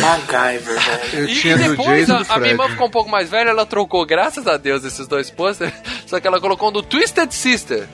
[0.00, 1.28] MacGyver, velho.
[1.28, 4.46] E, e depois a, a minha irmã ficou um pouco mais velha, ela trocou, graças
[4.46, 5.72] a Deus, esses dois posters,
[6.06, 7.86] só que ela colocou um do Twisted Sister.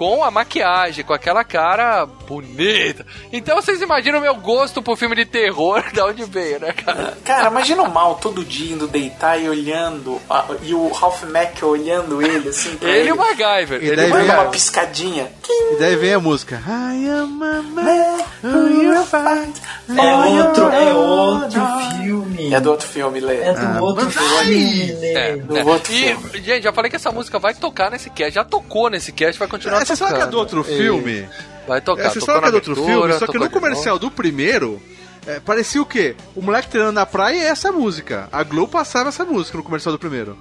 [0.00, 3.04] Com a maquiagem, com aquela cara bonita.
[3.30, 7.18] Então vocês imaginam o meu gosto por filme de terror, da onde veio, né, cara?
[7.22, 10.18] Cara, imagina o mal todo dia indo deitar e olhando,
[10.62, 13.82] e o Ralph Macchio olhando ele, assim, pra Ele e o MacGyver.
[13.84, 15.30] E Ele daí Manda a- uma piscadinha.
[15.72, 16.62] E daí vem a música.
[16.66, 19.60] I am a man who you fight.
[19.90, 21.60] É outro, é outro
[21.98, 22.54] filme.
[22.54, 23.36] É do outro filme, Lê.
[23.42, 25.12] É do Ah, outro filme, né?
[25.12, 25.64] É, Do né?
[25.64, 26.40] outro E, filme.
[26.42, 28.32] gente, já falei que essa música vai tocar nesse cast.
[28.34, 30.16] Já tocou nesse cast, vai continuar É, tocando.
[30.16, 31.28] que é do outro E- filme?
[31.66, 32.02] Vai tocar.
[32.02, 33.18] É, Você tocou sabe que é do outro abertura, filme?
[33.18, 34.82] Só que no comercial do primeiro,
[35.26, 36.16] é, parecia o quê?
[36.34, 38.28] O moleque treinando na praia e essa música.
[38.32, 40.36] A Globo passava essa música no comercial do primeiro.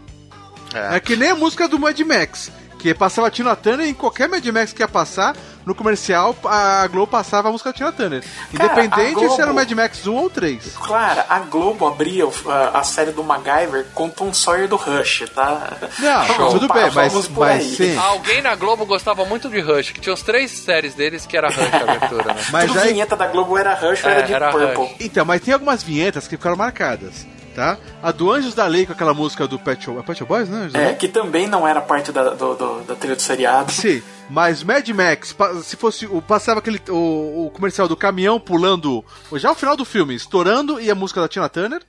[0.74, 0.95] É.
[0.95, 2.52] É, que nem a música do Mad Max.
[2.80, 6.88] Que passava Tina Turner e em qualquer Mad Max que ia passar, no comercial, a
[6.88, 8.21] Globo passava a música Tina Turner.
[8.21, 10.77] Cara, Independente Globo- se era o Mad Max 1 ou 3.
[10.77, 15.77] Claro, a Globo abria a, a série do MacGyver com Tom Sawyer do Rush, tá?
[15.99, 17.97] Não, Vamos tudo bem, mas, mas sim.
[17.97, 21.49] Alguém na Globo gostava muito de Rush, que tinha os três séries deles que era
[21.49, 22.41] Rush a abertura, né?
[22.49, 24.86] Mas Tudo aí, vinheta da Globo era Rush ou É, era Deep era Purple?
[24.86, 24.95] Rush.
[25.01, 27.27] Então, mas tem algumas vinhetas que ficaram marcadas,
[27.60, 27.78] tá?
[28.01, 30.70] A do Anjos da Lei com aquela música do Pet Shop, é Pet Boys, né?
[30.74, 33.72] É, que também não era parte da, do, do- da trilha do seriado.
[33.72, 39.03] Sim, mas Mad Max, se fosse o passava aquele o, o comercial do caminhão pulando,
[39.34, 41.82] já o final do filme, estourando e a música da Tina Turner.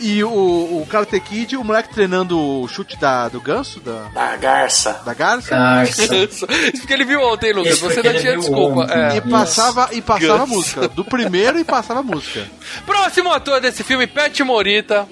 [0.00, 4.36] E o, o Karate Kid, o moleque treinando o chute da, do ganso, da, Da
[4.36, 5.00] Garça.
[5.04, 5.50] da garça.
[5.50, 6.02] Garça.
[6.14, 6.46] Isso, isso
[6.80, 7.74] porque ele viu ontem, Lucas.
[7.74, 8.86] Isso Você não tinha desculpa.
[8.92, 9.16] É.
[9.16, 10.46] E passava, e passava Ganso.
[10.52, 10.88] música.
[10.88, 12.46] Do primeiro e passava a música.
[12.84, 15.06] Próximo ator desse filme, Pat Morita.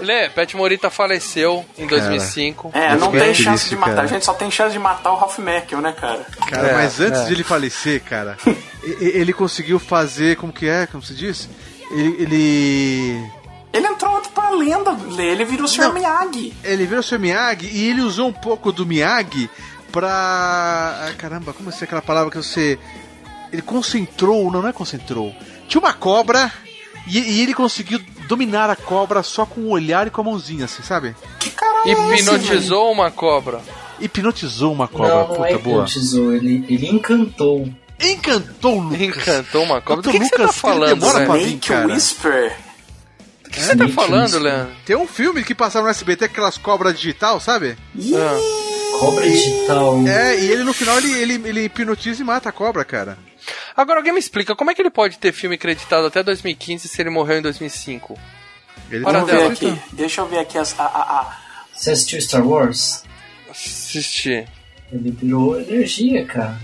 [0.00, 2.70] Lê, Pat Morita faleceu em 2005.
[2.74, 3.94] É, não tem chance triste, de matar.
[3.94, 4.02] cara.
[4.02, 6.26] A gente só tem chance de matar o Ralph Macchio, né, cara?
[6.50, 7.24] Cara, É, mas antes é.
[7.26, 8.36] de ele falecer, cara,
[8.82, 11.48] ele conseguiu fazer, como que é, como se diz?
[11.92, 12.16] Ele...
[12.22, 13.30] Ele,
[13.74, 14.96] Ele entrou pra lenda.
[15.18, 15.80] Ele virou o Sr.
[15.82, 15.92] Não.
[15.94, 16.54] Miyagi.
[16.62, 19.50] ele virou seu Miyagi e ele usou um pouco do Miyagi
[19.92, 21.10] pra...
[21.18, 22.78] Caramba, como é aquela palavra que você...
[23.52, 25.32] Ele concentrou, não, não é concentrou.
[25.68, 26.52] Tinha uma cobra
[27.06, 30.64] e, e ele conseguiu dominar a cobra só com o olhar e com a mãozinha,
[30.64, 31.14] assim, sabe?
[31.38, 32.14] Que caralho é?
[32.18, 33.60] Hipnotizou uma cobra.
[34.00, 35.74] Hipnotizou uma cobra, Não, não puta é boa.
[35.84, 37.68] hipnotizou, ele, ele encantou.
[38.00, 39.00] Encantou o Lucas.
[39.00, 40.02] Encantou uma cobra.
[40.02, 41.26] Do Doutor que, que você tá Lucas, falando, demora né?
[41.26, 41.86] pra- O vir, Make cara.
[41.86, 42.56] Whisper.
[43.54, 44.38] Que você tá falando.
[44.38, 44.72] Leandro?
[44.84, 47.76] Tem um filme que passava no SBT, aquelas cobras digital, sabe?
[48.98, 50.06] Cobra digital.
[50.06, 53.18] É, e ele no final ele, ele, ele hipnotiza e mata a cobra, cara.
[53.76, 57.00] Agora alguém me explica, como é que ele pode ter filme creditado até 2015 se
[57.02, 58.18] ele morreu em 2005?
[58.90, 59.52] Ele Para dela.
[59.52, 59.76] aqui.
[59.92, 61.36] Deixa eu ver aqui as, a, a, a-
[61.72, 63.02] Você assistiu Star Wars?
[63.50, 64.46] Assisti.
[64.92, 66.58] Ele virou energia, cara.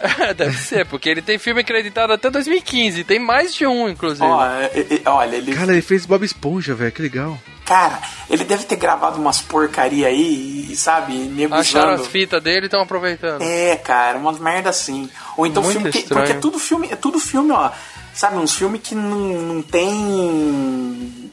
[0.36, 3.04] Deve ser, porque ele tem filme creditado até 2015.
[3.04, 4.24] Tem mais de um, inclusive.
[4.24, 5.54] Ó, é, é, é, olha, ele.
[5.54, 7.38] Cara, ele fez Bob Esponja, velho, que legal.
[7.64, 12.62] Cara, ele deve ter gravado umas porcaria aí, e, sabe, nego Acharam as fitas dele
[12.62, 13.42] e estão aproveitando.
[13.42, 15.10] É, cara, umas merda assim.
[15.36, 17.72] Ou então Muito filme que, porque é tudo filme, é tudo filme, ó.
[18.14, 19.92] Sabe, uns filmes que não, não tem.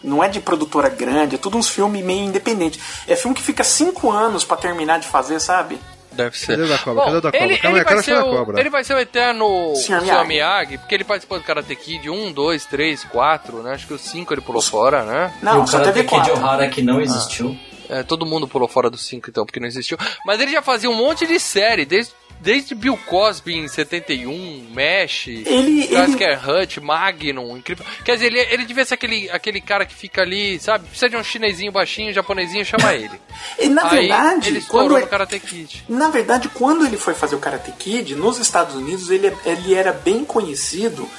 [0.04, 2.80] Não é de produtora grande, é tudo uns filmes meio independente.
[3.08, 5.80] É filme que fica cinco anos pra terminar de fazer, sabe?
[6.16, 6.48] Deve ser.
[6.58, 6.94] Cadê o da cobra?
[6.94, 7.46] Bom, Cadê o da cobra?
[7.46, 8.60] Ele, Calma ele vai ser o, cobra.
[8.60, 10.26] ele vai ser o eterno Sr.
[10.26, 10.78] Miyagi.
[10.78, 13.74] Porque ele participou do Karate Kid 1, 2, 3, 4, né?
[13.74, 15.34] Acho que os 5 ele pulou fora, né?
[15.42, 16.34] e Não, o só Karate teve Kid quatro.
[16.34, 17.58] Ohara que não existiu.
[17.90, 19.98] É, todo mundo pulou fora dos 5 então, porque não existiu.
[20.26, 25.28] Mas ele já fazia um monte de série, desde, desde Bill Cosby em 71, Mesh,
[25.28, 27.86] Ele- Starsky Hut, Magnum, incrível.
[28.04, 30.86] Quer dizer, ele, ele devia ser aquele, aquele cara que fica ali, sabe?
[30.88, 33.20] Precisa de um chinesinho baixinho, japonesinho, chama ele.
[33.58, 35.86] E na Aí, verdade, ele quando ele- no Karate Kid.
[35.88, 39.94] Na verdade, quando ele foi fazer o Karate Kid, nos Estados Unidos, ele, ele era
[39.94, 41.10] bem conhecido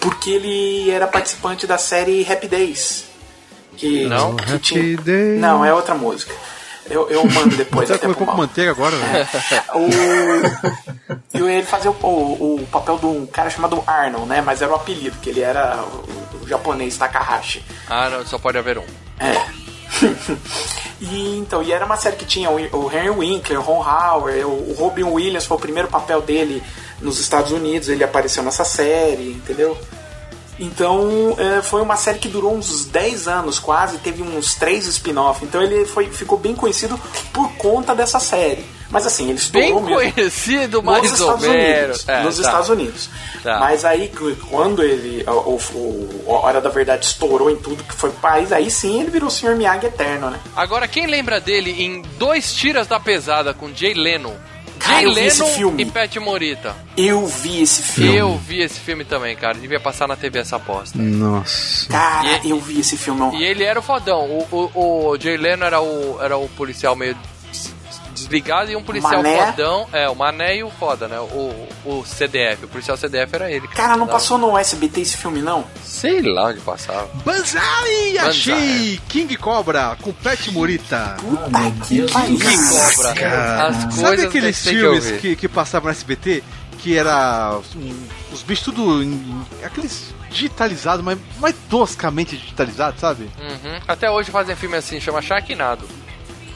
[0.00, 3.04] porque ele era participante da série Happy Days.
[3.76, 4.36] Que, Não?
[4.36, 4.96] que Happy tinha...
[4.98, 5.40] Days.
[5.40, 6.34] Não, é outra música.
[6.88, 8.46] Eu, eu mando depois Você até vai pro comer com mal.
[8.46, 9.26] manteiga agora, velho?
[9.74, 11.38] O...
[11.38, 14.40] e ele fazia o, o, o papel de um cara chamado Arnold, né?
[14.40, 17.64] Mas era o apelido, que ele era o, o japonês Takahashi.
[17.88, 18.84] Ah, não, só pode haver um.
[19.18, 19.64] É.
[21.00, 24.44] e então, e era uma série que tinha o, o Henry Winkler, o Ron Howard,
[24.44, 26.62] o, o Robin Williams foi o primeiro papel dele
[27.00, 29.76] nos Estados Unidos, ele apareceu nessa série, entendeu?
[30.58, 35.44] Então, é, foi uma série que durou uns 10 anos quase, teve uns 3 spin-off.
[35.44, 36.98] Então ele foi, ficou bem conhecido
[37.32, 38.64] por conta dessa série.
[38.90, 41.44] Mas assim, ele Bem estourou mesmo conhecido, nos mais ou Estados.
[41.44, 42.08] Unidos.
[42.08, 42.42] É, nos tá.
[42.42, 43.10] Estados Unidos.
[43.42, 43.58] Tá.
[43.58, 44.12] Mas aí,
[44.48, 48.70] quando ele, o, o, a Hora da Verdade estourou em tudo que foi país, aí
[48.70, 49.56] sim ele virou o Sr.
[49.56, 50.38] Miyagi eterno, né?
[50.54, 54.32] Agora, quem lembra dele em Dois Tiras da Pesada com Jay Leno?
[54.78, 55.82] Cara, Jay Leno filme.
[55.82, 56.74] e Pat Morita.
[56.96, 58.16] Eu vi esse filme.
[58.16, 59.58] Eu vi esse filme também, cara.
[59.58, 60.98] Devia passar na TV essa aposta.
[60.98, 61.88] Nossa.
[61.88, 63.36] Cara, eu vi esse filme.
[63.38, 64.24] E ele era o fodão.
[64.26, 67.16] O, o, o Jay Leno era o, era o policial meio
[68.24, 69.46] desligado e um policial Mané?
[69.46, 69.86] fodão.
[69.92, 71.18] É, o Mané e o foda, né?
[71.20, 72.64] O, o CDF.
[72.64, 73.68] O policial CDF era ele.
[73.68, 75.64] Cara, não passou no SBT esse filme, não?
[75.82, 77.08] Sei lá onde passava.
[77.24, 78.18] Banzai!
[78.18, 79.00] Achei!
[79.08, 81.16] King Cobra com Pet Morita.
[81.22, 82.38] Meu Deus pariu.
[82.38, 82.96] Que céu.
[82.96, 83.14] cobra.
[83.14, 85.20] Cara, As sabe coisas aqueles que tem que filmes ouvir.
[85.20, 86.42] que, que passavam no SBT?
[86.78, 93.24] Que era um, os bichos tudo em, em- aqueles digitalizados, mas mais toscamente digitalizados, sabe?
[93.40, 93.78] Uhum.
[93.88, 95.88] Até hoje fazem filme assim, chama Sharknado.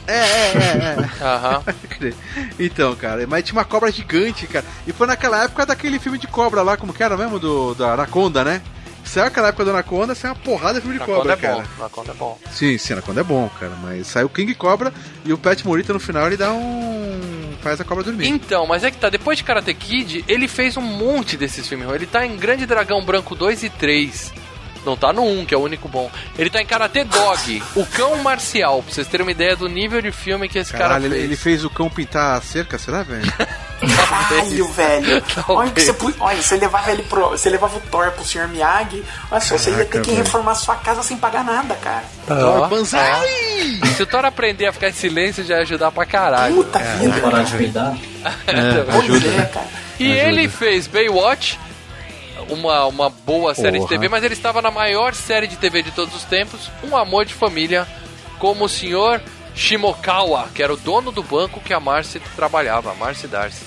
[0.09, 1.63] É, é, é, Aham.
[2.01, 2.13] é.
[2.59, 4.65] então, cara, mas tinha uma cobra gigante, cara.
[4.87, 7.39] E foi naquela época daquele filme de cobra lá, como que era mesmo?
[7.39, 8.61] Do, da Anaconda, né?
[9.09, 11.55] Saiu aquela época do Anaconda, saiu uma porrada de filme de cobra, é cara.
[11.55, 11.83] bom.
[11.83, 12.37] Na conta é bom.
[12.51, 13.73] Sim, sim, Anaconda é bom, cara.
[13.81, 14.93] Mas saiu King Cobra
[15.25, 17.53] e o Pet Morita no final ele dá um.
[17.61, 18.27] faz a cobra dormir.
[18.27, 21.89] Então, mas é que tá, depois de Karate Kid, ele fez um monte desses filmes.
[21.89, 24.31] Ele tá em Grande Dragão Branco 2 e 3.
[24.85, 26.09] Não tá no 1, que é o único bom.
[26.37, 30.01] Ele tá em Karate Dog, o cão marcial, pra vocês terem uma ideia do nível
[30.01, 31.23] de filme que esse Caralho, cara ele, fez.
[31.25, 33.31] ele fez o cão pintar a cerca, será, velho?
[33.79, 35.23] Caralho, velho.
[35.47, 37.29] Olha, você, olha, você levava ele pro.
[37.29, 38.47] Você levava o Thor pro Sr.
[38.49, 39.03] Miyagi.
[39.31, 40.17] Olha só, você ia ter que velho.
[40.23, 42.03] reformar sua casa sem pagar nada, cara.
[42.29, 43.79] Ó, Banzai!
[43.81, 43.85] ó.
[43.95, 46.55] Se o Thor aprender a ficar em silêncio, já ia ajudar pra caralho.
[46.55, 47.21] Puta Vamos vida.
[47.21, 47.97] parar de peidar?
[49.07, 49.67] Pois é, cara.
[49.97, 51.57] E ele fez Baywatch,
[52.49, 53.89] uma, uma boa série de Porra.
[53.89, 57.25] TV, mas ele estava na maior série de TV de todos os tempos, Um Amor
[57.25, 57.87] de Família,
[58.39, 59.21] como o senhor
[59.55, 63.63] Shimokawa, que era o dono do banco que a Marcy trabalhava, a Marcy Darcy.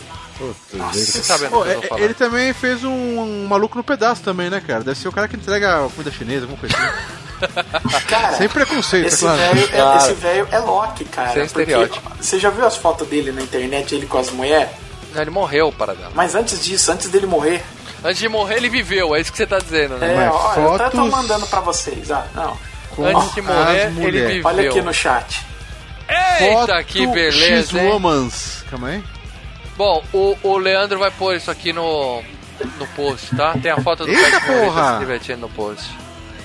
[0.92, 2.00] Você sabe Pô, o que eu é- falar.
[2.00, 4.82] ele também fez um, um maluco no pedaço também, né, cara?
[4.82, 7.22] Deve ser o cara que entrega comida chinesa, alguma coisa assim.
[8.06, 9.54] Cara, Sem preconceito, esse é claro.
[9.56, 11.32] velho é, esse velho é Loki, cara.
[11.32, 12.10] Sem porque estereótipo.
[12.20, 14.68] você já viu as fotos dele na internet, ele com as mulheres?
[15.12, 16.12] Ele morreu, Paradão.
[16.14, 17.60] Mas antes disso, antes dele morrer,
[18.04, 20.12] Antes de morrer, ele viveu, é isso que você tá dizendo, né?
[20.12, 22.22] é, Mas ó, eu tô- tô fotos- mandando pra vocês, ó.
[22.34, 22.56] Não.
[22.90, 24.42] Com Antes de morrer, ele viveu.
[24.46, 25.46] Olha aqui no chat.
[26.40, 27.78] Eita, Foto que beleza?
[27.78, 28.64] X-Womans.
[28.70, 29.04] Calma aí.
[29.76, 32.22] Bom, o, o Leandro vai pôr isso aqui no,
[32.78, 33.54] no post, tá?
[33.62, 34.94] Tem a foto do Eita, porra!
[34.94, 35.88] se divertindo no post.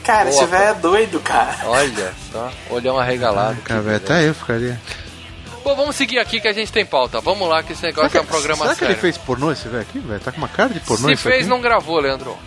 [0.03, 1.57] Cara, Boa, esse velho é doido, cara.
[1.65, 3.57] Olha só, olhão arregalado.
[3.63, 4.79] Cara, velho, até eu ficaria.
[5.67, 7.19] Bom, vamos seguir aqui que a gente tem pauta.
[7.19, 8.93] Vamos lá, que esse negócio Será é um que, programa será que sério.
[8.93, 10.19] ele fez pornô esse velho aqui, velho?
[10.21, 11.49] Tá com uma cara de pornô Se esse fez, aqui?
[11.49, 12.37] não gravou, Leandro.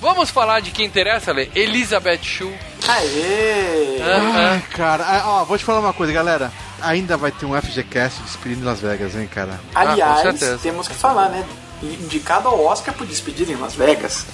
[0.00, 1.50] Vamos falar de quem interessa, Lê?
[1.54, 2.54] Elizabeth Shue.
[2.88, 3.98] Aê!
[4.00, 6.50] Ah, Ai, cara, ah, ó, vou te falar uma coisa, galera.
[6.80, 9.60] Ainda vai ter um FGCast despedindo em Las Vegas, hein, cara?
[9.74, 10.58] Ah, Aliás, certeza.
[10.62, 11.44] temos que falar, né?
[11.82, 14.24] Indicado ao Oscar por despedir em Las Vegas.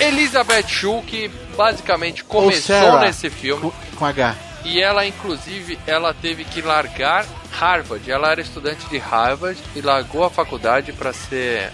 [0.00, 3.62] Elizabeth Shue, que basicamente Ou começou Sarah, nesse filme.
[3.62, 4.34] Com, com H.
[4.64, 8.10] E ela, inclusive, ela teve que largar Harvard.
[8.10, 11.72] Ela era estudante de Harvard e largou a faculdade para ser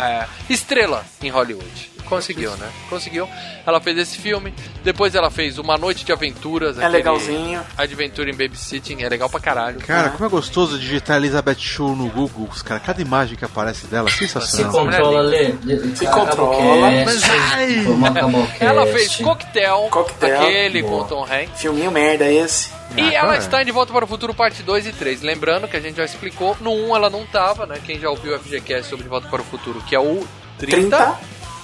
[0.00, 1.91] é, estrela em Hollywood.
[2.16, 2.68] Conseguiu, né?
[2.90, 3.28] Conseguiu.
[3.66, 4.52] Ela fez esse filme.
[4.84, 6.78] Depois ela fez Uma Noite de Aventuras.
[6.78, 7.60] É legalzinho.
[7.76, 9.02] Adventure in Babysitting.
[9.02, 9.80] É legal pra caralho.
[9.80, 12.80] Cara, como é gostoso digitar Elizabeth Show no Google, cara.
[12.80, 14.72] Cada imagem que aparece dela, Se sensacional.
[14.72, 15.52] controla, Lê.
[15.94, 16.88] Se controla.
[16.88, 18.64] o cast.
[18.64, 20.42] Ela fez Coquetel, Coquetel.
[20.42, 21.02] aquele Boa.
[21.04, 21.60] com Tom Hanks.
[21.60, 22.70] Filminho merda esse.
[22.96, 25.22] E Ah, ela está em De Volta para o Futuro, parte 2 e 3.
[25.22, 27.76] Lembrando que a gente já explicou, no 1 ela não tava, né?
[27.84, 30.26] Quem já ouviu o FGCast sobre De Volta para o Futuro, que é o
[30.58, 31.18] 30, 30,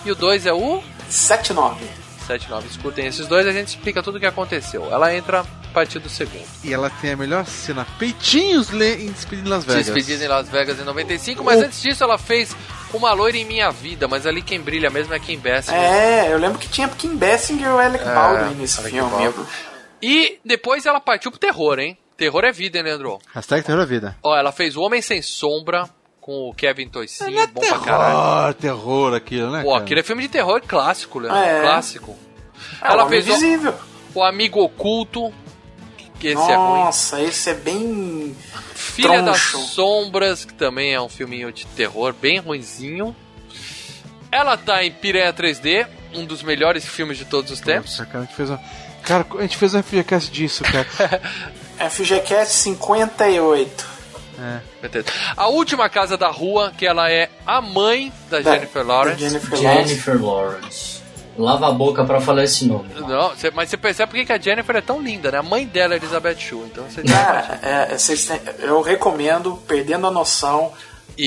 [0.05, 1.85] e o 2 é o 79.
[2.27, 2.67] 79.
[2.69, 4.93] Escutem esses dois, a gente explica tudo o que aconteceu.
[4.93, 6.45] Ela entra a partir do segundo.
[6.63, 9.87] E ela tem a melhor cena, peitinhos le- em Despedida em Las Vegas.
[9.87, 12.55] despedida em Las Vegas em 95, mas O- antes disso ela fez
[12.93, 15.81] Uma Loira em Minha Vida, mas ali quem brilha mesmo é Kim Basinger.
[15.81, 19.11] É, eu lembro que tinha Kim Basinger e o Alec É, Baldwin nesse Alec filme.
[19.11, 19.47] Baldwin.
[20.03, 21.97] E depois ela partiu pro terror, hein?
[22.17, 23.19] Terror é vida, hein, Leandro?
[23.35, 24.17] Hashtag terror da vida.
[24.23, 25.89] Ó, ela fez O Homem Sem Sombra
[26.29, 28.53] com o Kevin Toicinho, bom pra caralho.
[28.53, 29.63] Terror, terror aquilo, né?
[29.63, 29.83] Pô, cara?
[29.83, 31.41] aquele é filme de terror clássico, Leandro.
[31.41, 31.63] É.
[31.63, 32.15] Clássico.
[32.83, 33.75] É, ela fez o, Invisível.
[34.15, 35.33] o Amigo Oculto,
[36.21, 36.81] que esse é ruim.
[36.81, 38.37] Nossa, esse é bem.
[38.75, 39.69] Filha das troncho.
[39.69, 43.17] Sombras, que também é um filminho de terror bem ruinzinho.
[44.31, 47.93] Ela tá em Piranha 3D, um dos melhores filmes de todos os tempos.
[47.93, 48.61] Nossa, cara, a gente fez uma...
[49.03, 50.87] Cara, a gente fez um FGCast disso, cara.
[51.89, 53.88] FGCast 58.
[54.41, 54.61] É.
[55.37, 59.23] A última casa da rua, que ela é a mãe da Da- Jennifer Lawrence.
[59.23, 59.89] da Jennifer Lawrence.
[59.89, 60.99] Jennifer Lawrence.
[61.37, 62.89] Lava a boca pra falar esse nome.
[62.97, 65.39] Não, cê- mas você percebe por que a Jennifer é tão linda, né?
[65.39, 70.07] A mãe dela é Elizabeth Shue, então você Cara, é, vocês têm- eu recomendo, perdendo
[70.09, 70.73] a noção.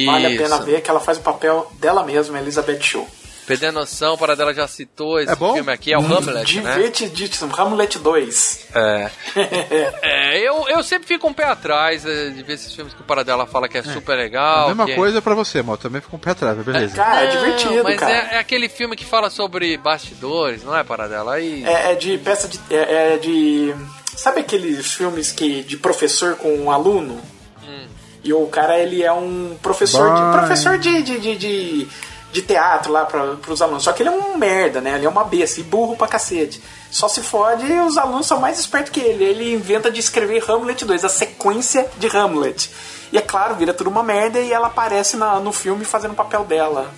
[0.05, 0.63] Vale a pena Isso.
[0.65, 3.05] ver que ela faz o papel dela mesma, Elizabeth Shue.
[3.51, 5.53] Perdendo noção, para dela já citou esse É bom?
[5.53, 6.73] filme aqui, é o Hamlet, né?
[6.73, 7.51] Divertidíssimo.
[7.57, 8.67] Hamlet 2.
[8.73, 9.11] É.
[10.01, 13.03] É, eu, eu sempre fico um pé atrás eh, de ver esses filmes que o
[13.03, 14.65] Paradela fala que é, super legal.
[14.65, 15.77] a mesma que é- coisa pra você, mal.
[15.77, 16.95] Também ficou um pé atrás, mas beleza.
[16.95, 18.13] Cara, é Não, divertido, mas cara.
[18.13, 21.33] É, é aquele filme que fala sobre bastidores, não é, Paradela?
[21.35, 21.63] Aí...
[21.65, 22.59] É, é de peça de.
[22.69, 23.73] É, é de.
[24.15, 27.19] Sabe aqueles filmes que de professor com um aluno?
[27.63, 27.87] Hum.
[28.23, 30.21] E o cara, ele é um professor de.
[30.21, 30.39] Vai.
[30.39, 31.01] Professor de.
[31.01, 31.87] de, de, de,
[32.31, 33.83] de teatro lá pra, pros alunos.
[33.83, 34.95] Só que ele é um merda, né?
[34.95, 36.61] Ele é uma besta e burro pra cacete.
[36.89, 39.23] Só se fode e os alunos são mais espertos que ele.
[39.23, 42.69] Ele inventa de escrever Hamlet 2, a sequência de Hamlet.
[43.11, 46.15] E é claro, vira tudo uma merda e ela aparece na- no filme fazendo o
[46.15, 46.89] papel dela.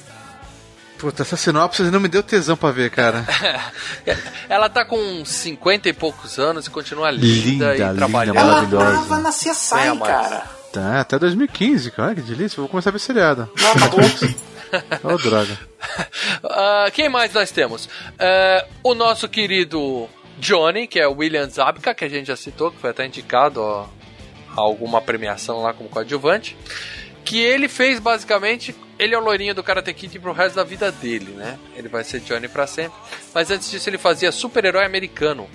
[1.00, 3.26] Puta, essa sinopse não me deu tesão pra ver, cara.
[4.48, 8.38] Ela tá com 50 e poucos anos e continua linda, Linda, e linda, trabalhando.
[8.38, 8.86] Ela Maravilhosa.
[8.86, 10.00] tava na CSI, mais.
[10.00, 10.44] cara.
[10.72, 12.16] Tá, até 2015, cara.
[12.16, 12.56] Que delícia.
[12.58, 13.50] Vou começar a ver seriado.
[13.60, 13.74] Não,
[15.04, 15.58] Ô, droga.
[16.44, 17.90] Ah, quem mais nós temos?
[18.18, 20.10] Ah, o nosso querido
[20.40, 23.62] Johnny, que é o William Zabka, que a gente já citou, que foi até indicado
[23.62, 23.86] ó,
[24.56, 26.56] a alguma premiação lá como coadjuvante.
[27.24, 28.76] Que ele fez basicamente.
[29.00, 31.58] Ele é o loirinho do Karate Kid pro resto da vida dele, né?
[31.76, 32.98] Ele vai ser Johnny pra sempre.
[33.34, 35.50] Mas antes disso, ele fazia super-herói americano.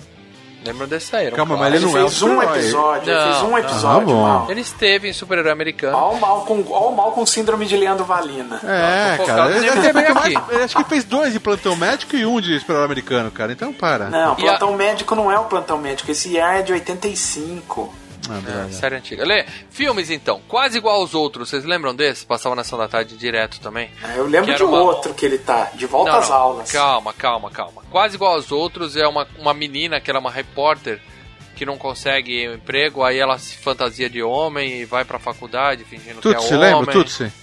[0.65, 1.27] Lembram desse aí?
[1.27, 1.87] Era Calma, mas clássico.
[1.89, 2.59] ele não é um fez um super-herói.
[2.59, 3.57] episódio, ele Não, fez um não.
[3.57, 4.21] episódio, Ah, bom.
[4.23, 4.45] mal.
[4.49, 5.97] Ele esteve em super-herói americano.
[5.97, 8.59] Ó o mal com, ó o mal com síndrome de Leandro Valina.
[8.63, 9.43] É, Tô cara.
[9.43, 10.37] focado Ele, ele, ele, aqui.
[10.53, 13.51] ele acho que ele fez dois de plantão médico e um de super americano, cara.
[13.53, 14.09] Então para.
[14.09, 17.93] Não, E plantão médico não é o plantão médico, esse é de 85.
[18.29, 19.25] Ah, É, série antiga.
[19.25, 21.49] Lê, filmes então, quase igual aos outros.
[21.49, 22.25] Vocês lembram desse?
[22.25, 23.89] Passava na Ação da Tarde direto também.
[24.15, 26.35] Eu lembro de era uma- outro que ele tá, de volta Não, às não.
[26.35, 26.71] aulas.
[26.71, 27.81] Calma, calma, calma.
[27.89, 31.01] Quase igual aos outros é uma, uma menina que ela é uma repórter
[31.55, 35.83] que não consegue um emprego, aí ela se fantasia de homem e vai pra faculdade
[35.83, 36.73] fingindo que é Tutsi, homem.
[36.75, 36.93] lembra?
[36.93, 37.33] Tutsi.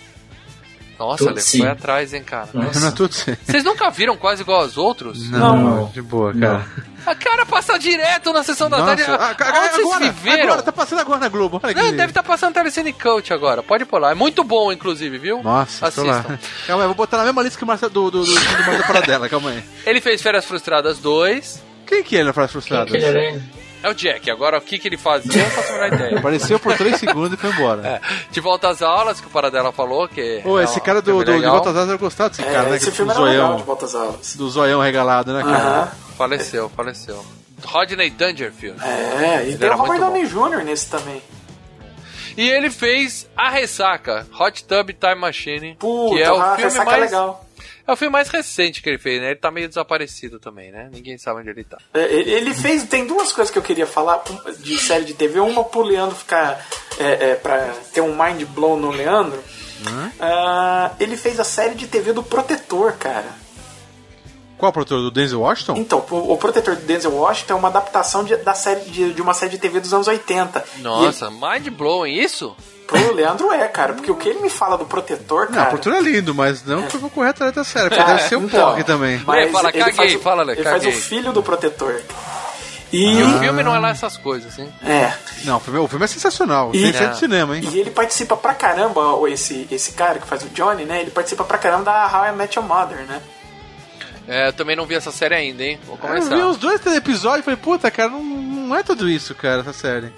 [0.99, 1.59] Nossa, Tutsi.
[1.59, 2.49] foi atrás, hein, cara.
[2.55, 2.81] Nossa.
[2.81, 3.37] Não é?
[3.45, 5.31] Vocês nunca viram quase igual aos outros?
[5.31, 5.85] Não, Não.
[5.91, 6.67] de boa, cara.
[7.07, 9.05] A cara passa direto na sessão da Nossa, tarde.
[9.23, 10.43] ah, cara, Onde vocês agora, viveram?
[10.45, 11.61] agora, tá passando agora na Globo.
[11.63, 13.63] Olha Não, deve estar passando Telecine Coach agora.
[13.63, 14.11] Pode pular.
[14.11, 15.43] É muito bom, inclusive, viu?
[15.43, 15.87] Nossa.
[15.87, 16.39] Assistam.
[16.67, 18.83] Calma aí, vou botar na mesma lista que o Marcelo do, do, do, do Marcelo
[18.87, 19.63] Paradela, calma aí.
[19.85, 21.63] Ele fez Férias Frustradas 2.
[21.87, 22.91] Quem que é ele na frase Quem frustrada?
[22.91, 23.41] que ele era?
[23.83, 24.31] É o Jack.
[24.31, 26.19] Agora, o que, que ele fazia, eu não faço a menor ideia.
[26.19, 27.83] Apareceu por 3 segundos e foi embora.
[27.87, 28.01] É,
[28.31, 30.43] de volta às aulas, que o Paradela falou, que.
[30.45, 31.53] Ô, é esse um cara do, do, de legal.
[31.53, 32.77] Volta às Asas eu gostava desse É, cara, né?
[32.77, 34.37] esse filme com o era legal, zoião, de volta às aulas.
[34.37, 35.57] do zoião regalado, né, cara?
[35.57, 35.91] Aham.
[36.17, 37.25] Faleceu, faleceu.
[37.65, 38.83] Rodney Dangerfield.
[38.83, 40.65] É, e Ele tem o Robert Downey Jr.
[40.65, 41.23] nesse também.
[42.37, 46.63] E ele fez A Ressaca, Hot Tub Time Machine, Puta, que é o a filme
[46.65, 47.46] ressaca mais é legal.
[47.87, 49.29] É o filme mais recente que ele fez, né?
[49.29, 50.89] Ele tá meio desaparecido também, né?
[50.93, 51.79] Ninguém sabe onde ele tá.
[51.95, 52.83] É, Ele fez.
[52.85, 54.23] Tem duas coisas que eu queria falar
[54.59, 55.39] de série de TV.
[55.41, 56.67] Uma pro Leandro ficar.
[56.99, 59.43] É, é, pra ter um mind blow no Leandro.
[60.19, 63.47] Ah, ele fez a série de TV do Protetor, cara.
[64.59, 65.03] Qual o produtor?
[65.03, 65.77] Do Denzel Washington?
[65.77, 69.23] Então, o, o Protetor do Denzel Washington é uma adaptação de, da série, de, de
[69.23, 70.65] uma série de TV dos anos 80.
[70.79, 72.57] Nossa, mind blowing isso?
[72.87, 75.67] Pro Leandro é, cara, porque o que ele me fala do protetor, Não, cara.
[75.69, 78.07] a Portura é lindo, mas não que eu vou correr atrás da série, porque É,
[78.07, 79.21] deve ser um então, porre também.
[79.27, 81.01] Mas fala, ele caguei, faz o- fala, Lê, Ele faz o caguei.
[81.01, 82.01] filho do protetor.
[82.93, 84.73] E E, o filme não é lá essas coisas, hein?
[84.85, 85.13] É.
[85.45, 86.71] Não, o filme, o filme é sensacional.
[86.73, 87.69] E- Tem ser de cinema, hein?
[87.73, 91.01] E ele participa pra caramba, o- esse, esse cara que faz o Johnny, né?
[91.01, 93.21] Ele participa pra caramba da How I Met Your Mother, né?
[94.29, 95.79] É, eu também não vi essa série ainda, hein?
[95.85, 96.35] Vou Eu começar.
[96.37, 99.61] vi os dois três episódios e falei, puta, cara, não, não é tudo isso, cara,
[99.63, 100.13] essa série.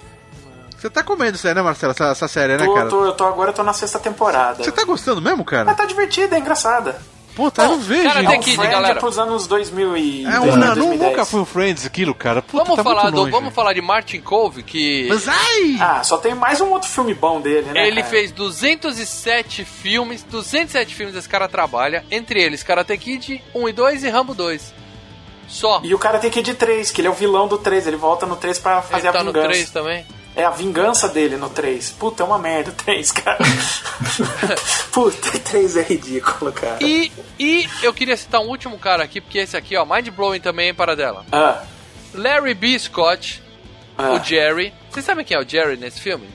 [0.79, 1.91] Você tá comendo isso aí, né, Marcelo?
[1.91, 2.89] Essa, essa série, né, Tô, cara?
[2.89, 4.63] tô, eu tô agora eu tô na sexta temporada.
[4.63, 5.65] Você tá gostando mesmo, cara?
[5.65, 7.01] Mas tá divertida, é engraçada.
[7.35, 8.03] Puta, eu não vejo.
[8.03, 8.39] Karate hein?
[8.41, 8.97] Kid, Friend galera.
[8.97, 10.25] é pros anos 2000 e...
[10.25, 11.01] É, um, não, não, 2010.
[11.11, 12.41] nunca foi o Friends aquilo, cara.
[12.41, 15.77] Puta, Vamos tá falar muito do, vamos falar de Martin Cove, que Mas ai!
[15.79, 17.87] Ah, só tem mais um outro filme bom dele, né?
[17.87, 18.07] ele cara?
[18.07, 24.03] fez 207 filmes, 207 filmes esse cara trabalha, entre eles Karate Kid 1 e 2
[24.03, 24.73] e Rambo 2.
[25.47, 25.81] Só.
[25.83, 27.87] E o cara tem que ir de 3, que ele é o vilão do 3,
[27.87, 29.49] ele volta no 3 pra fazer Ele tá a no vingança.
[29.49, 30.05] 3 também.
[30.39, 31.91] É a vingança dele no 3.
[31.99, 33.39] Puta, é uma merda o 3, cara.
[34.89, 36.77] Puta, o 3 é ridículo, cara.
[36.79, 40.39] E, e eu queria citar um último cara aqui, porque esse aqui, ó, Mind Blowing
[40.39, 41.25] também para dela.
[41.29, 41.61] Ah,
[42.13, 42.79] Larry B.
[42.79, 43.43] Scott,
[43.97, 44.13] ah.
[44.13, 44.73] o Jerry.
[44.89, 46.29] Vocês sabem quem é o Jerry nesse filme?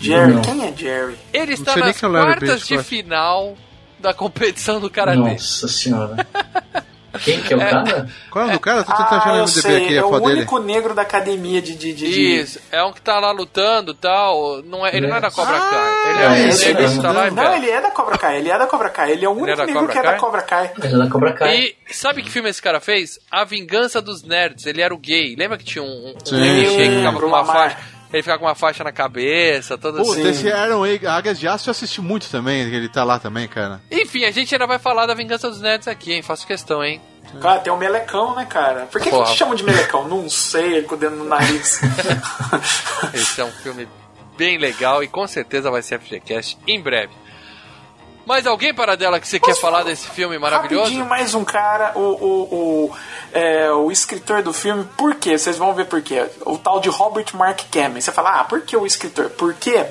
[0.00, 0.40] Jerry, Não.
[0.40, 1.18] quem é Jerry?
[1.30, 2.14] Ele está nas é B.
[2.14, 3.54] quartas de final
[3.98, 5.18] da competição do Karatê.
[5.18, 6.26] Nossa senhora.
[7.20, 8.08] Quem que é o cara?
[8.30, 8.84] Qual é o cara?
[8.84, 11.02] Tô tentando Ah, achar no eu MDB sei, aqui é a o único negro da
[11.02, 11.74] academia de...
[11.74, 14.62] de, de, Isso, é um que tá lá lutando e tal.
[14.62, 16.10] Não é, ele não é da Cobra Ah, Kai.
[16.10, 18.38] Ele é é um negro que tá lá e Não, ele é da Cobra Kai,
[18.38, 19.12] ele é da Cobra Kai.
[19.12, 20.72] Ele é o único é negro Cobra que é da Cobra Kai.
[20.82, 21.56] Ele é da Cobra Kai.
[21.56, 23.18] E sabe que filme esse cara fez?
[23.30, 24.66] A Vingança dos Nerds.
[24.66, 25.34] Ele era o gay.
[25.36, 26.76] Lembra que tinha um, um Sim, um gay sim.
[26.90, 27.76] que ficava com uma faixa?
[28.12, 30.28] Ele ficava com uma faixa na cabeça, todo Puta, assim.
[30.28, 33.80] esse Aaron Egg- Águias de Aço eu assisti muito também, ele tá lá também, cara.
[33.90, 36.22] Enfim, a gente ainda vai falar da Vingança dos Nerds aqui, hein?
[36.22, 37.00] Faço questão, hein?
[37.40, 38.86] Cara, tem o melecão, né, cara?
[38.90, 39.30] Por que, que Porra.
[39.32, 40.06] te chamam de melecão?
[40.06, 41.80] Não sei, com o dedo no nariz.
[43.14, 43.88] Esse é um filme
[44.36, 47.12] bem legal e com certeza vai ser FGCast em breve.
[48.24, 50.82] Mais alguém, Paradela, que você quer falar desse filme maravilhoso?
[50.84, 52.42] Rapidinho, mais um cara, o, o,
[52.86, 52.96] o,
[53.32, 55.36] é, o escritor do filme, por quê?
[55.36, 56.24] Vocês vão ver por quê.
[56.46, 58.00] O tal de Robert Mark Kamen.
[58.00, 59.28] Você fala, ah, por que o escritor?
[59.30, 59.86] Por quê?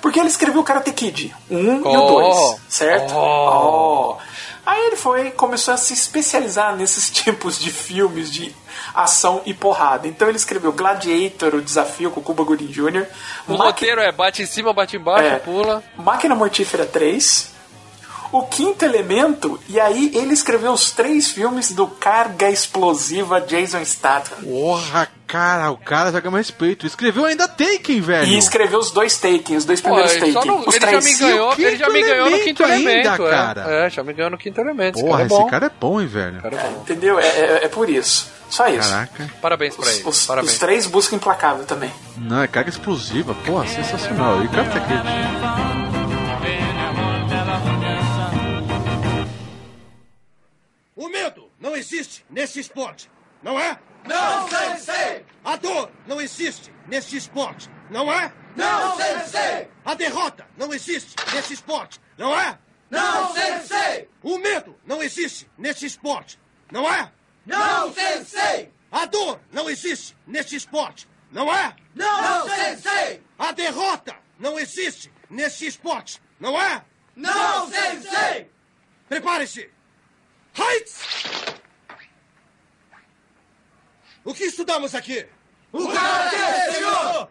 [0.00, 2.20] Porque ele escreveu o Karate Kid, o 1 e o Oh.
[2.52, 3.14] 2, certo?
[3.14, 4.16] Oh.
[4.16, 4.16] Oh.
[4.64, 8.54] Aí ele foi começou a se especializar nesses tipos de filmes de
[8.94, 10.06] ação e porrada.
[10.08, 13.06] Então ele escreveu Gladiator, o desafio com o Cuba Gooding Jr.,
[13.48, 15.38] O Maqui- roteiro é bate em cima, bate embaixo, É.
[15.38, 15.82] pula.
[15.96, 17.50] Máquina Mortífera 3,
[18.30, 24.36] O Quinto Elemento, e aí ele escreveu os três filmes do Carga Explosiva Jason Statham.
[24.42, 26.86] Porra, cara, o cara já ganhou respeito.
[26.86, 28.26] Escreveu ainda Taken, velho.
[28.28, 30.32] E escreveu os dois Taken, os dois primeiros Taken.
[30.44, 31.04] não- os ele já três.
[31.04, 33.26] me ganhou, ele já me ganhou no quinto elemento ainda, elemento.
[33.26, 33.30] é.
[33.30, 33.60] cara.
[33.86, 35.00] É, já me ganhou no quinto elemento.
[35.00, 35.46] Porra, esse cara é bom.
[35.50, 36.42] cara é bom, hein, velho.
[36.42, 36.80] Cara é bom.
[36.82, 37.18] Entendeu?
[37.18, 38.28] É, é- é por isso.
[38.50, 38.88] Só isso.
[38.90, 39.30] Caraca.
[39.40, 40.02] Parabéns pra Os, ele.
[40.08, 40.52] os- Parabéns.
[40.52, 41.90] os três buscam implacável também.
[42.18, 43.34] Não, é carga explosiva.
[43.46, 44.42] Porra, sensacional.
[44.44, 45.97] E Karate Kid.
[50.98, 53.08] O medo não existe nesse esporte,
[53.40, 53.78] não é?
[54.04, 55.24] Não, sensei!
[55.44, 58.32] A dor não existe nesse esporte, não é?
[58.56, 59.68] Não, sensei!
[59.84, 62.58] A derrota não existe nesse esporte, não é?
[62.90, 64.10] Não, sensei!
[64.24, 66.36] O medo não existe nesse esporte,
[66.72, 67.12] não é?
[67.46, 68.72] Não, sensei!
[68.90, 71.76] A dor não existe nesse esporte, não é?
[71.94, 73.22] Não, sensei!
[73.38, 76.84] A derrota não existe nesse esporte, não é?
[77.14, 78.50] Não, sensei!
[79.08, 79.77] Prepare-se!
[80.58, 81.00] Heights!
[84.24, 85.26] O que estudamos aqui?
[85.72, 87.28] O karatê, senhor!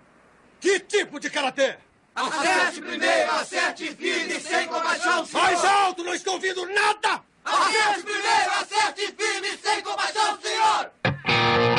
[0.59, 1.78] Que tipo de karatê?
[2.15, 5.43] Acerte primeiro, acerte firme, sem compaixão, senhor!
[5.43, 7.21] Mais alto, não estou ouvindo nada!
[7.45, 11.76] Acerte primeiro, acerte firme, sem compaixão, senhor!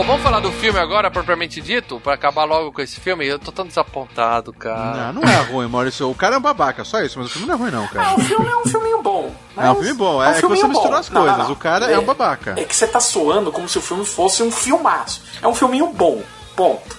[0.00, 3.26] Bom, vamos falar do filme agora, propriamente dito, pra acabar logo com esse filme.
[3.26, 5.12] Eu tô tão desapontado, cara.
[5.12, 6.10] Não, não é ruim, Maurício.
[6.10, 7.18] O cara é um babaca, só isso.
[7.18, 8.14] Mas o filme não é ruim, não, Ah, cara.
[8.14, 9.30] o filme é um filminho bom.
[9.58, 10.22] É um filme bom.
[10.24, 11.38] É, um que você misturou as Não, coisas.
[11.38, 11.52] não, não.
[11.52, 12.54] O cara é, um babaca.
[12.56, 15.22] É que você tá soando como se o filme fosse um filmaço.
[15.42, 16.22] É um filminho bom.
[16.56, 16.96] Ponto.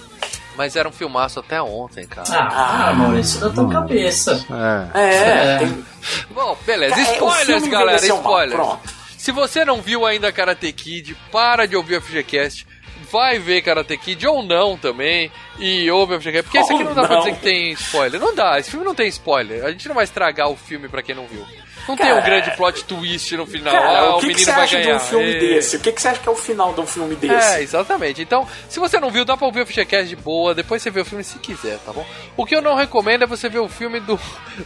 [0.56, 2.28] Mas era um filmaço até ontem, cara.
[2.30, 4.46] Ah, ah Maurício, da tua cabeça.
[4.94, 5.00] É.
[5.00, 5.58] É, É.
[5.58, 5.84] tem-
[6.30, 6.94] Bom, beleza.
[6.94, 8.54] É, o Spoilers, galera, mal, spoilers.
[8.54, 8.80] pronto.
[9.18, 12.70] Se você não viu ainda Karate Kid, para de ouvir o FGCast.
[13.12, 15.30] Vai ver Karate Kid ou não também.
[15.58, 16.18] E ouve.
[16.42, 17.24] Porque esse aqui não dá pra não.
[17.24, 18.18] dizer que tem spoiler.
[18.18, 19.64] Não dá, esse filme não tem spoiler.
[19.66, 21.44] A gente não vai estragar o filme pra quem não viu.
[21.86, 23.72] Não tem um grande plot twist no final.
[23.72, 24.98] Cara, ah, o o que, que menino você vai acha ganhar.
[24.98, 25.38] de um filme Ê.
[25.40, 25.76] desse?
[25.76, 27.54] O que, que você acha que é o final de um filme desse?
[27.54, 28.22] É, exatamente.
[28.22, 31.00] Então, se você não viu, dá pra ouvir o Fichacast de boa, depois você vê
[31.00, 32.06] o filme se quiser, tá bom?
[32.36, 34.18] O que eu não recomendo é você ver o filme do,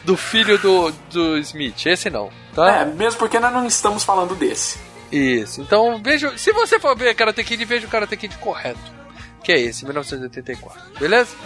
[0.04, 1.86] do filho do, do Smith.
[1.86, 2.82] Esse não, tá?
[2.82, 4.78] É, mesmo porque nós não estamos falando desse.
[5.10, 5.60] Isso.
[5.62, 6.36] Então, veja.
[6.36, 8.96] Se você for ver Karate Kid, veja o Karate Kid correto.
[9.42, 10.98] Que é esse, 1984.
[10.98, 11.36] Beleza?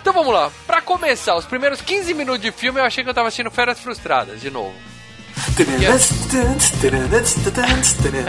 [0.00, 0.50] Então vamos lá.
[0.66, 3.78] Pra começar, os primeiros 15 minutos de filme eu achei que eu tava assistindo Férias
[3.80, 4.74] Frustradas, de novo.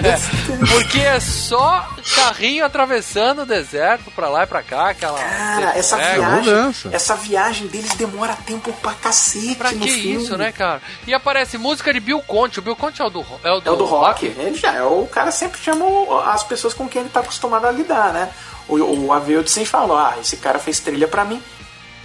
[0.03, 5.19] É, porque é só carrinho atravessando o deserto pra lá e pra cá, aquela.
[5.19, 10.23] Cara, essa É, viagem, essa viagem deles demora tempo pra cacete Pra no que filme.
[10.23, 10.81] isso, né, cara?
[11.07, 12.59] E aparece música de Bill Conte.
[12.59, 14.25] O Bill Conte é o do, é o do, É o do rock.
[14.25, 15.85] Ele já é o cara sempre chama
[16.31, 18.29] as pessoas com quem ele tá acostumado a lidar, né?
[18.67, 21.41] O, o Aveldo sempre falou, ah, esse cara fez trilha pra mim.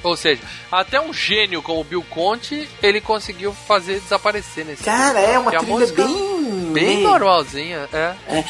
[0.03, 0.41] Ou seja,
[0.71, 5.51] até um gênio como o Bill Conte, ele conseguiu fazer desaparecer nesse Cara, é uma
[5.51, 6.73] Porque trilha bem...
[6.73, 8.15] bem normalzinha, é.
[8.29, 8.45] É.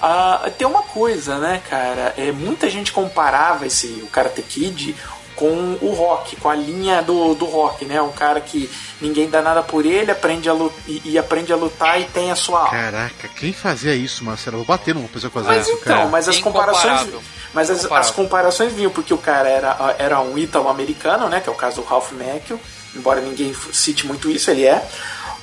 [0.00, 2.14] Ah, tem uma coisa, né, cara?
[2.16, 4.94] É, muita gente comparava esse o Karate Kid
[5.42, 8.00] com o rock, com a linha do, do rock, né?
[8.00, 8.70] Um cara que
[9.00, 12.30] ninguém dá nada por ele, aprende a lutar, e, e aprende a lutar e tem
[12.30, 14.58] a sua Caraca, quem fazia isso, Marcelo?
[14.58, 16.08] Eu vou bater numa pessoa que fazia Mas isso, então, cara.
[16.08, 17.08] mas as comparações.
[17.52, 21.40] Mas as, as comparações vinham porque o cara era, era um ítalo-americano, né?
[21.40, 22.60] Que é o caso do Ralph Macchio.
[22.94, 24.86] Embora ninguém cite muito isso, ele é.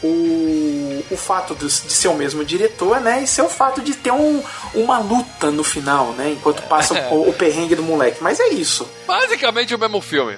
[0.01, 3.21] O, o fato de, de ser o mesmo diretor, né?
[3.23, 4.41] E ser o fato de ter um,
[4.73, 6.31] uma luta no final, né?
[6.31, 8.19] Enquanto passa o, o perrengue do moleque.
[8.23, 8.89] Mas é isso.
[9.05, 10.37] Basicamente o mesmo filme.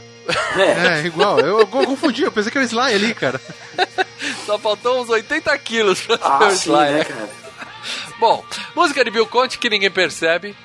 [0.57, 1.39] É, igual.
[1.39, 3.39] Eu, eu confundi, eu pensei que era Sly ali, cara.
[4.45, 7.03] Só faltou uns 80 quilos pra Ah, ser o sim, Sly, né, né?
[7.05, 7.29] cara?
[8.19, 8.43] Bom,
[8.75, 10.55] música de Bill Conte que ninguém percebe.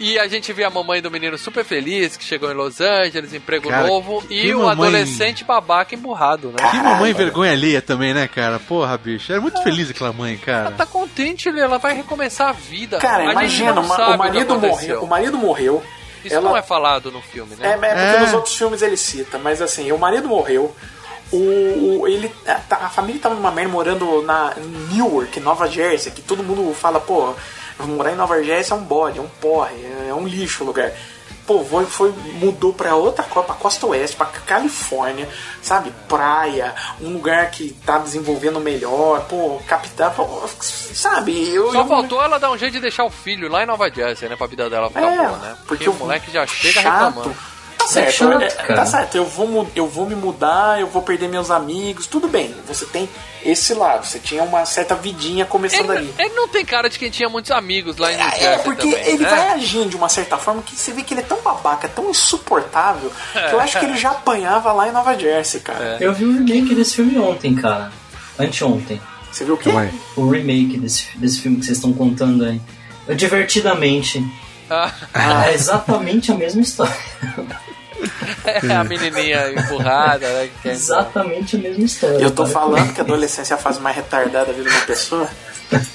[0.00, 3.34] E a gente vê a mamãe do menino super feliz, que chegou em Los Angeles,
[3.34, 6.70] emprego Cara, novo, que e o mamãe- adolescente babaca emburrado, né?
[6.70, 8.58] Que mamãe vergonha alheia também, né, cara?
[8.58, 9.30] Porra, bicho.
[9.30, 10.70] Era muito feliz aquela mãe, cara.
[10.70, 12.96] Tá contente, ela vai recomeçar a vida.
[12.98, 14.70] Cara, A imagina, o marido que aconteceu.
[14.70, 15.02] morreu.
[15.02, 15.82] O marido morreu.
[16.24, 17.88] Isso ela- não é falado no filme, É, né?
[17.90, 20.74] é porque nos outros filmes ele cita, mas assim, o marido morreu.
[21.32, 25.68] O, o- ele, a, tá- a família tava numa merda morando na em Newark, Nova
[25.68, 27.34] Jersey, que todo mundo fala, pô,
[27.86, 29.74] morar em Nova Jersey é um bode, é um porre,
[30.08, 30.92] é um lixo o lugar.
[31.46, 35.28] Pô, foi, foi- mudou pra outra pra costa oeste, pra Califórnia,
[35.60, 35.92] sabe?
[36.08, 41.52] Praia, um lugar que tá desenvolvendo melhor, pô, capital, pô, sabe?
[41.52, 43.90] Eu, Só eu- faltou ela dar um jeito de deixar o filho lá em Nova
[43.90, 44.36] Jersey, né?
[44.36, 45.56] Pra vida dela ficar É, boa, né?
[45.66, 47.06] porque Porque o o moleque já chega chato.
[47.06, 47.36] reclamando.
[47.80, 48.74] Tá certo, chato, é, cara.
[48.74, 49.14] tá certo.
[49.16, 52.54] Eu vou, eu vou me mudar, eu vou perder meus amigos, tudo bem.
[52.68, 53.08] Você tem
[53.44, 56.12] esse lado, você tinha uma certa vidinha começando ali.
[56.18, 58.90] Ele não tem cara de quem tinha muitos amigos lá em New É, Jersey porque
[58.90, 59.28] também, ele né?
[59.30, 62.10] vai agindo de uma certa forma que você vê que ele é tão babaca, tão
[62.10, 65.96] insuportável, que eu acho que ele já apanhava lá em Nova Jersey, cara.
[66.00, 67.90] Eu vi o remake desse filme ontem, cara.
[68.38, 69.00] Anteontem.
[69.32, 69.70] Você viu o quê?
[70.16, 72.60] O remake desse, desse filme que vocês estão contando aí.
[73.06, 74.22] Eu, divertidamente.
[74.70, 76.94] Ah, É exatamente a mesma história.
[78.44, 80.48] é a menininha empurrada, né?
[80.64, 82.16] Exatamente a mesma história.
[82.18, 82.54] Eu tô cara.
[82.54, 85.28] falando que a adolescência é a fase mais retardada da vida de uma pessoa.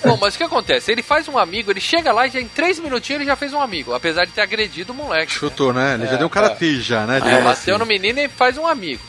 [0.05, 0.91] Bom, mas o que acontece?
[0.91, 3.53] Ele faz um amigo, ele chega lá e já em três minutinhos ele já fez
[3.53, 5.31] um amigo, apesar de ter agredido o moleque.
[5.33, 5.95] Chutou, né?
[5.95, 7.17] Ele já É, deu um karatê já, né?
[7.17, 7.79] É, digamos bateu assim.
[7.83, 9.01] no menino e faz um amigo.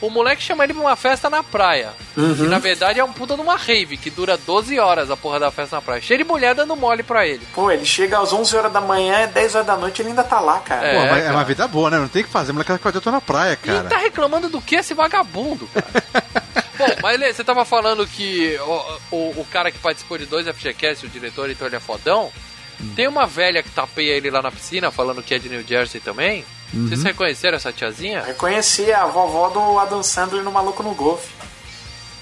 [0.00, 1.90] O moleque chama ele pra uma festa na praia.
[2.16, 2.34] Uhum.
[2.34, 5.38] Que na verdade é um puta de uma rave, que dura 12 horas a porra
[5.38, 6.00] da festa na praia.
[6.00, 7.46] Cheio de mulher dando mole pra ele.
[7.54, 10.24] Pô, ele chega às 11 horas da manhã, é 10 horas da noite ele ainda
[10.24, 10.86] tá lá, cara.
[10.86, 11.34] É, Pô, mas é cara.
[11.36, 11.98] uma vida boa, né?
[11.98, 12.52] Não tem o que fazer.
[12.52, 13.88] Moleque, eu tô na praia, E cara.
[13.88, 16.30] tá reclamando do que esse vagabundo, cara?
[16.80, 20.48] Bom, mas Lê, você tava falando que o, o, o cara que participou de dois
[20.48, 22.32] FGCast, o diretor, então ele é fodão.
[22.80, 22.92] Hum.
[22.96, 26.00] Tem uma velha que tapeia ele lá na piscina, falando que é de New Jersey
[26.00, 26.42] também.
[26.72, 26.88] Uhum.
[26.88, 28.22] Vocês reconheceram essa tiazinha?
[28.22, 31.28] Reconheci a vovó do Adam Sandler no Maluco no Golfe.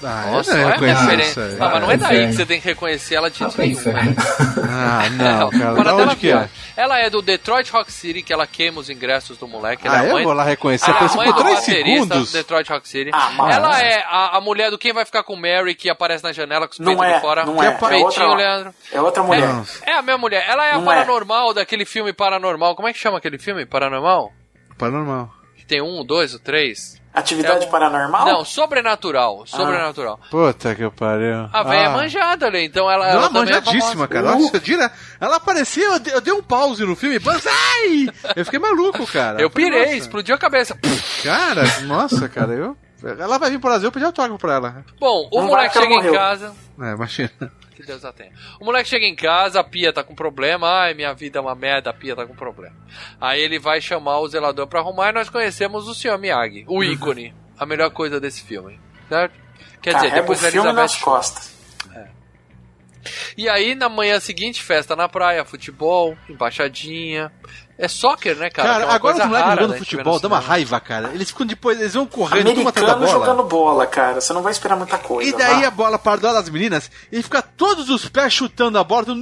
[0.01, 1.57] Ah, Nossa, eu não a reconheço isso aí.
[1.59, 2.29] Ah, mas não é daí inferno.
[2.29, 4.15] que você tem que reconhecer ela de jeito pro nenhum.
[4.69, 5.73] Ah, não, cara.
[5.83, 6.49] Dela onde que é?
[6.77, 9.85] Ela é do Detroit Rock City, que ela queima os ingressos do moleque.
[9.85, 10.89] Ela Ah, é a eu mãe- vou lá reconhecer.
[10.89, 12.31] ela é a mãe por do 3 baterista segundos.
[12.31, 13.11] do Detroit Rock City.
[13.13, 16.23] Ah, mas- ela é a, a mulher do Quem Vai Ficar com Mary, que aparece
[16.23, 17.45] na janela com os Não peitos é, de fora.
[17.45, 17.67] não é.
[17.67, 18.73] É Peitinho, outra, Leandro.
[18.93, 19.49] é outra mulher.
[19.85, 20.45] É, é a mesma mulher.
[20.47, 20.95] Ela é a Não é.
[20.95, 22.73] paranormal daquele filme Paranormal.
[22.73, 23.65] Como é que chama aquele filme?
[23.65, 24.31] Paranormal?
[24.79, 25.29] Paranormal.
[25.57, 26.97] Que tem um, dois ou três?
[27.13, 28.25] Atividade É um- paranormal?
[28.25, 29.43] Não, sobrenatural.
[29.45, 30.19] Sobrenatural.
[30.31, 31.49] Puta que pariu.
[31.51, 31.89] A velha é ah.
[31.89, 34.07] manjada ali, então ela, Não, ela também é manjadíssima, famosa.
[34.07, 34.31] cara.
[34.35, 34.89] Nossa, dire...
[35.19, 37.19] Ela apareceu, eu dei, eu dei um pause no filme.
[37.19, 38.07] Banzai!
[38.35, 39.41] Eu fiquei maluco, cara.
[39.41, 39.95] Eu pirei, nossa.
[39.97, 40.77] explodiu a cabeça.
[41.23, 42.77] Cara, nossa, cara, eu.
[43.03, 44.85] Ela vai vir pro Brasil, eu pedi autógrafo pra ela.
[44.99, 46.13] Bom, o Não moleque chega em morreu.
[46.13, 46.53] casa.
[46.81, 47.31] É, imagina.
[47.79, 48.33] Que Deus a tenha.
[48.59, 50.67] O moleque chega em casa, a pia tá com problema.
[50.81, 52.75] Ai, minha vida é uma merda, a pia tá com problema.
[53.21, 56.17] Aí ele vai chamar o zelador pra arrumar e nós conhecemos o Sr.
[56.17, 57.33] Miyagi, o ícone.
[57.57, 58.77] A melhor coisa desse filme,
[59.07, 59.33] certo?
[59.81, 61.57] Quer dizer, Carrega depois o filme Elizabeth nas costas.
[63.37, 67.31] E aí, na manhã seguinte, festa na praia, futebol, embaixadinha.
[67.81, 68.67] É soccer, né, cara?
[68.67, 71.11] Cara, é agora os moleques jogando né, a futebol dá uma raiva, cara.
[71.13, 73.25] Eles ficam depois, eles vão correndo, atrás da Americano bola.
[73.25, 74.19] jogando bola, cara.
[74.19, 75.29] Você não vai esperar muita coisa.
[75.29, 75.67] E daí vá.
[75.67, 79.05] a bola para do lado das meninas e fica todos os pés chutando a bola,
[79.05, 79.21] todo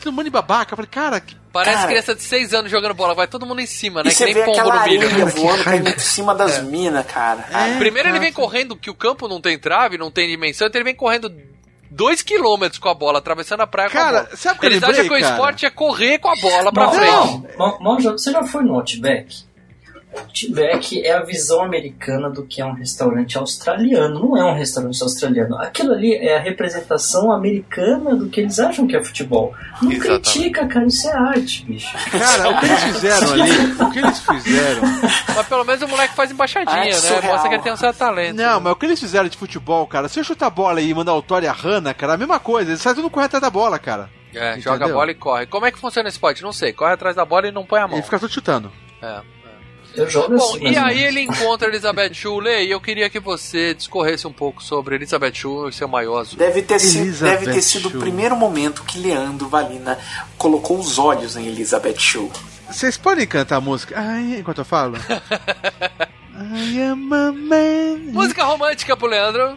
[0.00, 0.72] todo mundo de babaca.
[0.72, 1.36] Eu falei, cara, que.
[1.52, 1.88] Parece Cara.
[1.88, 4.08] criança de 6 anos jogando bola, vai todo mundo em cima, né?
[4.08, 5.06] E que você nem vê pombo no milho.
[5.06, 7.46] areia voando caindo em cima das minas, cara.
[7.48, 8.24] É, Primeiro ele cara.
[8.24, 11.30] vem correndo, que o campo não tem trave, não tem dimensão, então ele vem correndo
[11.94, 14.36] 2 km com a bola, atravessando a praia com Cara, a bola.
[14.36, 15.32] sabe o que Eles lembrei, acham que o cara?
[15.34, 17.56] esporte é correr com a bola pra frente.
[17.80, 19.44] Mal, já- você já foi no Outback?
[20.16, 24.20] Outback é a visão americana do que é um restaurante australiano.
[24.20, 25.56] Não é um restaurante australiano.
[25.58, 29.54] Aquilo ali é a representação americana do que eles acham que é futebol.
[29.82, 30.30] Não Exatamente.
[30.32, 30.86] critica, cara.
[30.86, 31.96] Isso é arte, bicho.
[32.10, 33.50] Cara, o que eles fizeram ali,
[33.80, 34.82] o que eles fizeram.
[35.34, 36.92] Mas pelo menos o moleque faz embaixadinha, Ah, é né?
[36.94, 37.32] surreal.
[37.32, 38.36] Mostra que ele tem um certo talento.
[38.36, 40.90] Não, mas o que eles fizeram de futebol, cara, se eu chutar a bola aí
[40.90, 43.26] e mandar o Thor e a Hannah, cara, a mesma coisa, eles fazem tudo correr
[43.26, 44.08] atrás da bola, cara.
[44.34, 44.62] É, Entendeu?
[44.72, 45.46] joga a bola e corre.
[45.46, 46.42] Como é que funciona esse esporte?
[46.42, 46.72] Não sei.
[46.72, 47.98] Corre atrás da bola e não põe a mão.
[47.98, 48.70] E fica tudo chutando.
[49.00, 49.20] É.
[49.96, 50.68] Eu jogo Bom, assim.
[50.68, 54.96] e aí ele encontra Elizabeth Shule e eu queria que você discorresse um pouco sobre
[54.96, 56.38] Elizabeth Shule e seu maior azul.
[56.38, 59.98] Deve ter, sido, deve ter sido o primeiro momento que Leandro Valina
[60.36, 62.30] colocou os olhos em Elizabeth Shue.
[62.68, 63.94] Vocês podem cantar a música?
[63.96, 64.96] Ai, enquanto eu falo?
[66.36, 68.12] I am a man.
[68.12, 69.54] Música romântica pro Leandro.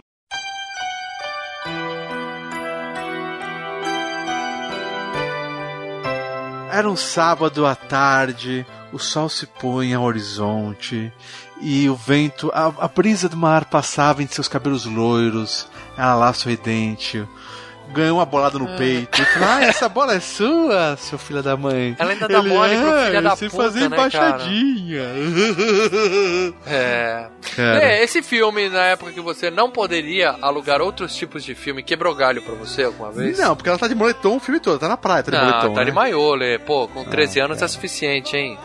[6.70, 11.12] Era um sábado à tarde, o sol se punha ao horizonte
[11.60, 16.32] e o vento, a, a brisa do mar passava em seus cabelos loiros, ela lá
[16.32, 17.26] sorridente.
[17.90, 21.56] Ganhou uma bolada no peito e falou: Ah, essa bola é sua, seu filho da
[21.56, 21.96] mãe.
[21.98, 24.08] Ela ainda dá mole pro "Ah, filho da sei puta, fazer né, cara?"
[24.44, 25.02] embaixadinha.
[26.66, 27.28] É.
[27.56, 32.14] É, esse filme, na época que você não poderia alugar outros tipos de filme, quebrou
[32.14, 33.38] galho pra você alguma vez?
[33.38, 35.44] Não, porque ela tá de moletom o filme todo, tá na praia, tá de Não,
[35.46, 35.72] moletom.
[35.74, 35.94] tá de né?
[35.94, 36.58] maiô, Lê.
[36.58, 38.58] Pô, com 13 anos é suficiente, hein?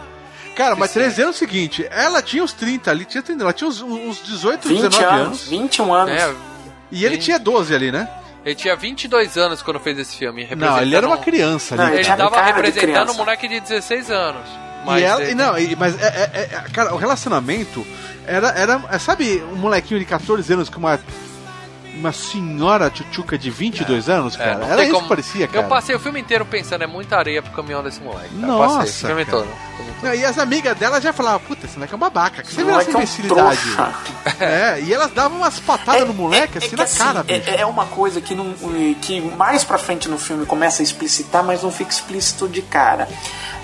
[0.56, 3.54] Cara, mas 13 anos é o seguinte, ela tinha uns 30 ali, tinha 30, ela
[3.54, 5.48] tinha uns, uns 18, 20 19 anos, anos.
[5.48, 6.14] 21 anos.
[6.22, 6.34] É,
[6.92, 8.08] E ele tinha 12 ali, né?
[8.46, 10.48] ele tinha 22 anos quando fez esse filme.
[10.56, 11.94] Não, ele era uma criança Não, ali.
[11.96, 12.30] Ele tinha cara.
[12.30, 14.48] tava cara de representando um moleque de 16 anos.
[14.50, 17.88] E Mas ela, ele- e não, e- mas é, é- é- cara, o relacionamento
[18.28, 21.00] era, era é, sabe, um molequinho de 14 anos com uma
[21.96, 24.58] uma senhora tchutchuca de 22 anos, É, cara.
[24.58, 25.66] não era isso como- que parecia, cara.
[25.66, 28.34] Eu passei o filme inteiro pensando, é muita areia pro caminhão desse moleque.
[28.34, 28.48] Cara.
[28.48, 29.38] Nossa, passei o filme cara.
[29.44, 29.48] todo.
[30.02, 32.62] Não, E as amigas dela já falavam, puta, esse moleque é um babaca, que você
[32.62, 33.62] O viu essa é um imbecilidade?
[33.62, 33.94] trouxa.
[34.44, 37.50] É, e elas davam umas patadas no moleque, assim, na cara, é- bicho.
[37.52, 38.54] é, uma coisa que, não,
[39.02, 43.08] que mais pra frente no filme começa a explicitar, mas não fica explícito de cara.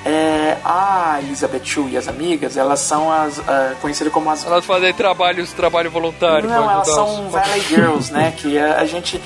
[0.10, 4.66] É, a Elizabeth Shue e as amigas, elas são as ah, conhecidas como as Elas
[4.66, 6.49] fazem trabalhos, trabalho voluntário.
[6.49, 8.34] Não, elas são os- Valley Girls, né?
[8.38, 9.22] Que a, a gente.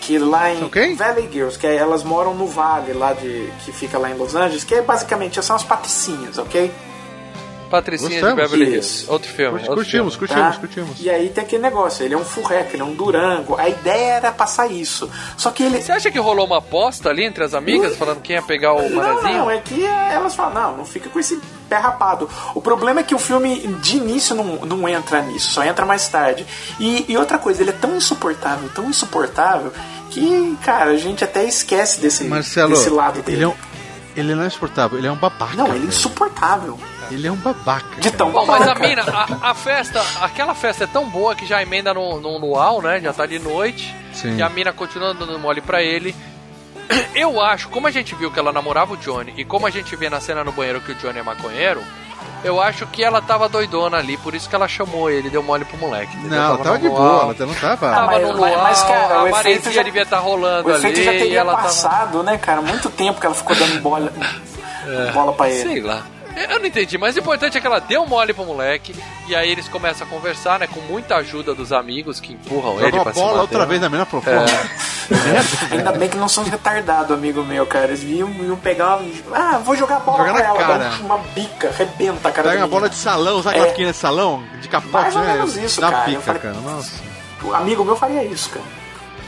[0.00, 0.68] Que lá em.
[0.68, 0.94] Quem?
[0.94, 3.50] Valley Girls, que é- elas moram no vale lá de.
[3.64, 6.70] que fica lá em Los Angeles, que é basicamente são as patricinhas, ok?
[7.68, 8.42] Patricinha de Gostamos.
[8.50, 9.06] Beverly Hills.
[9.08, 9.50] Outro filme.
[9.52, 10.28] Curti- outro curtimos, filme.
[10.28, 10.60] curtimos, tá?
[10.60, 11.00] curtimos.
[11.00, 13.56] E aí tem aquele negócio, ele é um furreco, ele é um durango.
[13.56, 15.10] A ideia era passar isso.
[15.36, 15.80] Só que ele.
[15.80, 18.88] Você acha que rolou uma aposta ali entre as amigas, falando quem ia pegar o
[18.88, 19.38] Não, manezinho?
[19.38, 22.28] não, é que elas falam, não, não fica com esse pé rapado.
[22.54, 26.08] O problema é que o filme de início não, não entra nisso, só entra mais
[26.08, 26.46] tarde.
[26.80, 29.72] E, e outra coisa, ele é tão insuportável, tão insuportável,
[30.10, 33.36] que, cara, a gente até esquece desse, Marcelo, desse lado dele.
[33.38, 33.54] ele, é um,
[34.16, 35.54] ele não é insuportável, ele é um babaca.
[35.54, 36.78] Não, ele é insuportável.
[37.10, 38.00] Ele é um babaca.
[38.00, 38.86] De tão Bom, mas a babaca.
[38.88, 42.82] mina, a, a festa, aquela festa é tão boa que já emenda no, no luau,
[42.82, 43.00] né?
[43.00, 43.94] Já tá de noite.
[44.12, 44.36] Sim.
[44.36, 46.14] E a mina continua dando mole pra ele.
[47.14, 49.94] Eu acho, como a gente viu que ela namorava o Johnny e como a gente
[49.96, 51.82] vê na cena no banheiro que o Johnny é maconheiro,
[52.44, 55.64] eu acho que ela tava doidona ali, por isso que ela chamou ele, deu mole
[55.64, 56.16] pro moleque.
[56.16, 56.38] entendeu?
[56.38, 57.90] Não, ela tava no de boa, ela não tava.
[57.90, 60.78] Tava mas- no luau, mas, cara, o a maresia já- devia estar rolando O ali
[60.78, 61.64] efeito já teria ela tava...
[61.64, 62.62] passado, né, cara?
[62.62, 64.12] Muito tempo que ela ficou dando bola,
[65.12, 65.62] bola pra ele.
[65.68, 66.02] Sei lá.
[66.50, 68.94] Eu não entendi, mas o importante é que ela deu mole pro moleque
[69.26, 70.66] e aí eles começam a conversar, né?
[70.66, 74.04] Com muita ajuda dos amigos que empurram ele Jogou pra bola outra vez na mina
[74.04, 74.44] falou, É.
[74.44, 74.48] "Pô,
[75.74, 77.86] Ainda bem que não são retardados, amigo meu, cara.
[77.86, 79.00] Eles iam, iam pegar.
[79.32, 80.58] Ah, vou jogar a bola Jogar pra na ela.
[80.58, 80.78] cara.
[80.90, 83.58] dá Uma bica, arrebenta a cara Pega uma bola de salão, sabe É.
[83.60, 84.42] aquela esquina de salão?
[84.60, 85.64] De capote, Mais ou né?
[85.64, 86.04] isso, Dá cara.
[86.04, 86.54] pica, falei- cara.
[86.54, 86.92] Nossa.
[87.42, 88.64] O amigo meu faria isso, cara.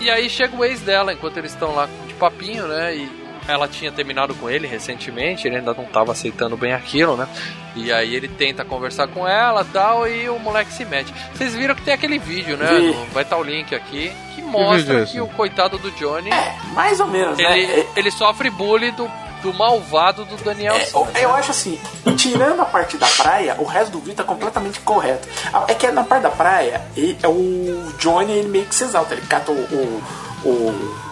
[0.01, 2.95] E aí chega o ex dela, enquanto eles estão lá de papinho, né?
[2.97, 3.20] E
[3.53, 7.29] ela tinha terminado com ele recentemente, ele ainda não tava aceitando bem aquilo, né?
[7.77, 11.13] E aí ele tenta conversar com ela tal, e o moleque se mete.
[11.35, 12.67] Vocês viram que tem aquele vídeo, né?
[12.81, 12.93] Vi.
[13.13, 15.13] Vai estar o link aqui, que vídeo é mostra esse?
[15.13, 16.31] que o coitado do Johnny.
[16.75, 17.81] Mais ou menos, Ele, né?
[17.81, 19.11] É- ele sofre bullying do
[19.41, 20.99] do malvado do Daniel É, San.
[21.19, 21.81] eu acho assim,
[22.15, 25.27] tirando a parte da praia, o resto do vídeo tá completamente correto.
[25.67, 29.23] É que na parte da praia, e- o Johnny ele meio que se exalta, ele
[29.27, 30.03] cata o, o,
[30.45, 30.49] o,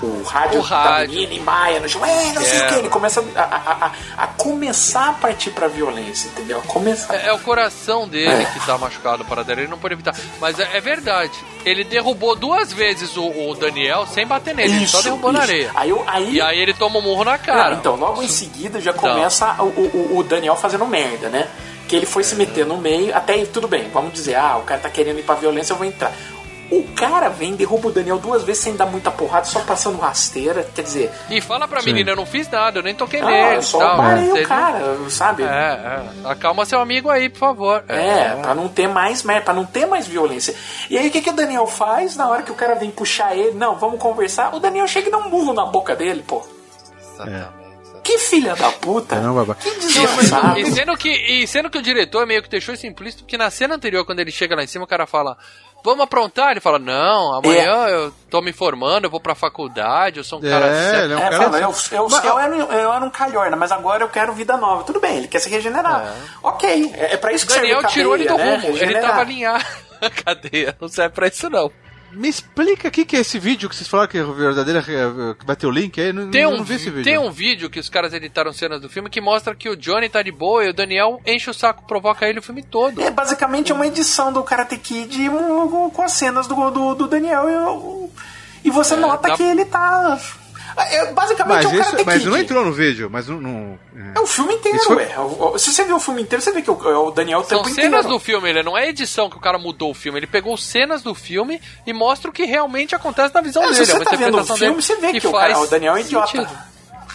[0.02, 1.08] o rádio, O rádio.
[1.08, 2.64] da menina e maia no chão, é, não sei É.
[2.64, 3.92] o que, ele começa a, a, a-
[4.24, 6.58] a começar a partir pra violência, entendeu?
[6.58, 7.14] A começar.
[7.14, 8.44] É, é o coração dele É.
[8.46, 10.14] que tá machucado para dele, ele não pode evitar.
[10.40, 11.32] Mas é, é verdade.
[11.64, 15.40] Ele derrubou duas vezes o, o Daniel sem bater nele, ele só Isso, derrubou na
[15.40, 15.50] isso.
[15.50, 15.70] areia.
[15.74, 17.70] Aí, aí, E aí ele toma um murro na cara.
[17.70, 19.02] Não, então, logo em seguida já Então.
[19.14, 21.48] começa o, o, o Daniel fazendo merda, né?
[21.86, 24.62] Que ele foi se meter no meio, até aí tudo bem, vamos dizer, ah, o
[24.62, 26.12] cara tá querendo ir pra violência, eu vou entrar.
[26.70, 30.68] O cara vem, derruba o Daniel duas vezes sem dar muita porrada, só passando rasteira,
[30.74, 33.56] quer dizer, E fala pra menina, eu não fiz nada, eu nem toquei ah, nele.
[33.56, 33.96] eu só tal.
[33.96, 35.42] parei Você o cara, sabe?
[35.44, 36.02] É, é.
[36.30, 37.84] Acalma seu amigo aí, por favor.
[37.88, 40.54] É, pra não ter mais merda, pra não ter mais violência.
[40.90, 43.34] E aí o que, que o Daniel faz na hora que o cara vem puxar
[43.34, 43.52] ele?
[43.52, 44.54] Não, vamos conversar.
[44.54, 46.42] O Daniel chega e dá um murro na boca dele, pô.
[48.02, 49.16] Que filha da puta.
[49.16, 49.54] É, não, babá.
[49.54, 50.58] Que E, desgraçado.
[50.58, 53.50] e sendo que, e sendo que o diretor meio que deixou isso implícito, porque na
[53.50, 55.36] cena anterior, quando ele chega lá em cima, o cara fala.
[55.84, 56.50] Vamos aprontar?
[56.50, 60.42] Ele fala, não, amanhã eu tô me formando, eu vou pra faculdade, eu sou um
[60.42, 61.04] cara sério.
[61.04, 63.56] ele é um É, cara fala, eu, eu, Mas- eu, era, eu era um calhorna,
[63.56, 64.82] mas agora eu quero vida nova.
[64.84, 66.12] Tudo bem, ele quer se regenerar.
[66.42, 68.56] Ok, é, é pra isso que serve Daniel a tirou ele cadeia, do né?
[68.56, 69.10] rumo, ele Regenerar.
[69.10, 69.64] tava alinhado
[70.02, 71.70] na cadeia, não serve pra isso não.
[72.12, 74.82] Me explica o que, que é esse vídeo que vocês falaram que é verdadeiro,
[75.36, 76.12] que vai ter o link aí.
[76.12, 77.04] Não, Tem um, não vi esse vídeo.
[77.04, 80.08] tem um vídeo que os caras editaram cenas do filme que mostra que o Johnny
[80.08, 83.00] tá de boa e o Daniel enche o saco, provoca ele o filme todo.
[83.02, 85.28] É basicamente uma edição do Karate Kid
[85.94, 87.44] com as cenas do, do, do Daniel
[88.64, 90.18] e, e você nota dá- que ele tá.
[90.76, 92.26] É, basicamente Mas, é um isso, mas Kid.
[92.30, 93.40] não entrou no vídeo, mas não.
[93.40, 93.78] não
[94.14, 95.18] É o filme inteiro, foi- ué.
[95.18, 97.44] O- o- Se você viu o filme inteiro, você vê que o, o Daniel o
[97.44, 98.08] São tempo cenas inteiro.
[98.08, 101.02] do filme, ele não é edição que o cara mudou o filme, ele pegou cenas
[101.02, 103.76] do filme e mostra o que realmente acontece na visão É, dele.
[103.76, 105.64] se é você uma tá vendo o filme, dele você vê que, o, faz cara,
[105.64, 106.26] o Daniel é idiota.
[106.30, 106.58] sentido.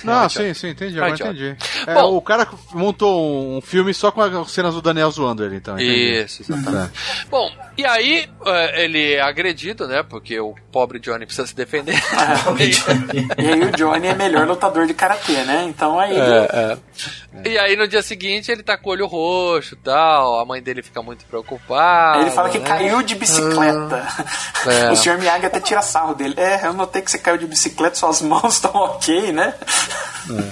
[0.03, 1.55] Não, sim, sim, entendi, agora Ah, entendi.
[1.87, 2.15] É, Bom.
[2.15, 5.75] o cara montou um filme só com as cenas do Daniel zoando ele, então.
[5.75, 6.23] entendi.
[6.23, 6.91] Isso, exatamente.
[7.29, 10.03] Bom, e aí é, ele é agredido, né?
[10.03, 11.95] Porque o pobre Johnny precisa se defender.
[13.37, 15.65] E aí o Johnny é melhor lutador de karatê, né?
[15.67, 16.15] Então aí.
[16.15, 17.49] É, é.
[17.49, 20.61] E aí no dia seguinte ele tá com o olho roxo e tal, a mãe
[20.61, 22.17] dele fica muito preocupada.
[22.19, 22.65] Aí ele fala que né?
[22.65, 24.07] caiu de bicicleta.
[24.65, 24.91] É.
[24.91, 25.17] O Sr.
[25.17, 26.35] Miyagi até tira sarro dele.
[26.37, 29.53] É, eu notei que você caiu de bicicleta, suas mãos estão ok, né?
[30.29, 30.51] 嗯。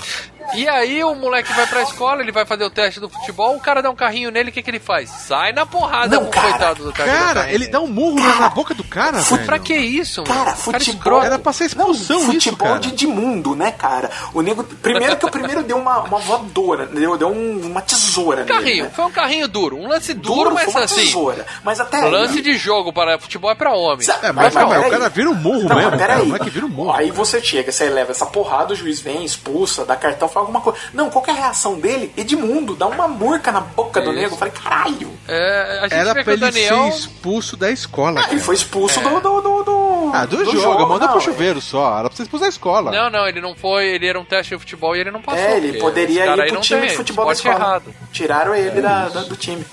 [0.54, 3.60] E aí o moleque vai pra escola, ele vai fazer o teste do futebol, o
[3.60, 5.10] cara dá um carrinho nele, o que, que ele faz?
[5.10, 7.12] Sai na porrada Não, com o cara, coitado do cara.
[7.12, 7.72] Cara, ele nele.
[7.72, 9.46] dá um murro na, na boca do cara, velho.
[9.46, 10.46] Pra que isso, Cara, mano?
[10.46, 10.96] Cara futebol.
[10.96, 11.26] escroto.
[11.26, 12.80] Era pra ser expulsão isso, futebol cara.
[12.80, 14.10] de, de mundo, né, cara?
[14.34, 14.64] O nego.
[14.64, 18.50] Primeiro que o primeiro deu uma, uma voadora, deu, deu um- uma tesoura nele.
[18.54, 18.92] Carrinho, né?
[18.94, 21.02] foi um carrinho duro, um lance duro, Duro, mas foi uma assim.
[21.06, 21.46] tesoura.
[21.64, 24.02] Mas até aí- Lance de jogo para futebol é pra homem.
[24.02, 24.88] Sa- mas, mas, peraí.
[24.88, 25.98] o cara vira um murro Não, mesmo, cara.
[25.98, 26.22] peraí.
[26.24, 26.92] O moleque vira um murro.
[26.94, 30.62] Aí você chega, você leva essa porrada, o juiz vem, expulsa, dá cartão, fala alguma
[30.62, 30.80] coisa.
[30.94, 32.12] Não, qual que é a reação dele?
[32.18, 34.20] Edmundo, dá uma murca na boca do Isso.
[34.20, 34.34] nego.
[34.36, 35.12] Eu falei, caralho.
[35.28, 36.84] É, a gente Era vê pra o ele Daniel.
[36.84, 38.22] ser expulso da escola.
[38.26, 39.04] Ah, ele foi expulso É.
[39.04, 42.00] do, do, do, do- Ah, do, do jogo, mandou não, pro chuveiro só.
[42.00, 42.92] Era pra você expulsar a escola.
[42.92, 45.40] Não, não, ele não foi, ele era um teste de futebol e ele não passou.
[45.42, 47.56] É, ele poderia ir pro não time tem, de futebol da escola.
[47.56, 47.94] errado.
[48.12, 49.66] Tiraram ele da, da- do time.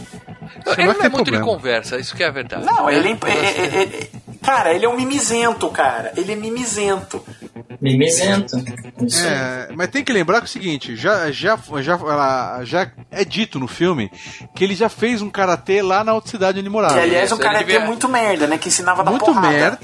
[0.76, 2.64] Ele não não é é muito de conversa, isso que é a verdade.
[2.64, 4.08] Não, ele é, é- é- é-
[4.42, 6.12] Cara, ele é um mimizento, cara.
[6.16, 7.22] Ele é mimizento.
[7.82, 7.98] Aí.
[9.26, 13.58] É, mas tem que lembrar que é o seguinte, já, já, já, já é dito
[13.58, 14.10] no filme
[14.54, 16.94] que ele já fez um karatê lá na outra cidade onde morava.
[16.94, 18.58] Que, aliás, um ele devia- é muito merda, né?
[18.58, 19.48] Que ensinava da Muito porrada.
[19.48, 19.78] merda.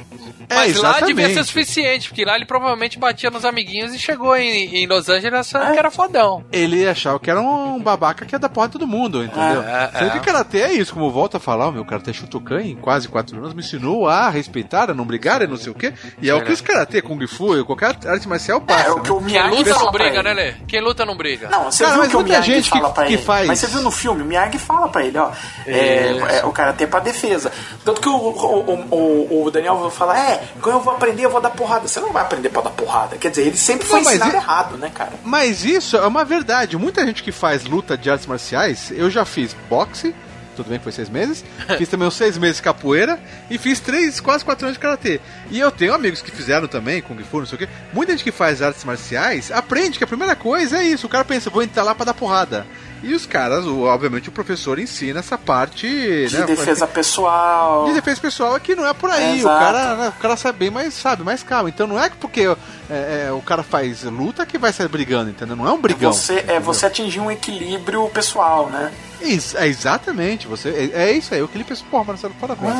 [0.48, 1.44] É, Mas lá devia ser exatamente.
[1.46, 5.72] suficiente, porque lá ele provavelmente batia nos amiguinhos e chegou em, em Los Angeles achando
[5.72, 6.44] que era fodão.
[6.52, 9.62] Ele achava que era um babaca que ia dar porra todo mundo, entendeu?
[9.62, 10.18] É, é, Sendo é.
[10.18, 13.38] que karatê é isso, como volta a falar, o meu karatê Shotokan em quase quatro
[13.38, 15.94] anos me ensinou a respeitar, a não brigar e não sei o quê.
[16.20, 18.88] E é o que os karatê, kung fu, qualquer arte marcial passa.
[18.88, 19.20] É, o que o né?
[19.20, 20.52] Quem Miyagi luta fala não briga, né, Lê?
[20.66, 21.48] Quem luta não briga.
[21.48, 23.22] Não, você Cara, viu mas que o muita Miyagi gente que- fala pra que ele.
[23.22, 25.30] faz- Mas você viu no filme, o Miyagi fala pra ele, ó.
[25.66, 27.50] É, é, o karatê é pra defesa.
[27.84, 31.40] Tanto que o, o, o, o Daniel fala, é, quando eu vou aprender, eu vou
[31.40, 31.86] dar porrada.
[31.88, 33.16] Você não vai aprender pra dar porrada.
[33.16, 35.12] Quer dizer, ele sempre foi Não, ensinado e- errado, né, cara?
[35.24, 36.76] Mas isso é uma verdade.
[36.76, 40.14] Muita gente que faz luta de artes marciais, eu já fiz boxe,
[40.54, 41.44] tudo bem que foi seis meses,
[41.78, 43.18] fiz também uns seis meses de capoeira
[43.50, 45.20] e fiz três, quase quatro anos de karatê.
[45.50, 47.68] E eu tenho amigos que fizeram também, kung fu, não sei o quê.
[47.92, 51.06] Muita gente que faz artes marciais aprende que a primeira coisa é isso.
[51.06, 52.66] O cara pensa, vou entrar lá pra dar porrada.
[53.04, 57.84] E os caras, obviamente, o professor ensina essa parte De né, defesa pessoal.
[57.84, 59.40] de defesa pessoal é que não é por aí.
[59.40, 59.54] Exato.
[59.54, 61.68] O cara, né, o cara sabe bem, mas sabe, mais calmo.
[61.68, 62.48] Então não é que porque
[62.88, 65.54] é, é, o cara faz luta que vai sair brigando, entendeu?
[65.54, 66.14] Não é um brigão.
[66.14, 68.90] Você, é você atingir um equilíbrio pessoal, né?
[69.24, 72.72] Ex- é exatamente, você, é, é isso aí, o Felipe Porra, Marcelo, parabéns.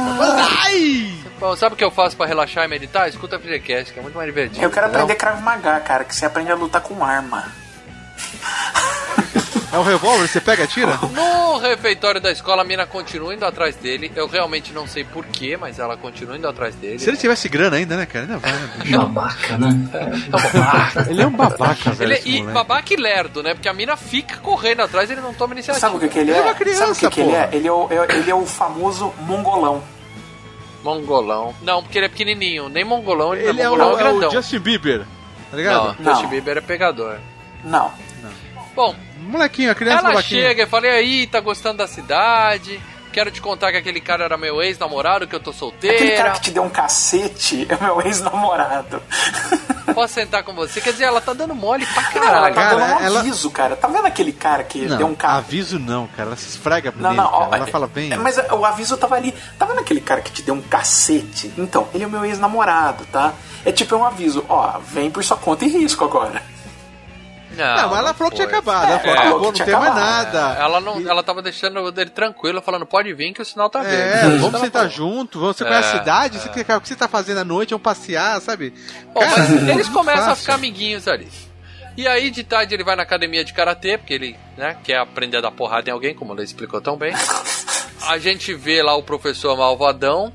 [0.64, 1.14] Ai!
[1.40, 3.08] Bom, sabe o que eu faço pra relaxar e meditar?
[3.08, 4.62] Escuta a FGCast, que é muito mais divertido.
[4.64, 7.50] Eu quero aprender Krav Maga, cara, que você aprende a lutar com arma.
[9.74, 10.98] É um revólver, você pega e atira?
[11.12, 14.10] No refeitório da escola, a mina continua indo atrás dele.
[14.14, 16.98] Eu realmente não sei porquê, mas ela continua indo atrás dele.
[16.98, 18.24] Se ele tivesse grana ainda, né, cara?
[18.26, 18.98] Ainda vai, né, bicho?
[18.98, 19.90] Babaca, né?
[21.10, 22.12] Ele é um babaca, velho.
[22.12, 22.52] Ele, esse e moleque.
[22.54, 23.54] babaca e lerdo, né?
[23.54, 25.80] Porque a mina fica correndo atrás e ele não toma iniciativa.
[25.86, 26.40] Sabe o que, que ele Ele é?
[26.40, 27.48] é uma criança, Sabe o que, que ele é?
[27.52, 29.82] Ele é, o, é- ele é o famoso mongolão.
[30.82, 31.54] Mongolão.
[31.62, 32.68] Não, porque ele é pequenininho.
[32.68, 34.30] Nem mongolão, ele, Ele é é o, mongolão, é é o grandão.
[34.30, 35.04] Justin Bieber,
[35.50, 35.96] tá ligado?
[35.98, 36.30] Não, Justin Não.
[36.30, 37.16] Bieber é pegador.
[37.64, 37.90] Não.
[38.74, 40.42] Bom, Molequinho, a criança ela molequinho.
[40.42, 42.80] chega e fala, e aí, tá gostando da cidade?
[43.12, 46.30] Quero te contar que aquele cara era meu ex-namorado, que eu tô Aquele cara solteira.
[46.32, 49.00] que te deu um cacete é meu ex-namorado.
[49.94, 50.80] Posso sentar com você?
[50.80, 52.54] Quer dizer, ela tá dando mole pra Ela caralho.
[52.54, 53.76] tá Cara, dando um ela- aviso, cara.
[53.76, 55.38] Tá vendo aquele cara que Não, deu um carro?
[55.38, 56.30] aviso não, cara.
[56.30, 57.56] Ela se esfrega Não, nele, não, ó, cara.
[57.58, 58.12] Ela fala bem.
[58.12, 59.32] é, mas o aviso tava ali.
[59.56, 61.52] Tá vendo aquele cara que te deu um cacete?
[61.56, 63.32] Então, ele é o meu ex-namorado, tá?
[63.64, 66.42] É tipo é um aviso, ó, vem por sua conta e risco agora.
[67.56, 68.58] Não, mas ela falou que tinha foi.
[68.58, 68.90] acabado.
[68.90, 70.34] Ela falou, É, acabou, não tem mais acabado.
[70.34, 70.60] nada.
[70.60, 73.84] Ela não, ela tava deixando ele tranquilo, falando, pode vir que o sinal tá.
[73.84, 76.80] É, Isso vamos ela sentar junto, vamos, você conhece É, a cidade, você quer- o
[76.80, 78.72] que você tá fazendo à noite, vamos passear, sabe?
[79.12, 80.42] Bom, Cara, mas eles não começam a fácil.
[80.42, 81.28] ficar amiguinhos ali.
[81.96, 85.36] E aí, de tarde, ele vai na academia de karatê, porque ele né, quer aprender
[85.36, 87.14] a dar porrada em alguém, como ele explicou tão bem.
[88.08, 90.32] A gente vê lá o professor malvadão.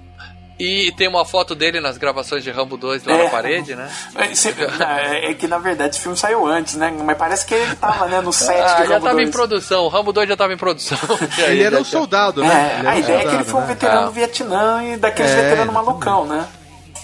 [0.59, 3.23] E tem uma foto dele nas gravações de Rambo 2 lá É.
[3.23, 3.89] na parede, né?
[4.15, 6.93] É, se- é, é que na verdade esse filme saiu antes, né?
[7.01, 9.29] Mas parece que ele tava, né, no set Ah, de já Rambo tava 2.
[9.29, 10.97] em produção, o Rambo 2 já tava em produção.
[11.37, 12.75] E aí Ele era um soldado, É, né?
[12.79, 13.67] Era a ideia é que ele soldado, foi um né?
[13.67, 14.05] veterano É.
[14.05, 16.45] do Vietnã e daqueles É, veteranos malucão, né?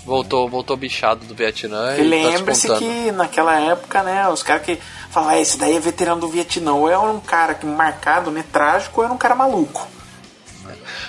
[0.06, 1.96] Voltou, voltou bichado do Vietnã.
[1.98, 2.92] E E tá lembre-se descontando.
[2.92, 4.78] que naquela época, né, os caras que
[5.10, 8.44] falam, ah, esse daí é veterano do Vietnã, ou é um cara que marcado, né,
[8.52, 9.88] trágico, ou era um cara maluco.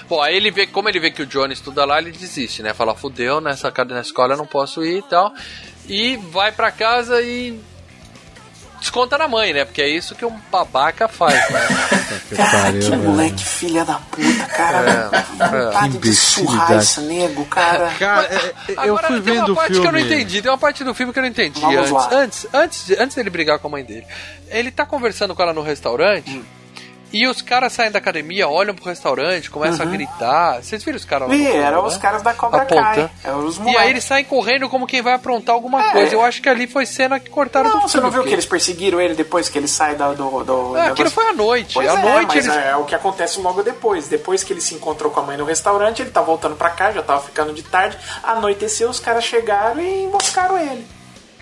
[0.09, 2.73] Bom, aí ele vê, como ele vê que o Johnny estuda lá, ele desiste, né?
[2.73, 5.33] Fala, fudeu, nessa casa na escola eu não posso ir e tal.
[5.89, 7.59] E vai pra casa e
[8.78, 9.65] desconta na mãe, né?
[9.65, 11.66] Porque é isso que um babaca faz, né?
[12.37, 15.11] Cara, que moleque filha da puta, cara.
[15.12, 17.91] É, Vontade de surrar esse nego, cara.
[17.99, 19.83] Cara, é, é, eu Agora, fui tem vendo uma o parte filme.
[19.83, 21.61] que eu não entendi, tem uma parte do filme que eu não entendi.
[21.61, 22.09] Vamos Antes, lá.
[22.12, 24.07] antes, antes, antes dele brigar com a mãe dele,
[24.49, 26.31] ele tá conversando com ela no restaurante.
[26.31, 26.45] Hum.
[27.12, 30.62] E os caras saem da academia, olham pro restaurante, começam a gritar.
[30.62, 31.35] Vocês viram os caras lá?
[31.35, 31.57] E Uhum.
[31.62, 31.89] eram né?
[31.89, 32.83] os caras da Cobra Apontando.
[32.85, 33.11] Kai.
[33.24, 35.93] Eram os E aí eles saem correndo como quem vai aprontar alguma É.
[35.93, 36.15] coisa.
[36.15, 38.33] Eu acho que ali foi cena que cortaram do Não, você filme, não viu que
[38.35, 40.45] eles perseguiram ele depois que ele sai da- do.
[40.45, 41.74] do É, aquilo foi à noite.
[41.74, 42.49] Pois à é, noite eles.
[42.55, 44.09] é o que acontece logo depois.
[44.09, 46.91] Depois que ele se encontrou com a mãe no restaurante, ele tá voltando pra cá,
[46.93, 47.97] já tava ficando de tarde.
[48.23, 50.87] Anoiteceu, os caras chegaram e emboscaram ele.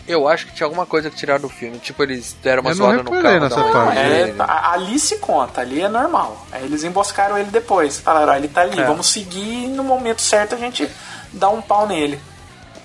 [0.07, 1.79] Eu acho que tinha alguma coisa que tiraram do filme.
[1.79, 3.99] Tipo, eles deram uma Eu não zoada no carro nessa parte.
[3.99, 6.47] É, a- ali se conta, ali é normal.
[6.53, 8.01] Aí eles emboscaram ele depois.
[8.01, 8.85] Falaram, ó, ele tá ali, É.
[8.85, 10.89] vamos seguir e no momento certo a gente
[11.33, 12.21] dá um pau nele.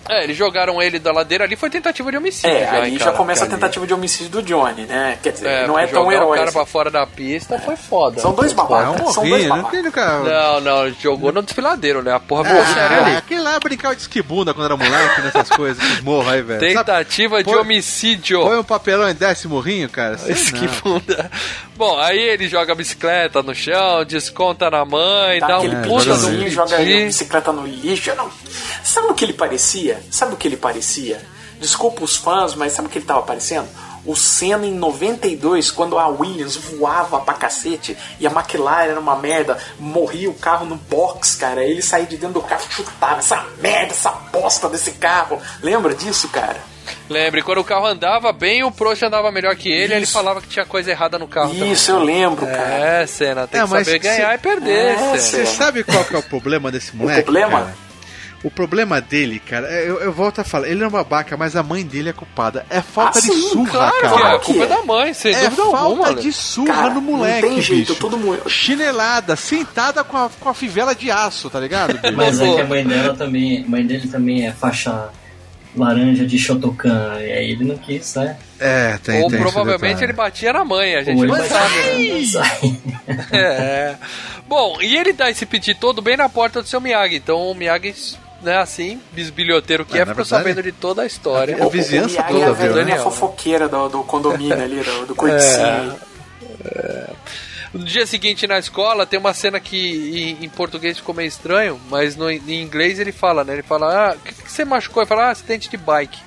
[0.09, 2.49] É, eles jogaram ele da ladeira ali, foi tentativa de homicídio.
[2.49, 5.17] É, já, já cara, começa a porque ali- tentativa de homicídio do Johnny, né?
[5.21, 6.27] Quer dizer, É, não é tão jogar herói.
[6.27, 6.53] o cara assim.
[6.53, 8.19] pra fora da pista foi foda.
[8.19, 9.83] São dois É babacas, um são dois babacas.
[10.25, 12.11] Não, não, jogou no desfiladeiro, né?
[12.13, 13.15] A porra voou sério Ah, ali.
[13.17, 16.59] aquele lá brincava de esquibunda quando era moleque, nessas coisas, esses morros aí, velho.
[16.59, 18.41] Sabe, Tentativa de põe- homicídio.
[18.41, 20.17] Põe um papelão e desce morrinho, cara.
[20.17, 21.29] Funda.
[21.75, 25.87] Bom, aí ele joga a bicicleta no chão, desconta na mãe, Dá dá um É,
[25.87, 26.49] puta do no piti.
[26.49, 28.13] joga a bicicleta no lixo.
[28.15, 28.29] Não...
[28.83, 29.98] Sabe o que ele parecia?
[30.11, 31.21] Sabe o que ele parecia?
[31.59, 33.67] Desculpa os fãs, mas sabe o que ele tava parecendo?
[34.05, 39.15] O Senna em 92, quando a Williams voava pra cacete e a McLaren era uma
[39.17, 41.63] merda, morria o carro no box, cara.
[41.63, 45.41] Ele saía de dentro do carro e chutava essa merda, essa bosta desse carro.
[45.61, 46.57] Lembra disso, cara?
[47.09, 50.13] Lembre, quando o carro andava bem, o Prost andava melhor que ele, ele Isso.
[50.13, 51.53] falava que tinha coisa errada no carro.
[51.53, 52.55] Isso, eu lembro, também.
[52.55, 52.73] cara.
[53.01, 55.17] É, Senna, tem É, que saber ganhar cê- e perder, É.
[55.17, 57.23] Você sabe qual que é o problema desse moleque?
[57.23, 57.59] problema?
[57.59, 57.88] cara?
[58.41, 61.55] O problema dele, cara, é- eu, eu volto a falar, ele é um babaca, mas
[61.57, 62.65] a mãe dele é culpada.
[62.69, 64.35] É falta Ah, de sim, surra, Claro que é, cara.
[64.35, 66.15] a culpa é da mãe, sem É dúvida falta alguma.
[66.15, 66.31] de né?
[66.31, 67.95] surra Cara, no não moleque, tem jeito, bicho.
[67.99, 71.97] todo mundo- Chinelada, sentada com a, com a fivela de aço, tá ligado?
[71.99, 72.15] bicho?
[72.15, 73.63] Mas é que a mãe dela também.
[73.65, 75.09] A mãe dele também é faixa
[75.75, 77.17] laranja de Shotokan.
[77.19, 78.37] E aí ele não quis, né?
[78.59, 81.75] É, tem, Ou tem provavelmente ele batia na mãe, a gente Ou ele não sabe,
[82.13, 82.25] né?
[82.25, 82.77] sai.
[83.33, 83.95] É.
[84.47, 87.17] Bom, e ele dá esse pedido todo bem na porta do seu Miyagi.
[87.17, 87.93] Então o Miyagi,
[88.41, 91.63] né, assim, bisbilhoteiro que É, é, ficou verdade, sabendo de toda a história.
[91.63, 92.73] a vizinhança o Miyagi toda é a viu, né?
[92.73, 93.03] velhinha Daniel.
[93.03, 95.95] fofoqueira do, do condomínio ali, do, do corticinho.
[97.73, 101.79] No dia seguinte na escola tem uma cena que em, em português ficou meio estranho,
[101.89, 103.53] mas no, em inglês ele fala, né?
[103.53, 105.03] Ele fala, ah, o que, que você machucou?
[105.03, 106.19] Ele fala, ah, acidente de bike.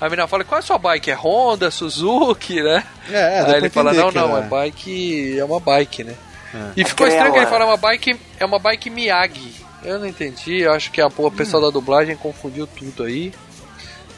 [0.00, 1.10] A menina fala, qual é a sua bike?
[1.10, 2.84] É Honda, Suzuki, né?
[3.10, 6.14] É, é, Aí ele fala, não, não, é bike, é uma bike, né?
[6.54, 6.58] É.
[6.78, 9.54] E ficou Aquela- estranho que ele fala, é uma bike, é uma bike Miyagi.
[9.82, 13.32] Eu não entendi, eu acho que a, o pessoal da dublagem confundiu tudo aí.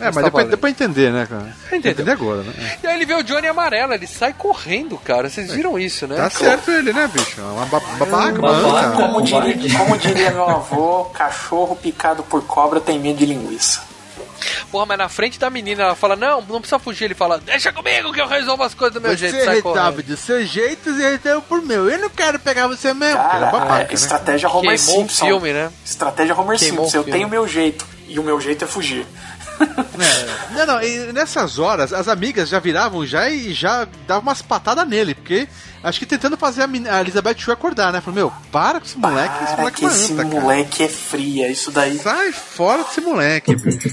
[0.01, 0.49] É, mas tá deu pra, valendo.
[0.49, 1.55] deu pra entender, né, cara?
[1.67, 1.93] Entendeu.
[1.93, 2.79] Entender agora, né?
[2.83, 5.29] E aí ele vê o Johnny amarelo, ele sai correndo, cara.
[5.29, 6.17] Vocês viram isso, né?
[6.17, 7.39] Tá certo ele, né, bicho?
[7.39, 8.91] É Uma ba- babaca, mano, cara.
[8.93, 13.83] Como diria, como diria meu avô, cachorro picado por cobra tem medo de linguiça.
[14.71, 17.05] Porra, mas na frente da menina ela fala: Não, não precisa fugir.
[17.05, 19.45] Ele fala: Deixa comigo que eu resolvo as coisas do meu jeito.
[19.45, 20.03] Sai correndo.
[20.03, 21.89] de seus jeitos e resolve por meu.
[21.89, 23.19] Eu não quero pegar você mesmo.
[23.21, 23.95] Ele é Cara, babaca, é né?
[23.95, 25.27] estratégia Homer Queimou o Simpson.
[25.27, 25.71] filme, né?
[25.85, 26.99] Estratégia Homer Queimou Simpson.
[26.99, 27.87] Eu tenho o meu jeito.
[28.09, 29.07] E o meu jeito é fugir.
[30.53, 34.87] Não, não, e nessas horas as amigas já viravam já e já davam umas patadas
[34.89, 35.47] nele, porque
[35.83, 38.01] acho que tentando fazer a, a Elizabeth Shue acordar, né?
[38.01, 40.29] Falou, meu, para com esse moleque, esse moleque que esse cara.
[40.29, 41.49] moleque é fria.
[41.49, 41.99] Isso daí.
[41.99, 43.89] Sai fora desse moleque, bicho.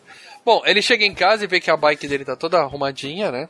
[0.44, 3.48] Bom, ele chega em casa e vê que a bike dele tá toda arrumadinha, né?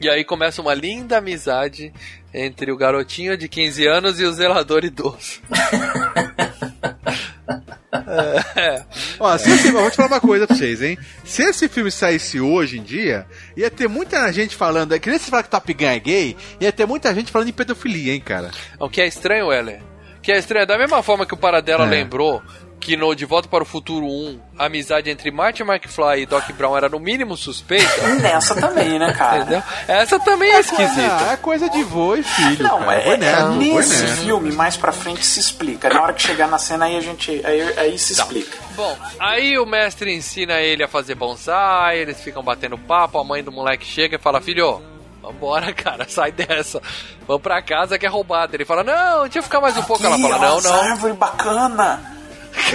[0.00, 1.92] E aí começa uma linda amizade
[2.32, 5.40] entre o garotinho de 15 anos e o zelador idoso.
[8.56, 8.84] é.
[9.18, 10.98] Ó, se esse, vou te falar uma coisa pra vocês, hein?
[11.24, 15.18] Se esse filme saísse hoje em dia, ia ter muita gente falando, é que nem
[15.18, 18.20] se fala que Top Gun é gay, ia ter muita gente falando em pedofilia, hein,
[18.20, 18.50] cara?
[18.80, 19.80] O que é estranho, Weller?
[20.18, 21.88] O que é estranho, da mesma forma que o Paradela É.
[21.88, 22.42] lembrou
[22.78, 26.48] que no De Volta para o Futuro 1, a amizade entre Marty McFly e Doc
[26.52, 28.06] Brown era no mínimo suspeita.
[28.22, 29.38] Nessa também, né, cara?
[29.38, 29.62] Entendeu?
[29.88, 31.32] Essa também é Ah, esquisita.
[31.32, 33.00] é coisa de vô e filho, Não, cara.
[33.00, 34.16] é, neto, foi nesse neto.
[34.18, 35.88] filme, mais pra frente se explica.
[35.88, 37.30] Na hora que chegar na cena aí a gente.
[37.44, 38.56] Aí, aí se explica.
[38.76, 43.42] Bom, aí o mestre ensina ele a fazer bonsai, eles ficam batendo papo, a mãe
[43.42, 44.82] do moleque chega e fala, filho,
[45.22, 46.80] vambora, cara, sai dessa.
[47.26, 48.54] Vamos pra casa que é roubado.
[48.54, 50.04] Ele fala, não, deixa eu ficar mais um pouco.
[50.06, 50.80] Ela fala, ó, não, essa não.
[50.82, 52.15] árvore bacana.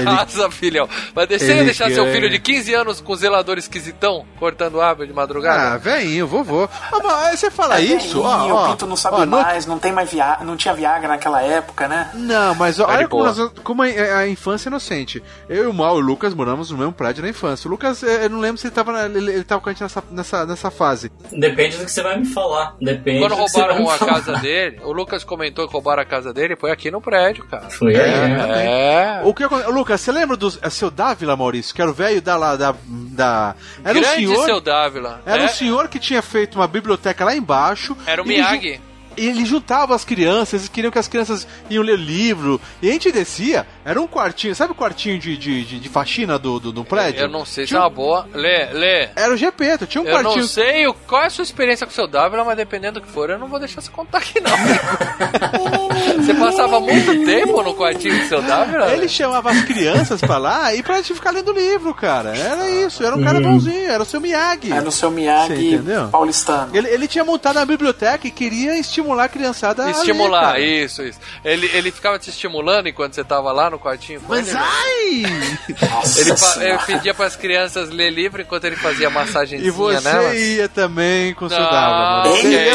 [0.04, 0.88] Casa, filhão.
[1.14, 4.80] Vai descer ele e deixar seu quer- filho de 15 anos com zelador esquisitão, cortando
[4.82, 5.74] árvore de madrugada?
[5.74, 6.68] Ah, velhinho, vovô.
[6.92, 9.26] Ah, mas aí você fala É isso, ó, velhinho, ó, o Pinto não sabe ó,
[9.26, 10.38] no- mais, não tem mais via...
[10.44, 12.10] não tinha Viagra naquela época, né?
[12.14, 15.22] Não, mas ó, Tá olha como, nós- como a, a infância é inocente.
[15.50, 17.68] Eu e o Mal e o Lucas moramos no mesmo prédio na infância.
[17.68, 19.74] O Lucas, eh, eu não lembro se ele tava, na, ele, ele tava com a
[19.74, 21.12] gente nessa, nessa, nessa fase.
[21.32, 22.76] Depende do que você vai me falar.
[22.82, 26.56] Depende Quando você roubaram a casa dele, o Lucas comentou que roubaram a casa dele,
[26.56, 27.70] foi aqui no prédio, cara.
[27.70, 28.66] Foi aí, né?
[28.66, 29.22] É.
[29.24, 31.74] O que aconte- Lucas, você lembra do é seu Dávila, Maurício?
[31.74, 33.56] Que era o velho da, lá, da, da.
[33.84, 34.46] Era um Grande senhor.
[34.46, 35.22] seu Dávila.
[35.26, 37.96] Era É, um senhor que tinha feito uma biblioteca lá embaixo.
[38.06, 38.80] Era o Miyagi.
[39.22, 42.60] E ele juntava as crianças, eles queriam que as crianças iam ler livro.
[42.82, 46.40] E a gente descia, era um quartinho, sabe o quartinho de, de, de, de faxina
[46.40, 47.22] do, do, do prédio?
[47.22, 48.28] Eu não sei se é Tinha uma um- boa.
[48.34, 49.10] Lê, lê.
[49.16, 50.42] Era o GP, tinha um Eu quartinho.
[50.42, 53.06] não sei o- qual é a sua experiência com o seu Dávila, mas dependendo do
[53.06, 54.52] que for, eu não vou deixar você contar aqui, não.
[56.18, 58.92] você passava muito tempo no quartinho do seu Dávila?
[58.94, 62.36] Ele chamava as crianças pra lá e pra gente ficar lendo livro, cara.
[62.36, 64.72] Era isso, era um cara bonzinho, era o seu Miyagi.
[64.72, 66.08] É no seu Miyagi entendeu?
[66.08, 66.76] paulistano.
[66.76, 71.02] Ele, ele tinha montado uma biblioteca e queria estimular a criançada a ler, Estimular, isso,
[71.04, 71.20] isso.
[71.44, 74.58] Ele, ele ficava te estimulando enquanto você tava lá no quartinho com Mas ele?
[74.58, 74.64] né?
[74.64, 75.90] ai!
[75.90, 79.72] Nossa Ele, fa- ele pedia para as crianças ler livro enquanto ele fazia massagenzinha E
[79.72, 80.38] você nelas.
[80.38, 82.72] ia também com o seu Não, que ia-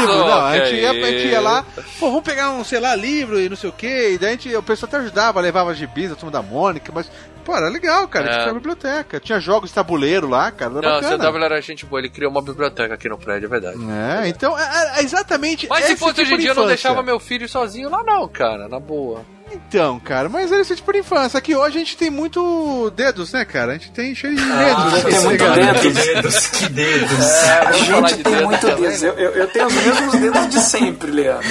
[0.00, 0.32] livro.
[0.32, 1.64] A gente, ia, a gente ia lá,
[1.98, 4.10] pô, vamos pegar um, sei lá, livro e não sei o que.
[4.14, 7.10] E daí a gente, o pessoal até ajudava, levava gibis, a turma da Mônica, mas,
[7.48, 8.26] pô, era legal, cara.
[8.26, 8.30] É.
[8.40, 9.18] Tinha uma biblioteca.
[9.18, 10.70] Tinha jogos de tabuleiro lá, cara.
[10.70, 11.32] Era Não, bacana.
[11.32, 13.78] seu era gente boa, ele criou uma biblioteca aqui no prédio, é verdade.
[13.90, 15.66] É, então é, é exatamente.
[15.66, 18.02] Mas se fosse tipo hoje em de dia, eu não deixava meu filho sozinho lá,
[18.04, 19.24] não, cara, na boa.
[19.52, 21.38] Então, cara, mas era esse tipo de infância.
[21.38, 23.72] Aqui hoje a gente tem muito dedos, né, cara?
[23.72, 24.56] A gente tem cheio de Ah,
[24.92, 25.02] dedos.
[25.02, 25.54] tem tá muito ligado?
[25.54, 25.80] dedo.
[25.80, 27.20] Que dedos, que dedos.
[27.44, 29.02] É, A vamos falar gente de tem dedo muito dedos.
[29.02, 31.48] Eu, eu, eu tenho os mesmos dedos de sempre, Leandro.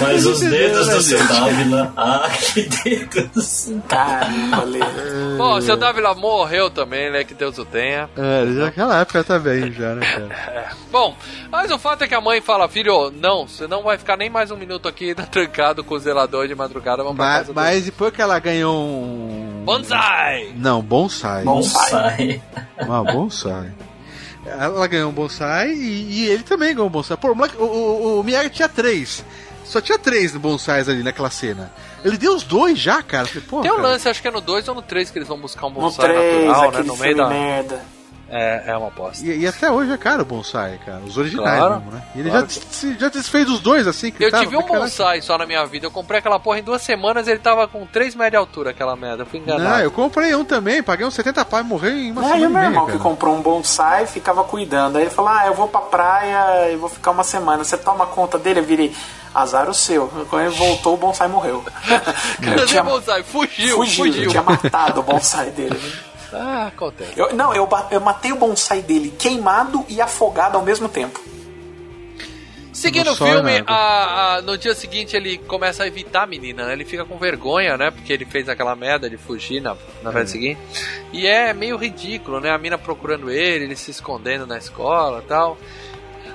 [0.00, 1.26] Mas os dedos né, do seu?
[1.26, 1.92] Dávila.
[1.96, 3.68] Ah, que dedos.
[3.88, 5.36] Caramba, Leandro.
[5.38, 7.24] Bom, seu Dávila morreu também, né?
[7.24, 8.08] Que Deus o tenha.
[8.16, 10.72] É, já naquela época também, já, né, cara?
[10.90, 11.16] Bom,
[11.50, 14.28] mas o fato é que a mãe fala, filho, não, você não vai ficar nem
[14.30, 17.84] mais um minuto aqui trancado com o zelador de madrugada, vamos pra Mas, casa mas
[17.84, 19.62] depois que ela ganhou um.
[19.64, 20.52] Bonsai!
[20.56, 21.44] Não, bonsai.
[21.44, 22.42] Bonsai.
[22.78, 23.72] Ah, bonsai.
[24.44, 27.16] Ela ganhou um bonsai e, e ele também ganhou um bonsai.
[27.16, 29.24] Pô, o, moleque- o, o, o Miyagi tinha três.
[29.64, 31.72] Só tinha três bonsais ali naquela cena.
[32.04, 33.26] Ele deu os dois já, cara.
[33.26, 33.88] Falei, pô, Tem um cara.
[33.88, 35.80] lance, acho que é no 2 ou no 3 que eles vão buscar um No
[35.82, 36.82] bonsai 3, natural, né?
[36.82, 37.28] No meio da.
[37.28, 37.80] merda.
[38.34, 39.26] É, é uma aposta.
[39.26, 41.00] E, e até hoje é caro o bonsai, cara.
[41.06, 42.02] Os originais Claro, mesmo, né?
[42.14, 44.10] E ele claro já, des- já desfez os dois assim.
[44.10, 45.84] que Eu tava, tive um bonsai só na minha vida.
[45.86, 48.96] Eu comprei aquela porra em duas semanas ele tava com 3 metros de altura, aquela
[48.96, 49.22] merda.
[49.22, 49.62] Eu fui enganado.
[49.68, 52.46] Não, eu comprei um também, paguei uns 70 pau e morreu em uma Aí semana
[52.46, 54.96] o e meu irmão que comprou um bonsai ficava cuidando.
[54.96, 57.62] Aí ele falou: Ah, eu vou pra praia e vou ficar uma semana.
[57.62, 58.60] Você toma conta dele?
[58.60, 58.96] Eu virei.
[59.34, 60.08] Azar o seu.
[60.28, 61.62] Quando ele voltou, o bonsai morreu.
[62.42, 63.22] eu Cadê o bonsai?
[63.22, 64.22] Fugiu, fugiu, fugiu.
[64.24, 65.80] eu tinha matado o bonsai dele.
[66.32, 67.12] Ah, acontece.
[67.16, 71.20] Eu- não, eu, eu matei o bonsai dele queimado e afogado ao mesmo tempo.
[72.72, 73.70] Seguindo o filme, água.
[73.74, 76.72] a- a- no dia seguinte ele começa a evitar a menina, né?
[76.72, 77.90] Ele fica com vergonha, né?
[77.90, 80.12] Porque ele fez aquela merda de fugir na, na É.
[80.14, 80.58] vez seguinte.
[81.12, 82.50] E é meio ridículo, né?
[82.50, 85.58] A mina procurando ele, ele se escondendo na escola e tal.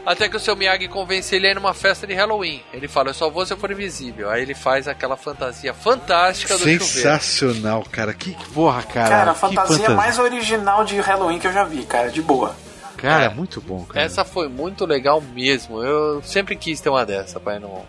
[0.07, 2.63] Até que o seu Miyagi convence ele a ir numa festa de Halloween.
[2.71, 4.29] Ele fala, eu só vou se eu for invisível.
[4.29, 6.85] Aí ele faz aquela fantasia fantástica do chuveiro.
[6.85, 8.13] Sensacional, cara.
[8.13, 9.09] Que porra, cara.
[9.09, 12.55] Cara, a que fantasia mais original de Halloween que eu já vi, cara, de boa.
[12.95, 14.05] Cara, é muito bom, cara.
[14.05, 15.83] Essa foi muito legal mesmo.
[15.83, 17.59] Eu sempre quis ter uma dessa, pai.
[17.59, 17.83] Não,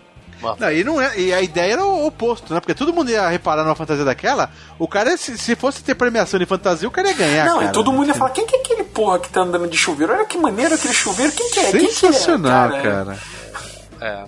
[0.59, 2.61] Não, e, não é, e a ideia era o oposto, né?
[2.61, 4.51] Porque todo mundo ia reparar numa fantasia daquela.
[4.79, 7.47] O cara, se, se fosse ter premiação de fantasia, o cara ia ganhar.
[7.47, 7.71] não, cara.
[7.71, 10.13] e todo mundo ia falar, quem que é aquele porra que tá andando de chuveiro?
[10.13, 11.71] Olha que maneiro aquele chuveiro, quem que é?
[11.73, 11.91] Quem que é?
[11.93, 13.19] Sensacional, cara.
[14.01, 14.25] É.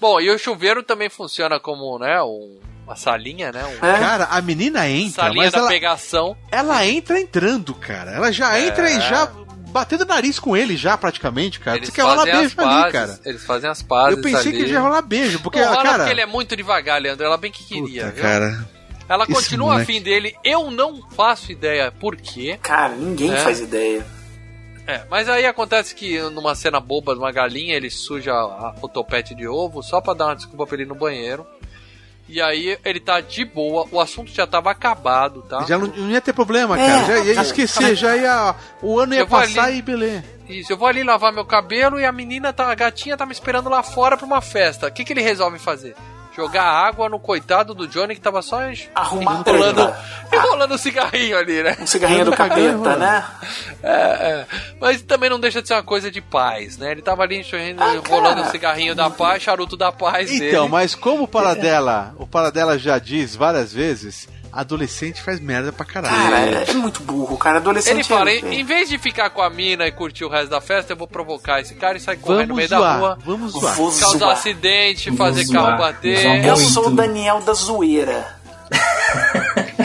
[0.00, 3.64] Bom, e o chuveiro também funciona como, né, um- uma salinha, né?
[3.64, 6.36] Um, Cara, a menina entra, salinha mas da ela, pegação.
[6.52, 8.10] ela entra entrando, cara.
[8.10, 8.66] Ela já É.
[8.66, 9.26] entra e já
[9.74, 11.76] batendo nariz com ele já, praticamente, cara.
[11.76, 13.20] Eles Você quer rolar fazem as beijo ali, pazes, cara.
[13.24, 14.64] Eles fazem as pazes Eu pensei ali.
[14.64, 15.98] que ia rolar beijo, porque, não cara...
[15.98, 17.26] porque ele é muito devagar, Leandro.
[17.26, 18.22] Ela bem que queria, viu?
[18.22, 18.64] Cara.
[19.08, 19.90] Ela esse continua moleque.
[19.92, 20.34] afim dele.
[20.42, 22.58] Eu não faço ideia por quê.
[22.62, 23.36] Cara, ninguém É.
[23.36, 24.06] faz ideia.
[24.86, 28.88] É, mas aí acontece que numa cena boba de uma galinha, ele suja a- o
[28.88, 31.46] topete de ovo só pra dar uma desculpa pra ele ir no banheiro.
[32.28, 35.62] E aí ele tá de boa, o assunto já tava acabado, tá?
[35.64, 36.86] Já não, não ia ter problema, É.
[36.86, 37.06] cara.
[37.06, 38.54] Já ia esquecer, já ia.
[38.80, 39.78] O ano ia Eu passar ali.
[39.78, 40.24] e beleza.
[40.48, 43.32] Isso, eu vou ali lavar meu cabelo e a menina, tá, a gatinha tá me
[43.32, 44.88] esperando lá fora pra uma festa.
[44.88, 45.94] O que, que ele resolve fazer?
[46.36, 48.60] Jogar água no coitado do Johnny que tava só
[48.94, 49.94] Arrumar enrolando,
[50.32, 51.76] enrolando um cigarrinho ali, né?
[51.80, 53.24] Um cigarrinho do capeta, né?
[53.86, 54.46] É, é.
[54.80, 56.90] Mas também não deixa de ser uma coisa de paz, né?
[56.92, 60.68] Ele tava ali enxerrando, enrolando o cigarrinho da paz, charuto da paz Então, dele.
[60.72, 64.26] mas como o Paradela, o Paradela já diz várias vezes,
[64.60, 66.14] adolescente faz merda pra caralho.
[66.16, 66.36] Cara,
[66.70, 67.58] é muito burro, cara.
[67.58, 67.92] Adolescente.
[67.94, 70.50] Ele fala, é- em, em vez de ficar com a mina e curtir o resto
[70.50, 73.18] da festa, eu vou provocar esse cara e sair correndo no meio zoar, da rua.
[73.24, 73.74] vamos zoar.
[73.74, 74.32] Vou Causar zoar.
[74.32, 75.64] acidente, Vou fazer zoar.
[75.66, 76.44] carro bater.
[76.44, 78.36] Eu sou o Daniel da zoeira.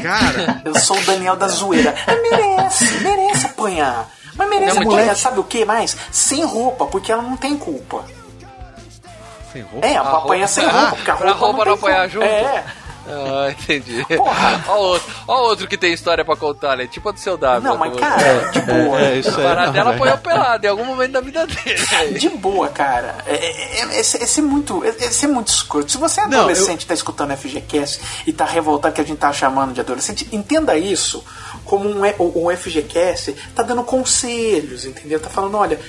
[0.01, 1.93] Cara, Eu sou o Daniel da zoeira.
[2.07, 4.07] Merece, merece apanhar.
[4.35, 5.97] Mas merece Não, apanhar, sabe o que mais?
[6.11, 8.05] Sem roupa, porque ela não tem culpa.
[9.51, 9.85] Sem roupa?
[9.85, 12.23] É, A pra apanhar sem roupa, porque a pra roupa, roupa não tem apanhar junto?
[12.25, 12.63] É.
[13.11, 14.05] Ah, entendi.
[14.67, 16.87] Ó outro, ó outro que tem história pra contar, né?
[16.87, 17.61] Tipo a do seu W.
[17.67, 19.01] Não, mas cara, de boa.
[19.01, 19.43] É, isso A aí.
[19.43, 22.19] parada dela apanhou pelado em algum momento da vida dele.
[22.19, 23.15] De boa, cara.
[23.25, 25.91] É, é, é, é ser- é ser muito, é, é muito escroto.
[25.91, 29.31] Se você é adolescente e tá escutando FGCast e tá revoltado que a gente tá
[29.33, 31.23] chamando de adolescente, entenda isso
[31.65, 35.19] como um, o, o FGCast tá dando conselhos, entendeu?
[35.19, 35.79] Tá falando, olha.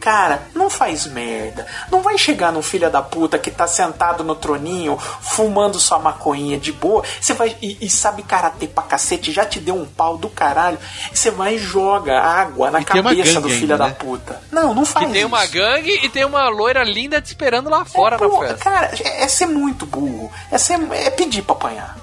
[0.00, 1.66] Cara, não faz merda.
[1.90, 6.58] Não vai chegar num filho da puta que tá sentado no troninho, fumando sua maconhinha
[6.58, 7.02] de boa.
[7.20, 10.78] Você vai e, e sabe karatê pra cacete, já te deu um pau do caralho.
[11.12, 13.96] Você vai e joga água na E cabeça do filho ainda, da né?
[13.98, 14.40] puta.
[14.52, 15.28] Não, não faz Que tem isso.
[15.28, 18.56] uma gangue e tem uma loira linda te esperando lá fora na Pô, festa.
[18.56, 20.30] Cara, é é ser muito burro.
[20.50, 21.96] É, ser, é pedir pra apanhar.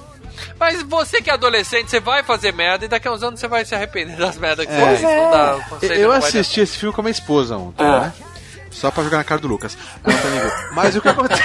[0.62, 3.48] Mas você que é adolescente, você vai fazer merda e daqui a uns anos você
[3.48, 4.80] vai se arrepender das merdas que É.
[4.80, 5.02] você fez.
[5.02, 8.00] Não dá, conceito Eu não assisti esse filme com a minha esposa ontem, Ah.
[8.00, 8.14] né?
[8.70, 9.76] Só pra jogar na cara do Lucas.
[10.02, 10.12] Tá.
[10.74, 11.42] Mas o que acontece.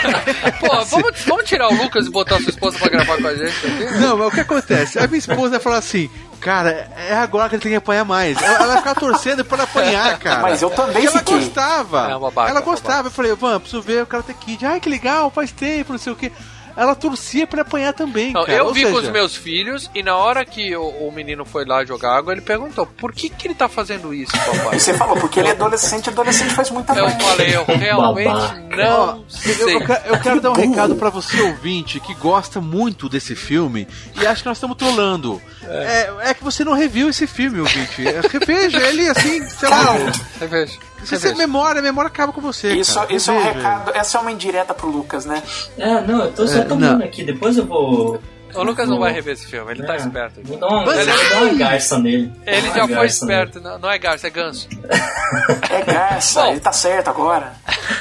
[0.60, 3.34] Pô, vamos, vamos tirar o Lucas e botar a sua esposa pra gravar com a
[3.34, 3.84] gente aqui?
[3.98, 4.98] Não, mas o que acontece?
[4.98, 6.08] A minha esposa falou assim.
[6.38, 8.40] Cara, é agora que ele tem que apanhar mais.
[8.40, 10.42] Ela, ela vai ficar torcendo pra apanhar, cara.
[10.42, 11.38] Mas eu também Porque ela fiquei.
[11.38, 12.10] gostava.
[12.10, 13.08] É uma babaca, ela uma gostava.
[13.08, 14.64] Eu falei, Van, preciso ver o Karate Kid.
[14.64, 16.30] Ai, que legal, faz tempo, não sei o quê.
[16.76, 18.58] Ela torcia pra ele apanhar também, Não, cara.
[18.58, 21.44] eu Ou vi com seja, os meus filhos e na hora que o, o menino
[21.44, 24.76] foi lá jogar água, ele perguntou: por que, que ele tá fazendo isso, papai?
[24.76, 27.24] E você falou, porque ele é adolescente, adolescente faz muita Eu merda.
[27.24, 28.76] falei, eu realmente Babaca.
[28.76, 29.74] não Eu, sei.
[29.76, 33.88] eu quero- eu quero dar um recado pra você, ouvinte, que gosta muito desse filme
[34.20, 35.40] e acha que nós estamos trolando.
[35.68, 36.12] É.
[36.30, 38.06] é que você não reviu esse filme, ouvinte.
[38.06, 39.94] É, Reveja ele assim, sei lá.
[40.38, 40.78] Reveja.
[41.04, 42.72] Se você memória, a memória acaba com você.
[42.74, 43.12] Isso, cara.
[43.12, 45.42] isso é um recado, essa é uma indireta pro Lucas, né?
[45.78, 47.04] É, não, eu tô só É, tomando não.
[47.06, 48.20] aqui, depois eu vou.
[48.54, 50.40] O Lucas não vai rever esse filme, ele tá É, esperto.
[50.44, 52.32] Vou dar uma, Mas vou dar uma garça nele.
[52.46, 54.66] Ele já foi esperto, não, não é garça, é ganso.
[55.70, 56.50] É garça, Bom.
[56.52, 57.52] ele tá certo agora.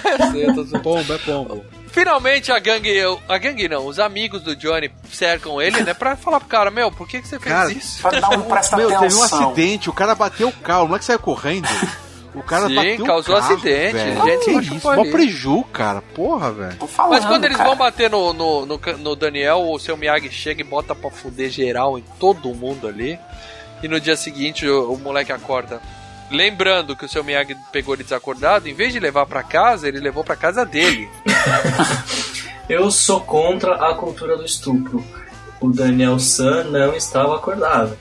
[0.84, 1.66] Pombo, é pombo.
[1.88, 2.94] Finalmente a gangue,
[3.28, 6.92] a gangue não, os amigos do Johnny cercam ele, né, pra falar pro cara, meu,
[6.92, 8.02] por que, que você fez Cara, isso?
[8.02, 9.46] Pra dar um presta Meu, teve um atenção.
[9.48, 11.68] acidente, o cara bateu o carro, o moleque saiu correndo.
[12.36, 14.26] O cara Sim, bateu causou carro, acidente, velho.
[14.26, 16.02] gente que isso, mó preju, cara.
[16.02, 16.76] Porra, velho.
[16.78, 17.70] Tô falando, Mas quando eles cara.
[17.70, 21.50] vão bater no, no, no, no Daniel, o seu Miyagi chega e bota pra fuder
[21.50, 23.18] geral em todo mundo ali.
[23.82, 25.82] E no dia seguinte o, o moleque acorda.
[26.30, 30.00] Lembrando que o seu Miyagi pegou ele desacordado, em vez de levar pra casa, ele
[30.00, 31.08] levou pra casa dele.
[32.68, 35.06] Eu sou contra a cultura do estupro.
[35.62, 37.96] O Daniel San não estava acordado.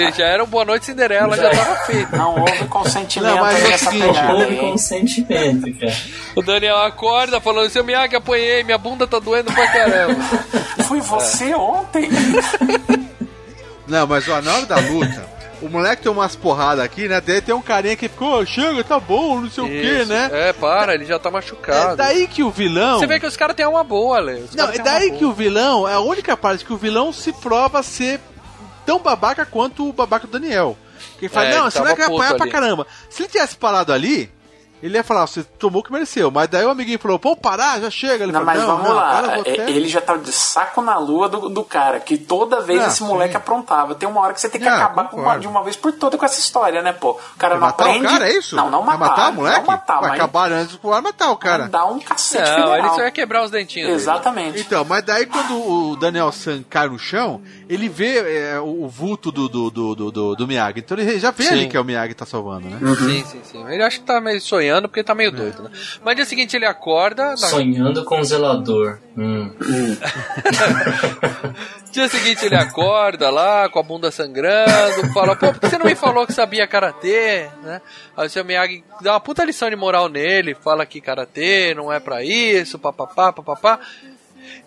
[0.00, 1.64] Ele já era um Boa Noite Cinderela, já, Já.
[1.64, 2.16] tava feito.
[2.16, 4.56] Não houve consentimento Não, mas é o nessa seguinte, pegada Houve aí.
[4.58, 5.96] consentimento, cara.
[6.36, 10.14] O Daniel acorda falando, seu Miyagi, apanhei, minha bunda tá doendo pra caramba.
[10.86, 12.08] Foi você ontem?
[13.86, 15.24] Não, mas ó, na hora da luta,
[15.62, 17.20] o moleque tem umas porradas aqui, né?
[17.20, 19.72] Daí tem um carinha que ficou, "Ô, chega, tá bom, não sei o que,
[20.02, 20.06] Isso.
[20.08, 20.28] né?
[20.32, 21.94] É, para, ele já tá machucado.
[21.94, 22.98] É daí que o vilão.
[23.00, 24.34] Você vê que os caras têm uma boa, Lê.
[24.34, 25.18] Os Não, é daí boa.
[25.18, 28.20] que o vilão, é a única parte que o vilão se prova ser
[28.88, 30.74] tão babaca quanto o babaca do Daniel.
[31.18, 32.86] Que fala, É, não, moleque vai tava apanhar pra caramba.
[33.10, 34.32] Se ele tivesse parado ali,
[34.82, 36.30] ele ia falar, você tomou o que mereceu.
[36.30, 38.24] Mas daí o amiguinho falou, pô, parar, já chega.
[38.24, 39.20] Ele Não, falou, mas não, vamos não, lá.
[39.22, 42.60] vou É, até- Ele já tava de saco na lua do, do cara, que toda
[42.60, 43.36] vez Ah, esse moleque sim.
[43.38, 43.94] aprontava.
[43.94, 46.16] Tem uma hora que você tem que Ah, acabar com de uma vez por toda
[46.16, 47.10] com essa história, né, pô?
[47.10, 48.06] O cara Vai não matar aprende.
[48.06, 48.56] o cara, é isso?
[48.56, 49.10] Não, não Vai matar.
[49.16, 49.58] matar o moleque?
[49.58, 51.68] Não matar, Vai mas acabar antes do vai matar o cara.
[51.68, 52.76] dar um cacete Não, federal.
[52.78, 53.88] ele só ia quebrar os dentinhos.
[53.88, 54.00] dele.
[54.00, 54.60] Exatamente.
[54.60, 58.18] Então, mas daí quando o Daniel San cai no chão, ele vê
[58.54, 60.78] é, o o vulto do, do, do, do, do- do Miyagi.
[60.80, 61.50] Então ele já vê Sim.
[61.54, 62.78] ali que é o Miyagi que tá salvando, né?
[62.96, 63.66] Sim, sim, sim.
[63.68, 65.70] Ele acha que tá meio sonhando porque tá meio doido, né?
[66.04, 67.30] Mas no dia seguinte ele acorda.
[67.30, 68.98] na- Sonhando com o zelador.
[69.16, 69.52] Hum.
[71.90, 75.86] Dia seguinte ele acorda lá com a bunda sangrando, fala, pô, por que você não
[75.86, 77.80] me falou que sabia karatê, né?
[78.16, 81.90] Aí o seu Miyagi dá uma puta lição de moral nele, fala que karatê não
[81.92, 83.80] é pra isso, papapá, papapá.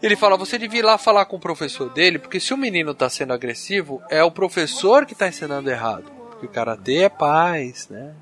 [0.02, 2.94] Ele fala, você devia ir lá falar com o professor dele, porque se o menino
[2.94, 6.06] tá sendo agressivo, é o professor que tá ensinando errado.
[6.32, 8.14] Porque o karatê é paz, né?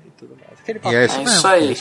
[0.70, 0.78] E.
[0.78, 0.94] Aquele papo.
[0.94, 1.32] E é isso É mesmo.
[1.38, 1.76] isso aí.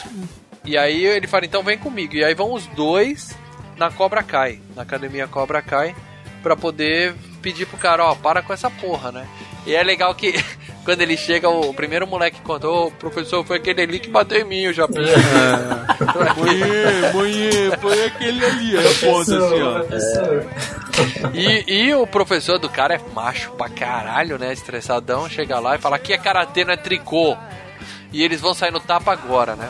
[0.65, 2.15] E aí ele fala, então vem comigo.
[2.15, 3.35] E aí vão os dois
[3.77, 5.95] na Cobra Kai, na academia Cobra Kai,
[6.43, 9.25] pra poder pedir pro cara, ó, para com essa porra, né?
[9.65, 10.33] E é legal que
[10.83, 14.43] quando ele chega, o primeiro moleque contou, ô professor, foi aquele ali que bateu em
[14.43, 15.09] mim, já pedi.
[16.37, 18.77] Mãe, mãe, foi aquele ali.
[18.77, 21.29] Aí aponta assim, ó.
[21.33, 24.51] E, e o professor do cara é macho pra caralho, né?
[24.51, 27.37] Estressadão, chega lá e fala que é karatê, não é tricô.
[28.11, 29.69] E eles vão sair no tapa agora, né?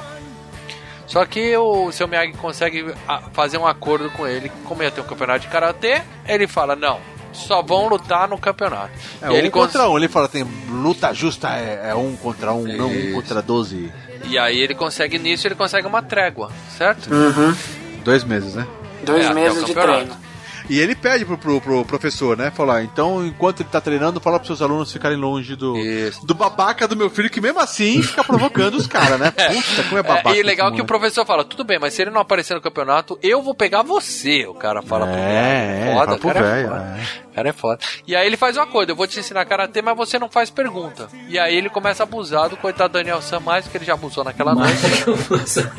[1.08, 4.52] Só que o seu Miyagi consegue ah, fazer um acordo com ele.
[4.66, 7.00] Como ia ter um campeonato de karatê, ele fala: não,
[7.34, 8.92] só vão lutar no campeonato.
[9.22, 9.98] É e, um ele cons- contra um.
[9.98, 13.14] Ele fala, tem luta justa é, é um contra um, não um Isso.
[13.14, 13.92] contra doze.
[14.26, 17.12] e aí ele consegue nisso, ele consegue uma trégua, certo?
[17.12, 17.56] Uhum.
[18.04, 18.68] Dois meses, né?
[19.04, 20.06] Dois É, meses de campeonato.
[20.06, 20.29] treino.
[20.70, 22.52] E ele pede pro, pro, pro professor, né?
[22.52, 26.26] Falar, então, enquanto ele tá treinando, fala pros seus alunos ficarem longe do, Isso.
[26.26, 29.32] do babaca do meu filho, que mesmo assim fica provocando os caras, né?
[29.34, 30.30] Puta, como é babaca.
[30.36, 32.62] É, e legal que o professor fala, tudo bem, mas se ele não aparecer no
[32.62, 36.70] campeonato, eu vou pegar você, o cara fala pro É, é, Foda, cara é velho.
[36.70, 36.98] foda.
[36.98, 37.30] é.
[37.30, 37.80] O cara é foda.
[38.06, 40.50] E aí ele faz um acordo, eu vou te ensinar karatê, mas você não faz
[40.50, 41.08] pergunta.
[41.30, 44.24] E aí ele começa a abusar do coitado Daniel Sam mais, porque ele já abusou
[44.24, 44.78] naquela noite.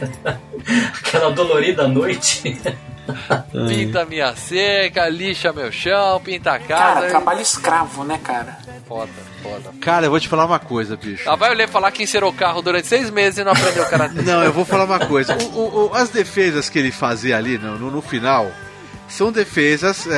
[0.99, 2.59] Aquela dolorida noite.
[3.69, 7.07] Pinta minha seca, lixa meu chão, pinta a Cara, casa.
[7.09, 8.59] trabalho escravo, né, cara?
[8.87, 9.11] Foda,
[9.43, 9.71] foda.
[9.81, 11.29] Cara, eu vou te falar uma coisa, bicho.
[11.29, 13.85] Lá vai o Lê falar que encerou o carro durante seis meses e não aprendeu
[13.91, 14.23] karatê.
[14.23, 15.37] Não, eu vou falar uma coisa.
[15.37, 18.51] O- o- o- as defesas que ele fazia ali no, no, no final
[19.09, 20.13] são defesas, é,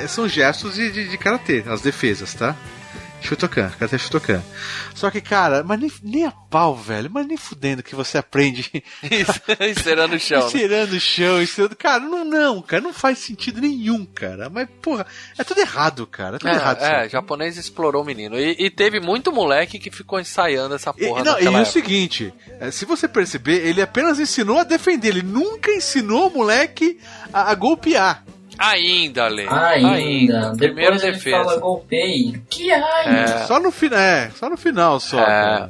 [0.00, 2.54] é, é, são gestos de, de, de karatê, as defesas, tá?
[3.22, 4.42] Shotokan, karatê Shotokan.
[4.94, 8.82] Só que, cara, mas nem, nem a pau, velho, mas nem fudendo que você aprende
[9.60, 10.40] Encerando o chão.
[10.40, 10.46] né?
[10.46, 11.76] encerando o chão, encerando.
[11.76, 14.50] Cara, não, não, cara, não faz sentido nenhum, cara.
[14.50, 15.06] Mas, porra,
[15.38, 16.36] é tudo errado, cara.
[16.36, 16.82] É tudo errado.
[16.82, 17.06] É, aí.
[17.06, 18.38] é, japonês explorou o menino.
[18.38, 21.62] E, e teve muito moleque que ficou ensaiando essa E, porra não, e naquela o
[21.62, 21.72] época.
[21.72, 26.98] seguinte, é, se você perceber, ele apenas ensinou a defender, ele nunca ensinou o moleque
[27.32, 28.24] a, a golpear.
[28.58, 29.46] Ainda, Lê.
[29.48, 30.52] Ainda.
[30.56, 31.44] Primeiro Depois ele defesa.
[31.44, 32.42] fala golpeio.
[32.50, 33.22] Que ai.
[33.22, 33.26] É.
[33.46, 35.20] Só no final, é, só no final só.
[35.20, 35.68] É.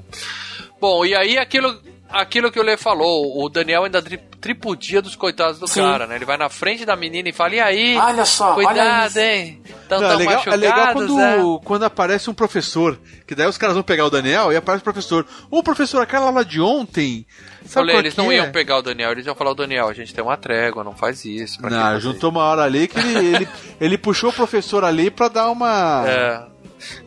[0.80, 1.80] Bom, e aí aquilo,
[2.10, 4.02] aquilo que o Lê falou, o Daniel ainda
[4.42, 5.80] tripudia dos coitados do Sim.
[5.80, 6.16] cara, né?
[6.16, 7.96] Ele vai na frente da menina e fala, e aí?
[7.96, 9.18] Olha só, olha Cuidado, isso.
[9.20, 9.62] hein?
[9.88, 11.36] Tão, Não, tão é, legal, é legal quando, é.
[11.64, 14.84] quando aparece um professor, que daí os caras vão pegar o Daniel e aparece o
[14.84, 15.24] professor.
[15.48, 17.24] Ô professor, aquela aula de ontem.
[17.64, 18.36] Sabe Falei, eles não é?
[18.36, 20.92] iam pegar o Daniel, eles iam falar, o Daniel, a gente tem uma trégua, não
[20.92, 21.62] faz isso.
[21.62, 23.48] Não, juntou uma hora ali que ele, ele,
[23.80, 26.04] ele puxou o professor ali pra dar uma.
[26.04, 26.52] É.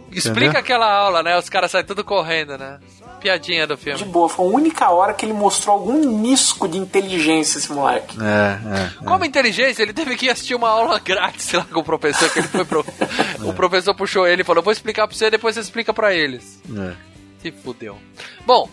[0.10, 0.60] Explica Entendeu?
[0.62, 1.38] aquela aula, né?
[1.38, 2.80] Os caras saem tudo correndo, né?
[3.26, 3.97] Piadinha do filme.
[3.97, 8.15] De boa, foi a única hora que ele mostrou algum nisco de inteligência, esse moleque.
[8.22, 9.03] É, é.
[9.03, 12.47] Como inteligência, ele teve que assistir uma aula grátis lá com o professor, que ele
[12.47, 12.85] foi pro...
[13.43, 16.61] O professor puxou ele e falou, vou explicar pra você, depois você explica pra eles.
[16.77, 16.93] é.
[17.41, 17.97] Se fudeu.
[18.45, 18.69] Bom,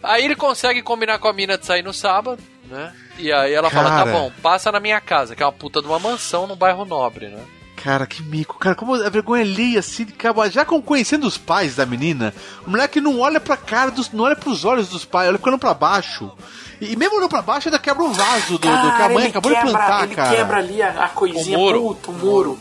[0.00, 2.92] aí ele consegue combinar com a mina de sair no sábado, né?
[3.18, 4.12] E aí ela fala, tá Cara.
[4.12, 7.28] bom, passa na minha casa, que é uma puta de uma mansão no bairro nobre,
[7.28, 7.42] né?
[7.82, 8.58] Cara, que mico.
[8.58, 12.34] Cara, como a vergonha alheia, assim, acaba já com conhecendo os pais da menina,
[12.66, 15.58] o moleque não olha pra cara, dos, não olha pros olhos dos pais, olha ficando
[15.58, 16.30] pra baixo.
[16.80, 19.18] E, e mesmo olhando pra baixo, ainda quebra um vaso do, do que a mãe
[19.18, 20.36] ele acabou de quebra, plantar, ele cara.
[20.36, 21.80] quebra ali a, a coisinha, O muro.
[21.82, 22.58] puto, o muro.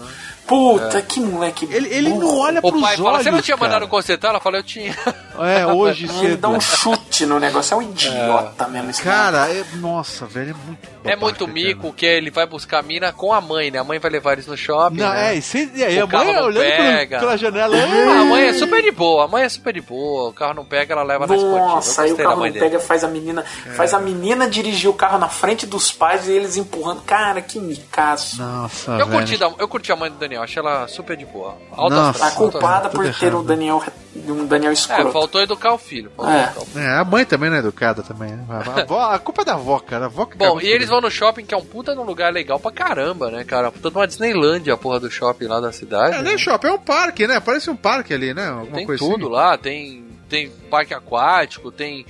[0.48, 1.68] Puta, que moleque.
[1.72, 3.70] Ele, ele não olha O pros pai fala, olhos, você não tinha cara.
[3.72, 4.30] mandado consertar?
[4.30, 4.96] Ela fala, eu tinha.
[5.40, 6.38] É, hoje Ele cedo.
[6.38, 7.74] dá um chute no negócio.
[7.74, 12.06] É um idiota mesmo esse Cara, é- nossa, velho, é muito É muito mico que
[12.06, 13.78] ele vai buscar a mina com a mãe, né?
[13.80, 14.98] A mãe vai levar eles no shopping.
[14.98, 15.34] Não, né?
[15.34, 17.20] é, e, cê, e aí O a mãe carro não olhando pela, pega.
[17.20, 17.78] pela janela.
[17.78, 20.30] Ah, a mãe é super de boa, a mãe é super de boa.
[20.30, 21.66] O carro não pega, ela leva na esportiva.
[21.68, 22.60] Nossa, aí o carro não dele.
[22.60, 23.44] pega, faz a menina.
[23.76, 27.02] Faz a menina dirigir o carro na frente dos pais e eles empurrando.
[27.04, 28.42] Cara, que micaço.
[28.42, 31.58] Nossa, Eu curti, da- eu curti a mãe do Daniel, achei ela super de boa.
[31.72, 33.82] Alta Nossa, A culpada por ter um Daniel,
[34.16, 35.12] um Daniel É, escroto.
[35.12, 36.12] faltou educar o filho.
[36.20, 36.78] É.
[36.78, 36.80] o.
[36.80, 38.32] É, a mãe também não é educada também.
[38.32, 38.46] né?
[38.50, 40.06] A, avó- a culpa é da avó, cara.
[40.06, 42.04] A avó que Bom, e eles vão no shopping, que é um puta de um
[42.04, 43.72] lugar legal pra caramba, né, cara?
[43.72, 46.16] Puta de uma Disneylândia, a porra do shopping lá da cidade.
[46.16, 46.30] É, né?
[46.30, 47.40] nem shopping, é um parque, né?
[47.40, 48.48] Parece um parque ali, né?
[48.48, 49.34] Alguma Tem coisa tudo assim.
[49.36, 52.06] lá, tem, tem parque aquático, tem,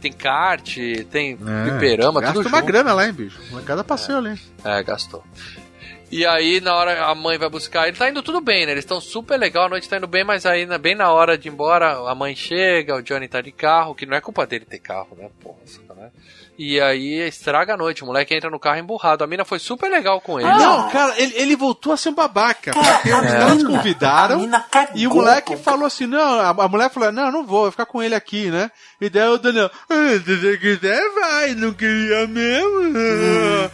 [0.00, 0.76] tem kart,
[1.10, 2.66] tem É, fliperama, gasta tudo uma junto.
[2.66, 3.38] grana lá, hein, bicho.
[3.64, 4.38] Cada passeio ali.
[4.64, 5.22] É, gastou.
[6.10, 8.72] E aí, na hora a mãe vai buscar, ele tá indo tudo bem, né?
[8.72, 11.48] Eles estão super legal, a noite tá indo bem, mas aí, bem na hora de
[11.48, 14.64] ir embora, a mãe chega, o Johnny tá de carro, que não é culpa dele
[14.64, 15.28] ter carro, né?
[15.42, 15.56] Porra,
[15.96, 16.10] né?
[16.58, 19.22] E aí estraga a noite, o moleque entra no carro emburrado.
[19.22, 20.48] A mina foi super legal com ele.
[20.48, 22.72] Não, cara, ele, ele voltou a ser um babaca.
[22.72, 24.40] porque os caras convidaram
[24.94, 27.84] e o moleque falou assim: não, a, a mulher falou: não, não vou, vou ficar
[27.84, 28.70] com ele aqui, né?
[28.98, 33.70] E daí o Daniel, ah, se você quiser, vai, não queria mesmo.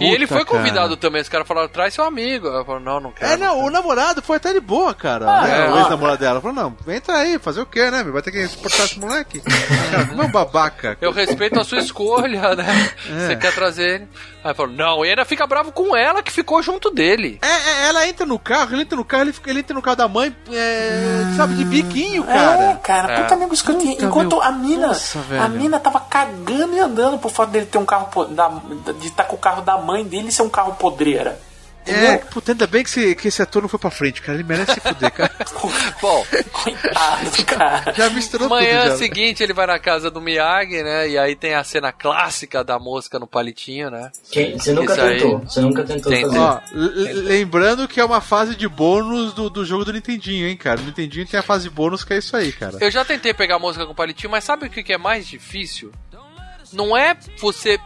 [0.00, 0.58] E ele Puta, foi cara.
[0.58, 1.22] convidado também.
[1.22, 2.46] Os caras falaram, traz seu amigo.
[2.48, 3.32] Ela falou, não, não quero.
[3.32, 5.26] É, não, o namorado foi até de boa, cara.
[5.28, 5.66] Ah, né?
[5.66, 5.70] é.
[5.72, 8.02] o ex-namorado dela falou: não, entra aí, fazer o quê, né?
[8.04, 9.40] Vai ter que suportar esse moleque.
[9.40, 10.96] Cara, como é um babaca.
[11.00, 12.90] Eu respeito a sua escolha, né?
[13.08, 13.26] É.
[13.26, 14.08] Você quer trazer ele.
[14.44, 17.38] Aí falou, não, e ainda fica bravo com ela que ficou junto dele.
[17.42, 19.82] É, é, ela entra no carro, ele entra no carro, ele, fica- ele entra no
[19.82, 22.64] carro da mãe, é, sabe, de biquinho, cara.
[22.64, 23.94] É, cara, puta amigo escrotinho.
[23.94, 27.66] Puta, Enquanto meu, a mina, nossa, a mina tava cagando e andando por fato dele
[27.66, 28.48] ter um carro da,
[29.00, 31.38] de estar com o carro da mãe dele e ser um carro podreira.
[31.88, 34.36] É, puta, ainda bem que esse, que esse ator não foi pra frente, cara.
[34.36, 35.30] Ele merece se fuder, cara.
[36.02, 37.92] Bom, coitado, cara.
[37.94, 38.96] Já misturou Manhã tudo já.
[38.96, 41.08] seguinte ele vai na casa do Miyagi, né?
[41.08, 44.10] E aí tem a cena clássica da mosca no palitinho, né?
[44.32, 45.14] Quem- você nunca Isso aí.
[45.20, 46.38] tentou, você nunca tentou Tem- fazer.
[46.40, 50.80] Ó, lembrando que é uma fase de bônus do, do jogo do Nintendinho, hein, cara.
[50.80, 52.76] No Nintendinho tem a fase bônus que é isso aí, cara.
[52.80, 55.92] Eu já tentei pegar a mosca com palitinho, mas sabe o que é mais difícil?
[56.72, 57.78] Não é você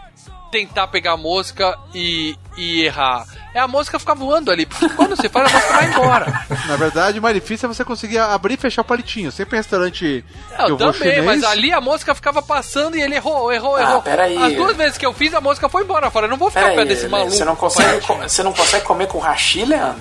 [0.50, 3.24] tentar pegar a mosca e, e errar.
[3.54, 4.64] É a mosca ficar voando ali.
[4.66, 6.46] Porque quando você faz, a mosca vai embora.
[6.68, 9.32] Na verdade, o mais difícil é você conseguir abrir e fechar o palitinho.
[9.32, 11.24] Sempre em restaurante que eu, Eu vou também, chinês...
[11.24, 14.02] mas ali a mosca ficava passando e ele errou, errou, Ah, errou.
[14.02, 14.36] peraí.
[14.36, 16.06] As duas vezes que eu fiz, a mosca foi embora.
[16.06, 17.30] Eu falei, não vou ficar perto desse maluco.
[17.32, 20.00] você não, consegue, co- você não consegue comer com hashi, Leandro?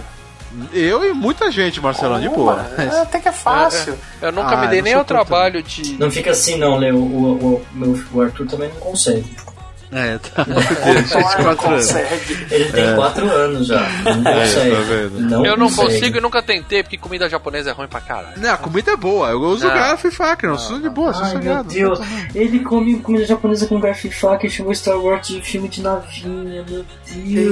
[0.74, 2.66] Eu e muita gente, Marcelão, de boa.
[2.76, 3.96] É, até que é fácil.
[4.20, 5.94] Eu nunca Ah, me dei nem ao trabalho de.
[6.00, 6.98] Não fica assim não, Leo.
[6.98, 9.32] O, o, o, o Arthur também não consegue.
[9.92, 10.46] É, tá.
[12.52, 12.96] Ele tem É.
[12.96, 13.80] 4 anos já.
[14.04, 15.20] Não É, tá vendo?
[15.22, 15.94] Não eu não consegue.
[16.00, 18.40] consigo e nunca tentei, porque comida japonesa é ruim pra caralho.
[18.40, 19.30] Não, a comida é boa.
[19.30, 19.74] Eu uso Não.
[19.74, 21.70] garfo e faca, não, sou de boa, sou Ai, meu sossegado.
[21.70, 22.00] Deus.
[22.36, 25.82] Ele come comida japonesa com garfo e faca e chamou Star Wars de filme de
[25.82, 26.64] navinha.
[26.70, 26.86] Meu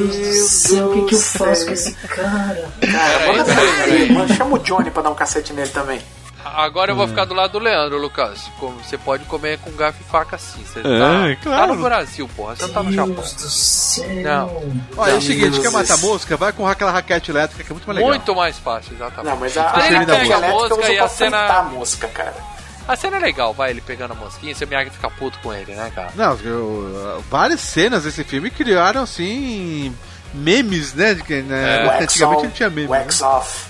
[0.08, 2.70] Deus do céu, o que, que eu faço com esse cara?
[2.82, 6.00] Cara, manda mano, chama o Johnny pra dar um cacete nele também.
[6.56, 7.10] Agora eu vou Hum.
[7.10, 8.42] ficar do lado do Leandro, Lucas.
[8.60, 10.64] Como você pode comer com garfo e faca sim.
[10.64, 10.84] Você É,
[11.36, 11.68] tá, claro.
[11.68, 12.56] tá no Brasil, porra.
[12.56, 13.14] Você não tá no Japão.
[13.16, 14.06] Deus do céu.
[14.24, 14.74] Não.
[14.98, 16.38] Olha, é o seguinte, quer matar mosca?
[16.38, 18.10] Vai com aquela raquete elétrica que é muito mais legal.
[18.12, 19.32] Muito mais fácil, exatamente.
[19.34, 21.10] Não, mas a, a ele raquete pega a elétrica mosca eu uso e pra a
[21.10, 22.36] cena- a mosca, cara.
[22.88, 25.74] A cena é legal, vai ele pegando a mosquinha, seu Miyagi fica puto com ele,
[25.76, 26.10] né, cara?
[26.16, 29.94] Não, eu- várias cenas desse filme criaram, assim,
[30.34, 31.14] memes, né?
[31.14, 32.88] De que, né Wax antigamente on, não tinha meme.
[32.88, 33.68] Wax off.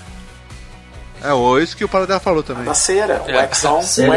[1.22, 2.64] É, ou isso que o Paradela falou também.
[2.64, 3.22] Da cera.
[3.26, 3.36] É.
[3.36, 4.12] Wax on, Sério?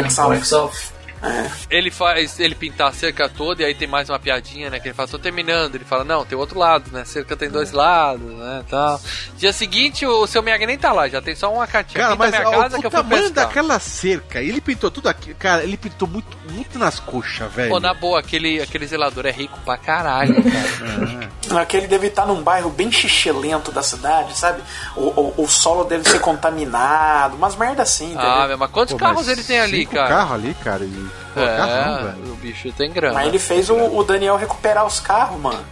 [1.70, 4.80] Ele faz ele pintar a cerca toda e aí tem mais uma piadinha, né?
[4.80, 5.74] Que ele fala, tô terminando.
[5.74, 7.02] Ele fala, não, tem outro lado, né?
[7.02, 8.64] A cerca tem dois lados, né?
[8.68, 9.00] Tal.
[9.36, 12.02] Dia seguinte, o seu Miyagi nem tá lá, já tem só uma cartinha.
[12.02, 13.46] Cara, mas minha casa o que eu fui tamanho pescar.
[13.46, 15.34] daquela cerca, ele pintou tudo aqui.
[15.34, 17.70] Cara, ele pintou muito, muito nas coxas, velho.
[17.70, 21.62] Pô, na boa, aquele, aquele zelador é rico pra caralho, cara.
[21.62, 24.62] Aquele deve estar num bairro bem xixelento da cidade, sabe?
[24.96, 28.30] O, o, o solo deve ser contaminado, umas merda assim, entendeu?
[28.30, 30.08] ah, meu, mas quantos Pô, carros mas ele tem ali, cara?
[30.08, 30.84] carros ali, cara.
[30.84, 32.32] E, pô, é, carrão, velho.
[32.32, 33.14] o bicho tem grana.
[33.14, 35.64] Mas ele fez o, o Daniel recuperar os carros, mano.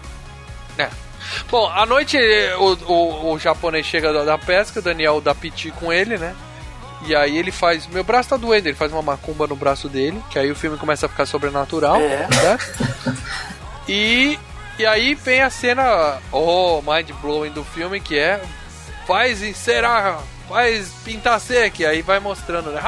[0.78, 0.88] É.
[1.50, 2.18] Bom, à noite
[2.58, 6.34] o, o, o japonês chega da, da pesca, o Daniel dá piti com ele, né?
[7.06, 7.86] E aí ele faz.
[7.86, 10.76] Meu braço tá doendo, ele faz uma macumba no braço dele, que aí o filme
[10.76, 11.96] começa a ficar sobrenatural.
[11.96, 12.28] É.
[12.28, 12.58] Né?
[13.88, 14.38] E,
[14.78, 18.40] e aí vem a cena, oh, mind blowing do filme, que é.
[19.04, 22.80] Faz encerar, faz pintar seca, e aí vai mostrando, né?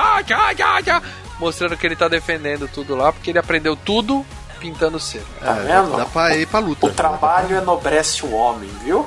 [1.42, 4.24] Ah, mostrando que ele tá defendendo tudo lá, porque ele aprendeu tudo
[4.60, 5.26] pintando cerca.
[5.40, 5.96] Tá vendo?
[5.96, 6.86] Dá pra ir pra luta.
[6.86, 9.06] O trabalho enobrece o homem, viu?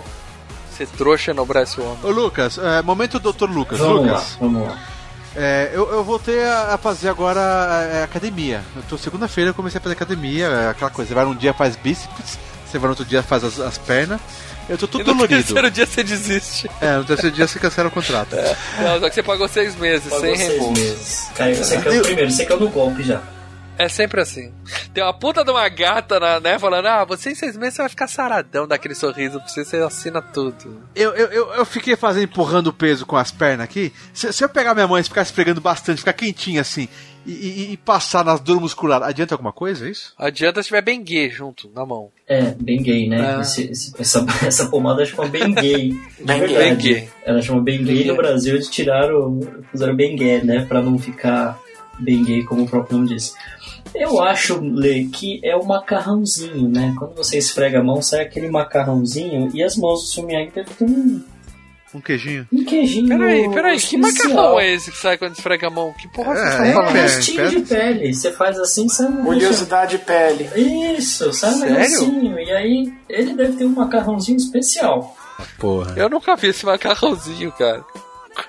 [0.76, 2.00] Ser trouxa enobrece o homem.
[2.04, 3.46] Ô Lucas, é, momento Dr.
[3.46, 3.80] Lucas.
[3.80, 4.38] Vamos lá, Lucas.
[4.40, 4.78] vamos lá.
[5.34, 7.40] É, eu, eu voltei a, a fazer agora
[7.92, 8.62] é, academia.
[8.76, 11.54] Eu tô segunda-feira, eu comecei a fazer academia, é aquela coisa, você vai um dia
[11.54, 14.20] faz bíceps, você vai no outro dia faz as, as pernas.
[14.68, 15.44] Eu tô E todo no dolorido.
[15.44, 16.70] terceiro dia você desiste.
[16.82, 18.36] É, no terceiro dia você cancela o contrato.
[18.80, 20.82] Não, só que você pagou seis meses, Pagou sem seis reembolso.
[20.82, 21.28] meses.
[21.36, 23.22] Caiu, você caiu primeiro, você caiu no golpe já.
[23.78, 24.54] É sempre assim.
[24.94, 27.82] Tem uma puta de uma gata, na- né, falando, ah, você em seis meses você
[27.82, 30.82] vai ficar saradão, dá aquele sorriso pra você, você assina tudo.
[30.96, 33.92] Eu, eu, eu, eu fiquei fazendo, empurrando o peso com as pernas aqui.
[34.14, 36.88] Se, se eu pegar minha mãe e ficar esfregando bastante, ficar quentinha assim,
[37.26, 40.14] e, e- e passar nas dores musculares, adianta alguma coisa, é isso?
[40.18, 42.10] Adianta se tiver bem gay junto, na mão.
[42.28, 43.36] É, bem gay, né?
[43.38, 43.42] Ah.
[43.42, 45.90] Esse- esse- essa, essa pomada chama bem gay.
[46.20, 47.10] De Bem gay.
[47.26, 48.16] Ela chama bem gay no.
[48.16, 49.40] Brasil eles tiraram,
[49.72, 50.66] fizeram bem gay, né?
[50.66, 51.60] Pra não ficar
[52.00, 53.34] bem gay, como o próprio nome diz.
[53.94, 56.94] Eu acho, Lê, que é o macarrãozinho, né?
[57.00, 60.84] Quando você esfrega a mão, sai aquele macarrãozinho e as mãos do Sumiag devem ter
[60.84, 61.24] um,
[61.96, 62.48] Um queijinho.
[62.52, 63.08] um queijinho.
[63.08, 65.94] Peraí, peraí, que macarrão é esse que sai quando esfrega a mão?
[65.94, 66.94] Que porra É, você É tá um falando?
[66.94, 68.14] restinho de pele.
[68.14, 70.50] Você faz assim, sai um Oleosidade de pele.
[70.98, 71.76] Isso, sai um Sério?
[71.76, 72.40] negocinho.
[72.40, 75.16] E aí, ele deve ter um macarrãozinho especial.
[75.58, 75.94] Porra.
[75.98, 77.84] Eu nunca vi esse macarrãozinho, cara.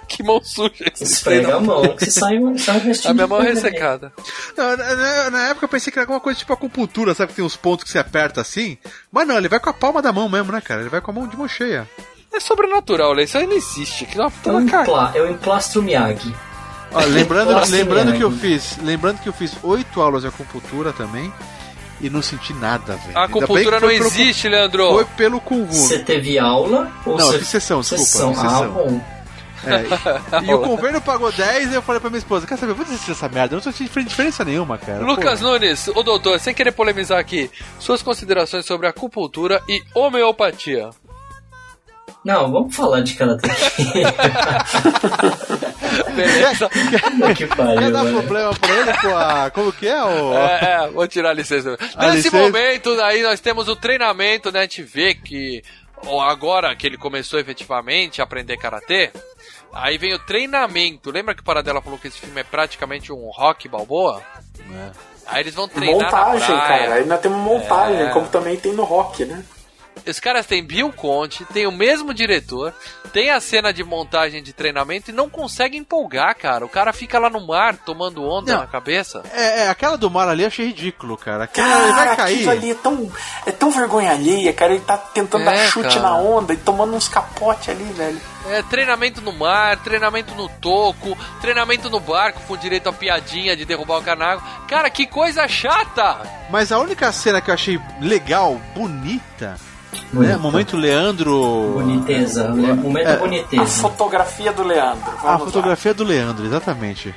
[0.09, 3.41] Que mão suja esse Esfrega a mão, que sai um, sai um A minha mão
[3.41, 4.13] é ressecada.
[4.57, 7.31] Não, na- na época eu pensei que era alguma coisa tipo acupuntura, sabe?
[7.31, 8.77] Que tem uns pontos que você aperta assim.
[9.13, 10.81] Mas não, ele vai com a palma da mão mesmo, né, cara?
[10.81, 11.89] Ele vai com a mão de mão cheia.
[12.37, 13.23] É sobrenatural, né?
[13.23, 14.05] Isso aí não existe.
[14.05, 14.83] Que é uma puta Eu, uma cara.
[14.83, 16.35] empla, eu emplastro Miyagi.
[16.93, 18.79] Ó, lembrando, lembrando que eu fiz.
[18.83, 21.33] Lembrando que eu fiz oito aulas de acupuntura também.
[21.99, 23.17] E não senti nada, velho.
[23.17, 24.93] A acupuntura não existe, Leandro.
[24.93, 25.73] Foi pelo Kungu.
[25.73, 26.93] Você teve aula?
[27.07, 28.05] Ou Não, eu fiz sessão, desculpa.
[28.05, 28.35] Sessão.
[28.37, 29.01] Ah, bom.
[29.65, 32.75] É, e, e o governo pagou 10 e eu falei pra minha esposa, quer saber,
[32.75, 35.05] vou desistir dessa merda, eu não tô sentindo diferença nenhuma, cara.
[35.05, 35.47] Lucas Pô.
[35.47, 40.91] Nunes, o doutor, sem querer polemizar aqui, suas considerações sobre acupuntura e homeopatia.
[42.27, 43.49] Não, vamos falar de karatê.
[46.15, 46.69] Beleza?
[47.37, 48.17] que pariu, Quer dar velho.
[48.19, 49.51] problema pra ele com a...
[49.51, 50.03] Como que é?
[50.03, 50.35] O...
[50.35, 51.77] É, é, vou tirar a licença.
[51.95, 52.37] A Nesse licença.
[52.39, 54.59] momento, aí nós temos o treinamento, né?
[54.59, 55.63] A gente vê que
[56.21, 59.13] agora que ele começou efetivamente a aprender karatê,
[59.73, 61.13] aí vem o treinamento.
[61.13, 64.21] Lembra que o Paradela falou que esse filme é praticamente um rock balboa?
[65.29, 66.83] Aí eles vão treinar Montagem, na praia.
[66.89, 66.95] cara.
[66.97, 68.09] Ainda tem uma montagem, É.
[68.11, 69.45] como também tem no rock, né?
[70.07, 72.73] Os caras têm Bill Conte, tem o mesmo diretor,
[73.13, 76.65] tem a cena de montagem de treinamento e não consegue empolgar, cara.
[76.65, 78.61] O cara fica lá no mar tomando onda Não.
[78.61, 79.23] na cabeça.
[79.33, 81.45] É, é, aquela do mar ali eu achei ridículo, cara.
[81.45, 82.49] Aquela, Cara, ele vai aquilo cair.
[82.51, 83.13] ali é tão,
[83.47, 84.75] é tão vergonha alheia, cara.
[84.75, 86.01] Ele tá tentando É, dar chute cara.
[86.03, 88.21] na onda e tomando uns capotes ali, velho.
[88.49, 93.65] É, treinamento no mar, treinamento no toco, treinamento no barco com direito a piadinha de
[93.65, 94.45] derrubar o cara na água.
[94.69, 96.21] Cara, que coisa chata!
[96.49, 99.59] Mas a única cena que eu achei legal, bonita,
[100.13, 100.33] Bonita.
[100.33, 100.39] né?
[100.39, 101.73] Momento Leandro.
[101.75, 102.49] Boniteza.
[102.49, 102.73] né?
[102.73, 103.63] Momento É, boniteza.
[103.63, 105.05] A fotografia do Leandro.
[105.05, 105.39] Vamos A lá.
[105.39, 107.15] fotografia do Leandro, exatamente.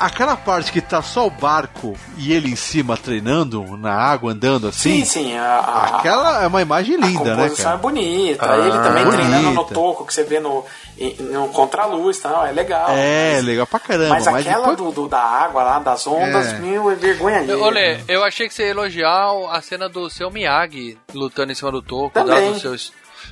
[0.00, 4.68] Aquela parte que tá só o barco e ele em cima treinando, na água, andando
[4.68, 5.04] assim.
[5.04, 5.36] Sim, sim.
[5.36, 7.76] A, a, Aquela é uma imagem a linda, né, composição cara?
[7.76, 8.52] é bonita.
[8.52, 9.22] Ah, ele também bonita.
[9.22, 10.64] treinando no toco que você vê no,
[10.98, 12.48] em- no contra-luz, tá?
[12.48, 12.86] é legal.
[12.90, 14.08] É, mas, legal pra caramba.
[14.10, 14.76] mas Mas, aquela depois...
[14.78, 16.58] do, do- da água lá, das ondas, É.
[16.58, 17.58] meu, é vergonha alheia.
[17.58, 21.70] Olê, eu achei que você ia elogiar a cena do seu Miyagi lutando em cima
[21.70, 22.52] do toco, Também.
[22.54, 22.74] dado o seu,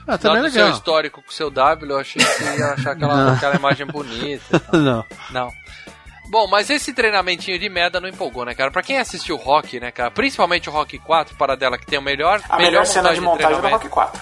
[0.07, 0.77] Ah, também dado é o seu legal.
[0.77, 4.63] histórico com o seu W, eu achei que você ia achar aquela, aquela imagem bonita.
[4.77, 5.05] Não.
[5.31, 5.51] Não.
[6.29, 8.71] Bom, mas esse treinamentinho de merda não empolgou, né, cara?
[8.71, 10.11] Pra quem assistiu o Rock, né, cara?
[10.11, 12.41] Principalmente o Rock 4, para dela que tem o melhor.
[12.49, 13.67] A melhor cena de montagem do.
[13.69, 14.21] Rock 4.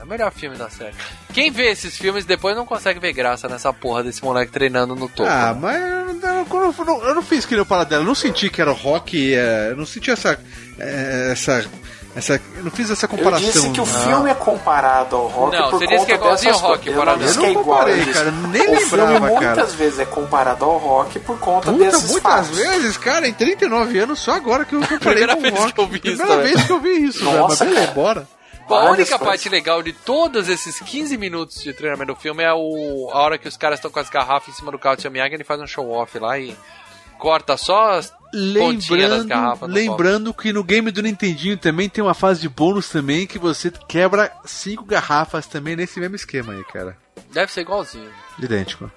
[0.00, 0.94] É o melhor filme da série.
[1.34, 5.08] Quem vê esses filmes depois não consegue ver graça nessa porra desse moleque treinando no
[5.10, 5.28] topo.
[5.28, 5.58] Ah, né?
[5.60, 8.48] mas eu não, eu não- eu não fiz que nem o Paradelo, eu não senti
[8.48, 10.40] que era rock, é, eu não senti essa.
[10.78, 11.68] é, essa,
[12.14, 13.46] essa eu não fiz essa Eu comparação.
[13.46, 13.86] disse que o não.
[13.86, 16.88] filme é comparado ao rock Não, por você disse que é igualzinho dessas ao rock.
[16.88, 17.64] Eu não disse Eu que é igual.
[17.64, 19.54] comparei, eu cara, nem o lembrava, filme cara.
[19.54, 22.56] muitas vezes é comparado ao rock por conta Puta, desses muitas fatos.
[22.56, 25.72] vezes, cara, em 39 anos, só agora que eu comparei Primeira com vez rock.
[25.72, 26.52] que eu vi isso Primeira também.
[26.54, 27.94] vez que eu vi isso, velho, mas Nossa, beleza, cara.
[27.94, 28.28] bora.
[28.68, 32.52] Bom, a única parte legal de todos esses 15 minutos de treinamento do filme é
[32.52, 35.10] o, a hora que os caras estão com as garrafas em cima do carro seu
[35.10, 36.56] Miyagi, ele faz um show off lá e
[37.18, 39.28] corta só as Lembrando,
[39.66, 43.70] lembrando que no game do Nintendinho também tem uma fase de bônus também que você
[43.88, 46.96] quebra cinco garrafas também nesse mesmo esquema aí, cara.
[47.32, 48.10] Deve ser igualzinho.
[48.38, 48.90] Idêntico.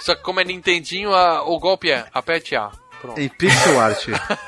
[0.00, 2.70] Só que como é Nintendinho, a- o golpe é aperte A.
[3.00, 3.18] Pronto.
[3.20, 4.06] Em pixel art.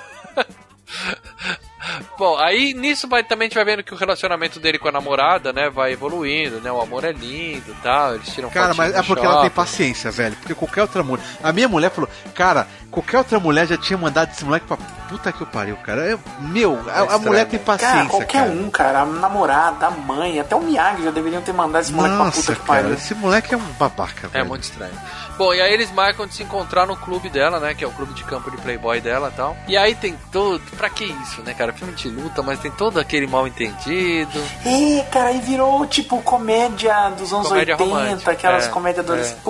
[2.19, 4.93] Bom, aí nisso vai, também a gente vai vendo que o relacionamento dele com a
[4.93, 6.71] namorada, né, vai evoluindo, né?
[6.71, 9.55] O amor é lindo e tal, eles tiram Cara, mas é porque ela tem shopping.
[9.55, 10.37] paciência, velho.
[10.37, 11.25] Porque qualquer outra mulher.
[11.43, 14.77] A minha mulher falou, cara, qualquer outra mulher já tinha mandado esse moleque pra
[15.09, 16.03] puta que eu pariu, cara.
[16.07, 18.51] Eu- meu, a, a mulher tem paciência, Cara, qualquer cara.
[18.51, 22.15] um, cara, a namorada, a mãe, até o Miyagi já deveriam ter mandado esse moleque
[22.17, 22.95] pra Nossa, puta que cara, pariu.
[22.95, 24.47] esse moleque é um babaca, É velho.
[24.47, 24.93] muito estranho.
[25.37, 27.75] Bom, e aí eles marcam de se encontrar no clube dela, né?
[27.75, 29.57] Que é o clube de campo de playboy dela e tal.
[29.67, 30.61] E aí tem todo...
[30.77, 31.73] Pra que isso, né, cara?
[31.73, 34.41] Filme de luta, mas tem todo aquele mal entendido.
[34.67, 39.45] E, cara, aí virou tipo comédia dos anos Comédia 80, romântica, aquelas é, comédias adolescentes.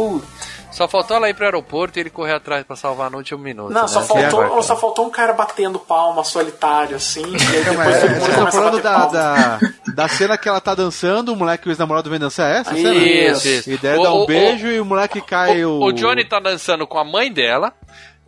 [0.46, 0.60] é.
[0.72, 3.72] Só faltou ela ir pro aeroporto e ele correr atrás pra salvar no último minuto.
[3.72, 3.88] Não, né?
[3.88, 7.88] só faltou, é- ou só faltou um cara batendo palma solitário, assim, e aí depois
[7.96, 9.58] é, todo mundo começa falando da, da,
[9.92, 12.70] da cena que ela tá dançando, o moleque e o ex-namorado vem dançar é essa?
[12.70, 12.94] a cena?
[12.94, 13.70] Isso, isso.
[13.72, 15.80] E daí O- dá um o- beijo e o moleque cai o...
[15.82, 17.72] O Johnny tá dançando com a mãe dela.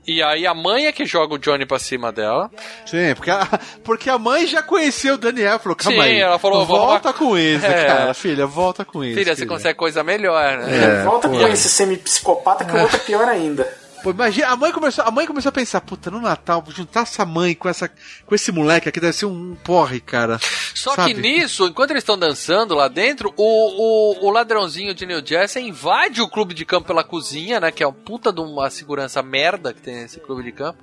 [0.07, 2.51] E aí a mãe é que joga o Johnny pra cima dela.
[2.85, 3.47] Sim, porque a,
[3.85, 7.39] porque a mãe já conheceu o Daniel, falou, calma Sim, aí, ela falou, volta com
[7.39, 7.85] isso, É.
[7.85, 9.19] cara, filha, volta com isso.
[9.19, 11.01] Filha, você consegue coisa melhor, né?
[11.01, 11.39] É, Volta pô.
[11.39, 13.81] com esse semi-psicopata que o outro é pior ainda.
[14.03, 17.24] Pô, imagina, a mãe, começou, a mãe começou a pensar, puta, no Natal, juntar essa
[17.24, 17.89] mãe com, essa,
[18.27, 20.41] com esse moleque aqui deve ser um porre, cara.
[20.74, 21.15] Só Sabe?
[21.15, 25.69] que nisso, enquanto eles estão dançando lá dentro, o, o, o ladrãozinho de New Jersey
[25.69, 27.70] invade o clube de campo pela cozinha, né?
[27.70, 30.83] Que é uma puta de uma segurança merda que tem nesse clube de campo.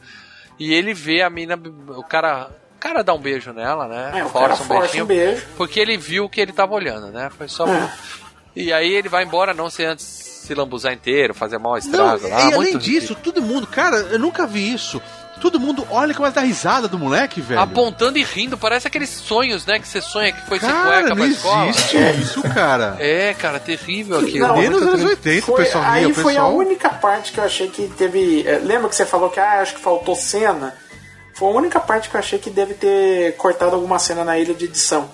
[0.58, 1.60] E ele vê a mina,
[1.90, 2.50] o cara.
[2.76, 4.20] O cara dá um beijo nela, né?
[4.20, 5.46] É, o cara força um beijo.
[5.58, 7.30] Porque ele viu o que ele tava olhando, né?
[7.38, 7.68] Foi só.
[7.68, 7.94] É.
[8.56, 12.26] E aí ele vai embora, não sei antes se lambuzar inteiro, fazer mal Não, estrago
[12.28, 12.38] e lá.
[12.42, 15.00] além muito disso, todo mundo, cara, eu nunca vi isso.
[15.40, 17.62] Todo mundo olha como é da risada do moleque, velho.
[17.62, 19.80] Apontando e rindo, parece aqueles sonhos, né?
[19.80, 21.70] Que você sonha que foi sem Cara, cueca não pra escola.
[21.70, 22.98] existe isso, cara.
[23.00, 24.48] É, cara, terrível aquilo.
[24.48, 25.16] Não, Nem nos anos triste.
[25.28, 27.88] 80 o Foi, pessoal aí ria, o foi a única parte que eu achei que
[27.98, 28.46] teve.
[28.46, 30.76] é, Lembra que você falou que ah, acho que faltou cena?
[31.36, 34.54] Foi a única parte que eu achei que deve ter cortado alguma cena na ilha
[34.54, 35.10] de edição.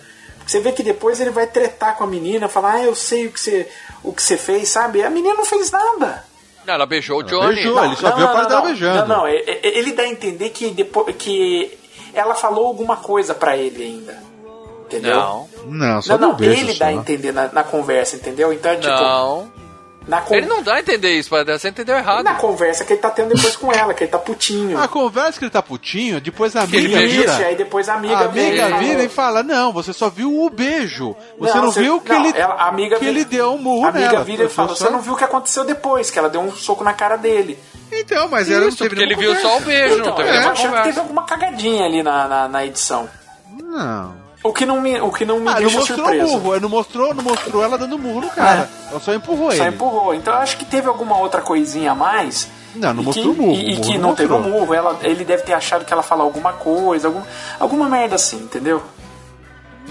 [0.46, 3.32] Você vê que depois ele vai tretar com a menina, falar, ah, eu sei o
[3.32, 3.68] que você,
[4.04, 5.04] o que você fez, sabe?
[5.04, 6.24] A menina não fez nada.
[6.66, 7.56] Não, ela beijou o Johnny.
[7.56, 9.00] beijou, ele só viu a parte dela beijando.
[9.08, 11.78] Não, não, é- é- ele dá a entender que, depois, que
[12.14, 14.24] ela falou alguma coisa pra ele ainda.
[14.86, 15.16] Entendeu?
[15.16, 15.50] Não.
[15.66, 16.80] Não, só Não, não, um beijo ele só.
[16.80, 18.54] dá a entender na, na conversa, entendeu?
[18.54, 18.88] Então é tipo.
[18.94, 19.52] Não.
[20.08, 21.58] Na con- Ele não dá a entender isso, Padre.
[21.58, 22.24] Você entendeu errado.
[22.24, 24.78] Na conversa que ele tá tendo depois com ela, que ele tá putinho.
[24.80, 27.04] A conversa que ele tá putinho, depois a Que ele amiga.
[27.04, 27.48] Isso, vira.
[27.48, 30.32] aí depois a amiga, A amiga e vira fala- e fala: Não, você só viu
[30.44, 31.16] o beijo.
[31.40, 33.58] Você não, você- viu que, não, ele, ela- a amiga que vira- ele deu um
[33.58, 34.24] murro A amiga nela.
[34.24, 36.52] vira e fala: Só- Você não viu o que aconteceu depois, que ela deu um
[36.52, 37.58] soco na cara dele.
[37.92, 39.66] Então, mas ela não Isso, teve porque ele nenhuma viu só o conversa.
[39.66, 41.00] beijo, não Então, teve eu nenhuma achei que teve conversa.
[41.02, 43.10] alguma cagadinha ali na, na, na edição.
[43.62, 44.25] Não.
[44.48, 46.32] O que não me, o que não me Ah, não deixa mostrou o surpreso.
[46.34, 48.70] murro, ele não mostrou, não mostrou ela dando murro no cara.
[48.92, 49.76] Ela só empurrou Só ele.
[49.76, 50.14] empurrou.
[50.14, 52.48] Então eu acho que teve alguma outra coisinha a mais.
[52.76, 54.40] Não, não e mostrou que, o murro, E, e murro que não não teve o
[54.40, 54.74] murro.
[54.74, 57.22] Ela, ele deve ter achado que ela falou alguma coisa, algum,
[57.60, 58.84] alguma merda assim, entendeu?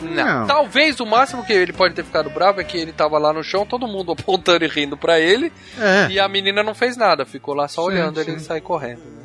[0.02, 0.46] Não.
[0.46, 3.42] Talvez o máximo que ele pode ter ficado bravo é que ele tava lá no
[3.42, 5.52] chão, todo mundo apontando e rindo pra ele.
[5.80, 6.08] É.
[6.10, 8.30] E a menina não fez nada, ficou lá só Sim, olhando sim.
[8.30, 8.98] ele sair correndo.
[8.98, 9.23] né?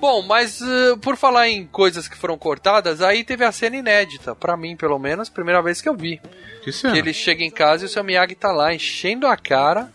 [0.00, 4.34] Bom, mas uh, por falar em coisas que foram cortadas, aí teve a cena inédita,
[4.34, 6.20] pra mim pelo menos, primeira vez que eu vi.
[6.62, 6.92] Que cena?
[6.92, 9.90] Que ele chega em casa e o seu Miyagi tá lá enchendo a cara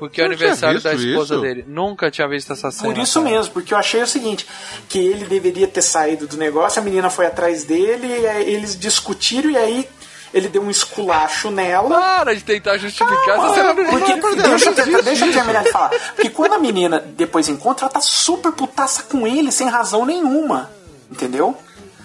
[0.00, 1.42] porque é o aniversário da esposa isso?
[1.42, 1.62] dele.
[1.68, 2.90] Nunca tinha visto essa cena.
[2.90, 3.34] Por isso cara.
[3.34, 4.46] mesmo, porque eu achei o seguinte,
[4.88, 8.10] que ele deveria ter saído do negócio, a menina foi atrás dele,
[8.46, 9.88] eles discutiram e aí
[10.32, 11.88] ele deu um esculacho nela.
[11.88, 15.32] Para de tentar justificar essa cena Porque, Não, deixa, não deixa eu isso.
[15.38, 15.90] terminar de falar.
[16.14, 20.70] Porque quando a menina depois encontra, ela tá super putaça com ele, sem razão nenhuma.
[21.10, 21.56] Entendeu?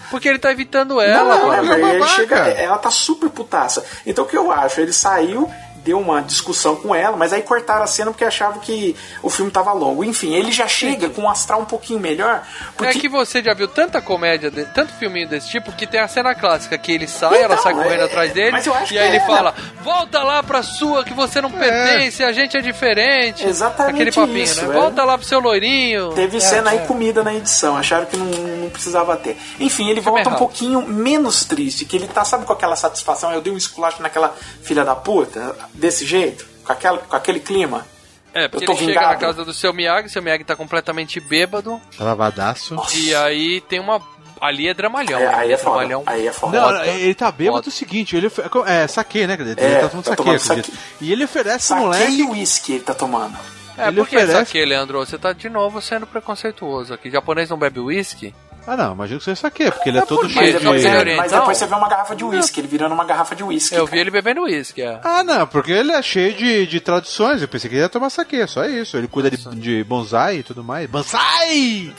[0.10, 1.38] Porque ele tá evitando ela.
[1.38, 3.84] Não, é, chega, ela tá super putaça.
[4.06, 4.82] Então o que eu acho?
[4.82, 5.50] Ele saiu,
[5.86, 9.52] deu uma discussão com ela, mas aí cortaram a cena porque achavam que o filme
[9.52, 10.04] tava longo.
[10.04, 12.42] Enfim, ele já chega com um astral um pouquinho melhor.
[12.82, 16.08] É que você já viu tanta comédia, de- tanto filminho desse tipo, que tem a
[16.08, 18.94] cena clássica que ele sai, ela Então, sai correndo é- atrás dele, mas eu acho
[18.96, 19.26] e aí ele é.
[19.28, 19.54] fala:
[19.84, 23.46] Volta lá pra sua, que você não pertence, a gente é diferente.
[23.46, 24.76] Exatamente Aquele papinho, isso, né?
[24.76, 24.80] é.
[24.80, 26.10] Volta lá pro seu loirinho.
[26.14, 26.86] Teve É, cena aí é.
[26.86, 29.38] comida na edição, acharam que não, não precisava ter.
[29.60, 33.42] Enfim, ele volta um pouquinho menos triste, que ele tá, sabe, com aquela satisfação, eu
[33.42, 34.34] dei um esculacho naquela
[34.64, 37.86] filha da puta, desse jeito, com, aquela, com aquele clima.
[38.34, 39.22] É, porque Eu tô ele chega na vingado.
[39.22, 42.76] casa do seu Miyagi, seu Miyagi tá completamente bêbado, Lavadaço.
[42.94, 44.02] e aí tem uma.
[44.42, 45.18] Ali é dramalhão.
[45.18, 46.04] É, aí é foda, dramalhão.
[46.06, 46.60] aí é foda.
[46.60, 49.38] Não, ele tá bêbado o seguinte, ele ofe- é saque, né?
[49.40, 50.74] Ele É, tá tomando tá saque.
[51.00, 52.12] E ele oferece Saque moleque.
[52.12, 53.38] e uísque ele tá tomando.
[53.78, 55.00] É, Ele por que oferece- saque, Leandro?
[55.00, 57.10] Você tá de novo sendo preconceituoso aqui.
[57.10, 58.34] Japonês não bebe uísque?
[58.68, 60.34] Ah, não, imagino que seja saque, porque ele é, todo por quê?
[60.34, 60.88] cheio Mas depois, de.
[60.88, 61.24] é- oriental?
[61.24, 63.76] mas depois você vê uma garrafa de uísque, ele virando uma garrafa de uísque.
[63.76, 65.00] Eu vi ele bebendo uísque, é.
[65.04, 67.42] Ah, não, porque ele é cheio de, de tradições.
[67.42, 68.98] Eu pensei que ele ia tomar saque, só isso.
[68.98, 70.90] Ele cuida de, de bonsai e tudo mais.
[70.90, 71.94] Bonsai!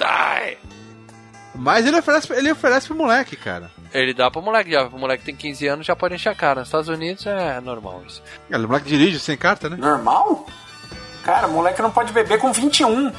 [1.54, 3.70] Mas ele oferece, ele oferece pro moleque, cara.
[3.92, 4.86] Ele dá pro moleque, já.
[4.88, 6.60] O moleque tem 15 anos, já pode encher a cara.
[6.60, 8.22] Nos Estados Unidos é normal isso.
[8.50, 9.76] É, o moleque dirige sem carta, né?
[9.78, 10.46] Normal?
[11.24, 13.10] Cara, o moleque não pode beber com 21.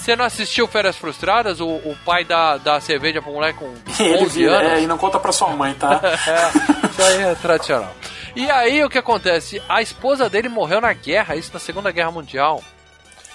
[0.00, 1.60] Você não assistiu Férias Frustradas?
[1.60, 4.72] O, o pai dá, dá cerveja pro moleque com 11 Ele vira, anos?
[4.72, 6.00] é, e não conta pra sua mãe, tá?
[6.26, 7.94] É, isso aí é tradicional.
[8.34, 9.60] E aí o que acontece?
[9.68, 12.62] A esposa dele morreu na guerra, isso na Segunda Guerra Mundial.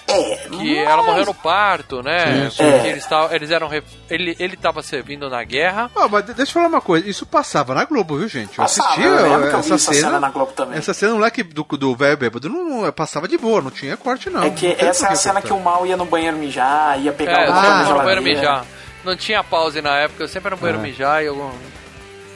[0.07, 2.25] É, Que ela morreu no parto, né?
[2.25, 2.63] Sim, sim.
[2.71, 2.89] Porque É.
[2.91, 3.67] eles, tavam- eles eram.
[3.67, 5.89] ref- Ele, ele tava servindo na guerra.
[5.95, 8.49] Ah, mas deixa eu falar uma coisa, isso passava na Globo, viu, gente?
[8.57, 10.77] Eu Passava, assistia eu que eu vi essa essa cena, cena na Globo também.
[10.77, 13.97] Essa cena, o moleque do do velho bêbado não, não- passava de boa, não tinha
[13.97, 14.43] corte, não.
[14.43, 15.47] É que Não essa é a cena cortar.
[15.47, 18.63] que o mal ia no banheiro mijar, ia pegar É, o era no banheiro mijar.
[19.03, 20.83] Não tinha pause na época, eu sempre era no banheiro É.
[20.87, 21.51] mijar e eu.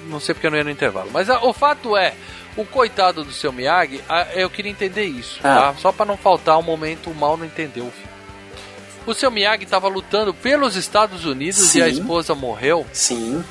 [0.07, 1.09] Não sei porque eu não ia no intervalo.
[1.11, 2.13] Mas ah, o fato é,
[2.57, 5.71] o coitado do seu Miyagi, ah, eu queria entender isso, Ah.
[5.71, 5.75] tá?
[5.79, 8.09] Só pra não faltar um momento o mal não entendeu o filme.
[9.05, 11.91] O seu Miyagi tava lutando pelos Estados Unidos e a Sim.
[11.99, 12.85] esposa morreu.
[12.93, 13.43] Sim.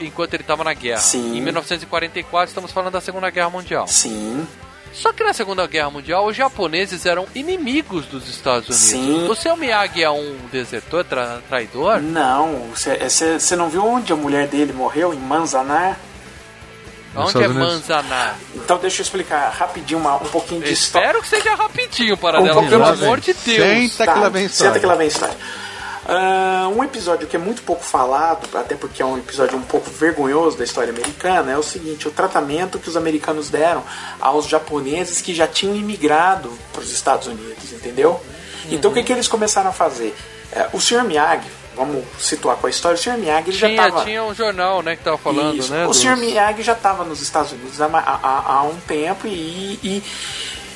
[0.00, 1.00] Enquanto ele tava na guerra.
[1.00, 1.36] Sim.
[1.36, 3.86] Em 1944, estamos falando da Segunda Guerra Mundial.
[3.88, 4.46] Sim.
[4.92, 8.78] Só que na Segunda Guerra Mundial, os japoneses eram inimigos dos Estados Unidos.
[8.78, 9.28] Sim.
[9.28, 12.00] O seu Miyagi é um desertor, tra- traidor?
[12.00, 15.14] Não, você não viu onde a mulher dele morreu?
[15.14, 15.98] Em Manzanar?
[17.14, 18.36] Onde é Manzanar?
[18.54, 21.06] Então deixa eu explicar rapidinho uma, um pouquinho de história.
[21.06, 23.92] Espero que seja rapidinho, para Um dela, pelo amor de Deus.
[23.92, 24.72] Senta que lá vem história.
[24.72, 25.36] Senta que lá vem história.
[26.10, 29.90] Ah, um episódio que é muito pouco falado, até porque é um episódio um pouco
[29.90, 33.84] vergonhoso da história americana, é o seguinte: o tratamento que os americanos deram
[34.18, 38.18] aos japoneses que já tinham imigrado para os Estados Unidos, entendeu?
[38.70, 40.16] Então o que, que eles começaram a fazer?
[40.50, 41.04] É, o Sr.
[41.04, 43.18] Miyagi, vamos situar com a história, o Sr.
[43.18, 44.04] Miyagi ele já Tinha, estava.
[44.04, 45.70] tinha um jornal, né, que tava falando, Isso.
[45.72, 45.84] né?
[45.84, 46.16] O dos- Sr.
[46.16, 50.02] Miyagi já estava nos Estados Unidos há, há- há um tempo e, e,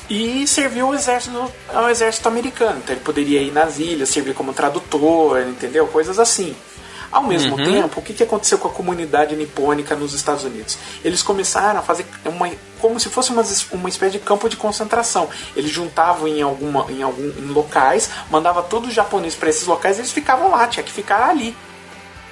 [0.09, 2.79] e serviu ao exército, ao exército americano.
[2.83, 5.87] Então ele poderia ir nas ilhas, servir como tradutor, entendeu?
[5.87, 6.55] Coisas assim.
[7.11, 7.63] Ao mesmo Uhum.
[7.63, 10.79] tempo, o que, que aconteceu com a comunidade nipônica nos Estados Unidos?
[11.05, 12.49] Eles começaram a fazer uma,
[12.81, 15.29] como se fosse uma, uma espécie de campo de concentração.
[15.55, 19.99] Eles juntavam em, alguma, em, algum, em locais, mandava todos os japoneses para esses locais,
[19.99, 21.55] eles ficavam lá, tinha que ficar ali.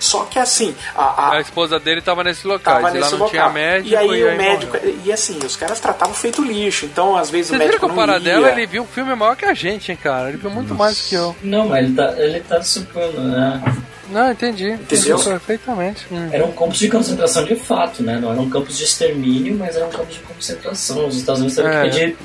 [0.02, 3.12] Só que assim, a, a, A esposa dele tava nesse local, Tava e lá nesse
[3.12, 3.30] não local.
[3.30, 3.90] tinha médico.
[3.90, 4.74] e aí o médico.
[4.78, 4.98] morreu.
[5.06, 6.86] E assim, os caras tratavam feito lixo.
[6.88, 8.52] Então, às vezes, Vocês o viram que médico o não ia.
[8.52, 10.30] ele viu o filme maior que a gente, hein, cara?
[10.30, 11.36] Ele viu muito mais do que eu.
[11.44, 13.62] Não, mas ele tá, ele tá supondo, né?
[14.10, 14.72] Não, entendi.
[14.72, 15.18] Entendeu?
[15.20, 16.06] Perfeitamente.
[16.12, 16.30] Hum.
[16.34, 18.18] Eram campos de concentração de fato, né?
[18.20, 21.08] Não eram campos de extermínio, mas eram campos de concentração.
[21.08, 21.84] Os Estados Unidos tiveram É.
[21.84, 22.18] que pedir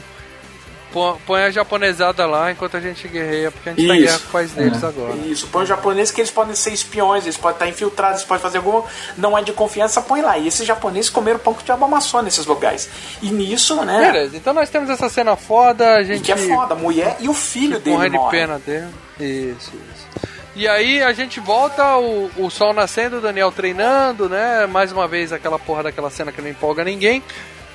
[1.27, 4.06] Põe, a japonesada lá enquanto a gente guerreia, porque a gente tá em Isso.
[4.06, 4.86] guerra com o país deles É.
[4.86, 5.14] agora.
[5.27, 8.43] Isso, põe os japoneses que eles podem ser espiões, eles podem estar infiltrados, eles podem
[8.43, 8.85] fazer alguma.
[9.16, 10.39] Não é de confiança, põe lá.
[10.39, 12.89] E esses japoneses comeram pão que o diabo amassou nesses lugares.
[13.20, 14.10] E nisso, né?
[14.10, 16.20] Beleza, então nós temos essa cena foda, a gente.
[16.20, 17.97] E que é foda, a mulher e o filho dele.
[17.97, 18.89] Morrendo de pena dele.
[19.20, 20.06] Isso, isso.
[20.55, 24.66] E aí a gente volta, o, o sol nascendo, o Daniel treinando, né?
[24.66, 27.23] Mais uma vez aquela porra daquela cena que não empolga ninguém.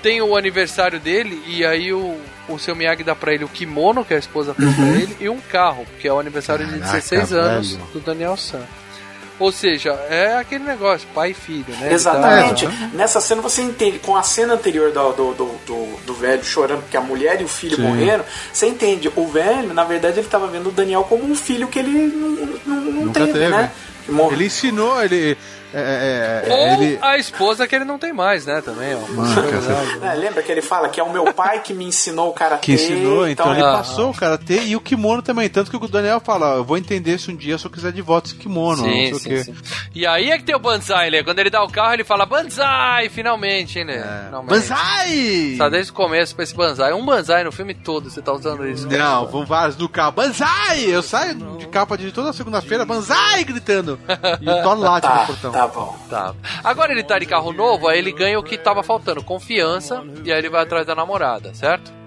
[0.02, 2.18] Tem o aniversário dele, e aí o,
[2.50, 5.30] o seu Miyagi dá pra ele o kimono que a esposa fez pra ele e
[5.30, 7.88] um carro, que é o aniversário de Caraca, 16 anos velho.
[7.94, 8.62] do Daniel San.
[9.40, 11.92] Ou seja, é aquele negócio, pai e filho, né?
[11.94, 12.68] Exatamente.
[12.68, 16.82] tá- Nessa cena você entende, com a cena anterior do, do, do, do- velho chorando
[16.82, 17.82] porque a mulher e o filho Sim.
[17.82, 18.24] morreram,
[18.54, 21.80] você entende, o velho, na verdade, ele estava vendo o Daniel como um filho que
[21.80, 23.50] ele não, não, não Nunca teve, teve.
[23.50, 23.72] né?
[24.32, 25.36] Ele ensinou, ele.
[25.74, 28.62] É, é, Ou é, ele a esposa que ele não tem mais, né?
[28.62, 28.92] Também.
[28.92, 32.62] É, lembra que ele fala que é o meu pai que me ensinou o karatê.
[32.66, 33.74] que ensinou, então, ele Ah.
[33.78, 35.50] passou o karatê e o kimono também.
[35.50, 38.02] Tanto que o Daniel fala: Eu vou entender se um dia se eu quiser de
[38.02, 38.84] volta esse kimono.
[38.84, 39.44] não sei Sim, o sim, quê.
[39.44, 39.56] sim.
[39.96, 41.24] E aí é que tem o Banzai, né?
[41.24, 44.24] Quando ele dá o carro, ele fala Banzai, finalmente, hein, né?
[44.26, 44.50] Finalmente.
[44.52, 45.56] Banzai!
[45.58, 46.94] Tá desde o começo pra esse Banzai.
[46.94, 48.88] Um Banzai no filme todo, você tá usando isso.
[48.88, 50.12] Não, vão vários no carro.
[50.14, 50.86] Banzai!
[50.86, 53.44] Eu saio de capa de toda segunda-feira, Banzai!
[53.44, 54.00] gritando.
[54.42, 55.52] E o Thor late Tá, no portão.
[55.52, 55.96] tá bom.
[56.10, 56.34] Tá.
[56.64, 60.32] Agora ele tá de carro novo, aí ele ganha o que tava faltando, confiança, e
[60.32, 62.01] aí ele vai atrás da namorada, certo?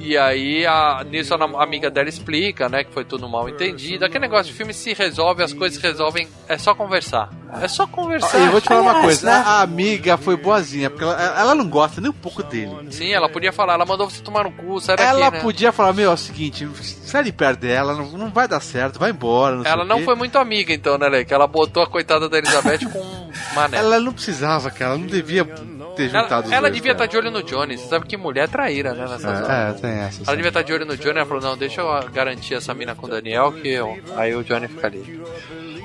[0.00, 4.04] E aí, a, nisso a, amiga dela explica, né, que foi tudo mal entendido.
[4.04, 7.30] Aquele negócio de filme se resolve, as coisas se resolvem, é só conversar.
[7.60, 8.38] É só conversar.
[8.38, 9.42] Ah, eu vou te falar uma coisa, né?
[9.44, 12.70] a amiga foi boazinha, porque ela, ela não gosta nem um pouco dele.
[12.90, 15.40] Sim, ela podia falar, ela mandou você tomar no cu, sai daqui, Ela né?
[15.40, 18.98] podia falar, meu, é o seguinte, sai de perto dela, não, não vai dar certo,
[18.98, 19.56] vai embora.
[19.56, 20.04] Não sei Ela o não quê.
[20.04, 21.24] foi muito amiga, então, né, Lê?
[21.24, 23.78] Que ela botou a coitada da Elizabeth com um mané.
[23.78, 27.08] Ela não precisava, cara, ela não devia ter Ela, juntado os ela dois, devia estar
[27.08, 27.10] cara.
[27.10, 27.76] de olho no Johnny.
[27.76, 29.02] Você sabe que mulher é traíra, né?
[29.08, 29.48] Nessas horas.
[29.48, 30.22] É, é, tem essa.
[30.26, 31.18] Ela devia estar de olho no Johnny.
[31.18, 33.98] Ela falou: Não, deixa eu garantir essa mina com o Daniel, que eu...
[34.16, 35.20] aí o Johnny fica ali.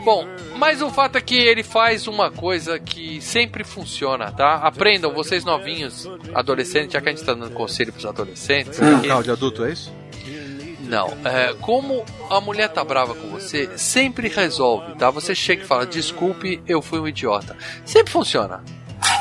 [0.03, 0.27] Bom,
[0.57, 4.55] mas o fato é que ele faz uma coisa que sempre funciona, tá?
[4.55, 8.79] Aprendam, vocês novinhos, adolescentes, já que a gente tá dando conselho pros adolescentes.
[8.79, 9.07] Um aqui.
[9.07, 9.93] carro de adulto, é isso?
[10.83, 15.09] Não, é, como a mulher tá brava com você, sempre resolve, tá?
[15.09, 17.55] Você chega e fala, desculpe, eu fui um idiota.
[17.85, 18.63] Sempre funciona.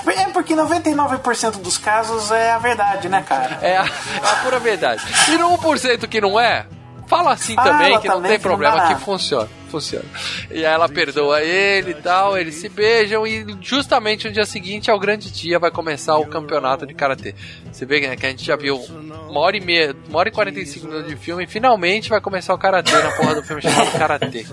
[0.06, 3.58] É porque 99% dos casos é a verdade, né, cara?
[3.62, 5.02] É a, é a pura verdade.
[5.28, 6.66] E no 1% que não é,
[7.06, 9.48] fala assim Fala também, que não também tem que não problema, dá que funciona.
[9.72, 10.04] Funciona.
[10.50, 14.90] E aí ela perdoa ele e tal, eles se beijam e justamente no dia seguinte
[14.90, 17.34] é o grande dia, vai começar o campeonato de karatê.
[17.72, 20.32] Você vê né, que a gente já viu uma hora e meia, uma hora e
[20.32, 23.90] 45 minutos de filme e finalmente vai começar o karatê na porra do filme chamado
[23.92, 24.44] Karatê.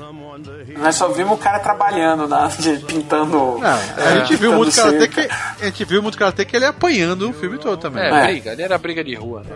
[0.78, 3.60] Nós só vimos o cara trabalhando, na, de- pintando.
[3.60, 5.20] Não, a é, gente viu muito karatê que.
[5.20, 8.04] A gente viu muito karatê que ele apanhando o filme todo também.
[8.04, 9.54] É, briga, ali era briga de rua, né?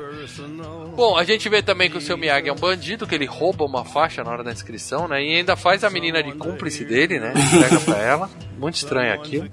[0.95, 3.65] Bom, a gente vê também que o seu Miyagi é um bandido, que ele rouba
[3.65, 5.23] uma faixa na hora da inscrição, né?
[5.23, 7.33] E ainda faz a menina de cúmplice dele, né?
[7.35, 8.29] Entrega pra ela.
[8.57, 9.49] Muito estranho aquilo.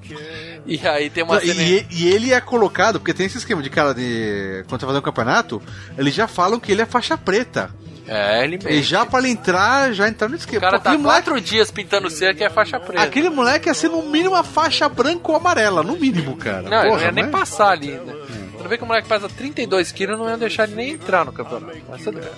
[0.67, 1.63] E aí tem uma cena...
[1.63, 4.65] e, e ele é colocado, porque tem esse esquema de cara de.
[4.69, 5.63] Quando tá fazendo um campeonato,
[5.97, 7.71] eles já falam que ele é faixa preta.
[8.07, 8.83] É, ele E mesmo.
[8.83, 10.59] já pra ele entrar, já entrar no esquema.
[10.59, 13.03] O cara Pô, tá moleque- quatro dias pintando cerca e é faixa preta.
[13.03, 16.63] Aquele moleque ia ser no mínimo uma faixa branca ou amarela, no mínimo, cara.
[16.69, 18.13] Não, ele não Porra, ia nem mas- passar ali, né?
[18.61, 21.33] Quando vê que o moleque pesa 32 quilos, não ia deixar ele nem entrar no
[21.33, 21.79] campeonato.
[21.89, 22.29] Mas tudo bem.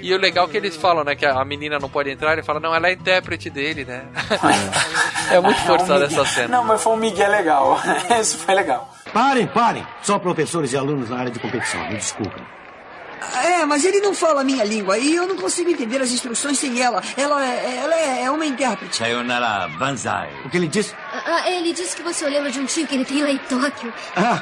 [0.00, 1.16] E o legal é que eles falam, né?
[1.16, 4.04] Que a menina não pode entrar, ele fala, não, ela é intérprete dele, né?
[5.32, 6.48] é muito forçada É Miguel- essa cena.
[6.58, 7.80] Não, mas foi um Miguel legal.
[8.20, 8.94] Esse foi legal.
[9.12, 9.84] Parem, parem.
[10.00, 11.80] Só professores e alunos na área de competição.
[11.88, 12.44] Me desculpem.
[13.42, 16.56] É, mas ele não fala a minha língua e eu não consigo entender as instruções
[16.56, 17.02] sem ela.
[17.16, 18.94] Ela é, ela é, é uma intérprete.
[18.96, 20.30] Sayonara Banzai.
[20.44, 20.94] O que ele disse?
[21.12, 23.92] Ah, ele disse que você lembra de um tio que ele tem lá em Tóquio.
[24.14, 24.40] Ah,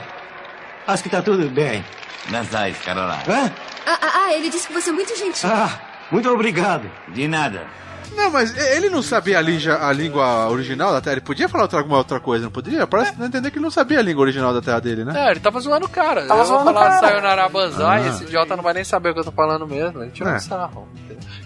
[0.87, 1.85] acho que tá tudo bem.
[2.31, 3.23] Banzai, Caroline.
[3.29, 3.53] Hã?
[3.87, 5.49] Ah, ah, ah, ele disse que você é muito gentil.
[5.53, 5.71] Ah,
[6.11, 6.89] muito obrigado.
[7.09, 7.67] De nada.
[8.15, 11.15] Não, mas ele não sabia a, língua- a língua original da Terra.
[11.15, 12.87] Ele podia falar outra, alguma outra coisa, não poderia?
[12.87, 15.29] Parece não entender que ele não sabia a língua original da Terra dele, né?
[15.29, 16.27] É, ele tava zoando o cara.
[16.27, 17.09] Tava eu vou zoando o falar cara.
[17.09, 18.09] Sayonara Banzai, Ah.
[18.11, 20.03] esse idiota não vai nem saber o que eu tô falando mesmo.
[20.03, 20.37] Ele tirou É.
[20.37, 20.89] um sarro.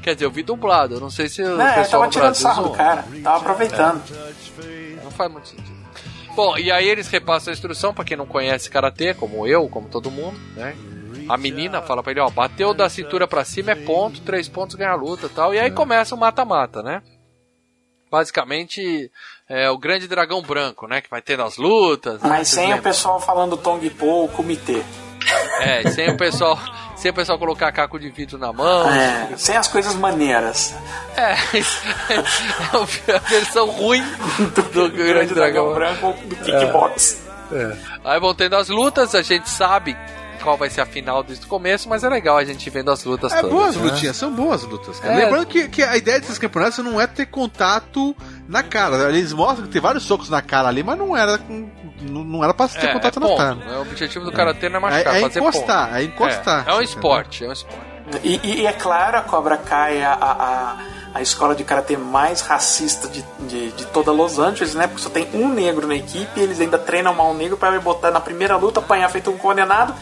[0.02, 2.34] Quer dizer, eu vi dublado, eu não sei se o Não, ele pessoal tava tirando
[2.34, 3.04] sarro do cara.
[3.22, 4.02] Tava aproveitando.
[5.04, 5.75] Não faz muito sentido.
[6.36, 9.88] Bom, e aí eles repassam a instrução pra quem não conhece karatê, como eu, como
[9.88, 10.76] todo mundo, né?
[11.28, 14.76] A menina fala pra ele, ó, bateu da cintura pra cima é ponto, três pontos
[14.76, 15.54] ganha a luta e tal.
[15.54, 17.02] E aí começa o mata-mata, né?
[18.10, 19.10] Basicamente,
[19.48, 21.00] é o grande dragão branco, né?
[21.00, 22.20] Que vai ter nas lutas.
[22.22, 22.82] Mas sem o lembram?
[22.82, 24.82] pessoal falando Tong Po, o comitê.
[25.60, 26.58] É, sem o pessoal.
[26.96, 28.90] Sem o pessoal colocar caco de vidro na mão.
[28.90, 30.74] É, sem as coisas maneiras.
[31.14, 31.32] É,
[32.12, 34.02] é a versão ruim
[34.54, 37.22] do grande dragão branco do kickbox.
[37.52, 37.76] É.
[38.04, 39.96] Aí vão tendo as lutas, a gente sabe
[40.46, 43.02] qual vai ser a final desde o começo, mas é legal a gente vendo as
[43.02, 43.50] lutas É todas.
[43.52, 43.82] boas né?
[43.82, 45.14] lutinhas, são boas lutas, cara.
[45.14, 45.24] É.
[45.24, 48.14] Lembrando que, que a ideia desses campeonatos não é ter contato
[48.48, 49.08] na cara.
[49.08, 51.36] Eles mostram que tem vários socos na cara ali, mas não era,
[52.00, 53.58] não não era pra ter É, contato é na cara.
[53.74, 55.96] É, O objetivo do karatê não é machucar, É- é fazer encostar, ponto.
[55.98, 57.80] é encostar, É, é um esporte, é um esporte.
[58.22, 60.76] E, e- é claro, a Cobra Kai é a, a, a,
[61.14, 64.86] a escola de karatê mais racista de, de, de toda Los Angeles, né?
[64.86, 67.80] Porque só tem um negro na equipe e eles ainda treinam mal um negro pra
[67.80, 69.92] botar na primeira luta, apanhar feito um condenado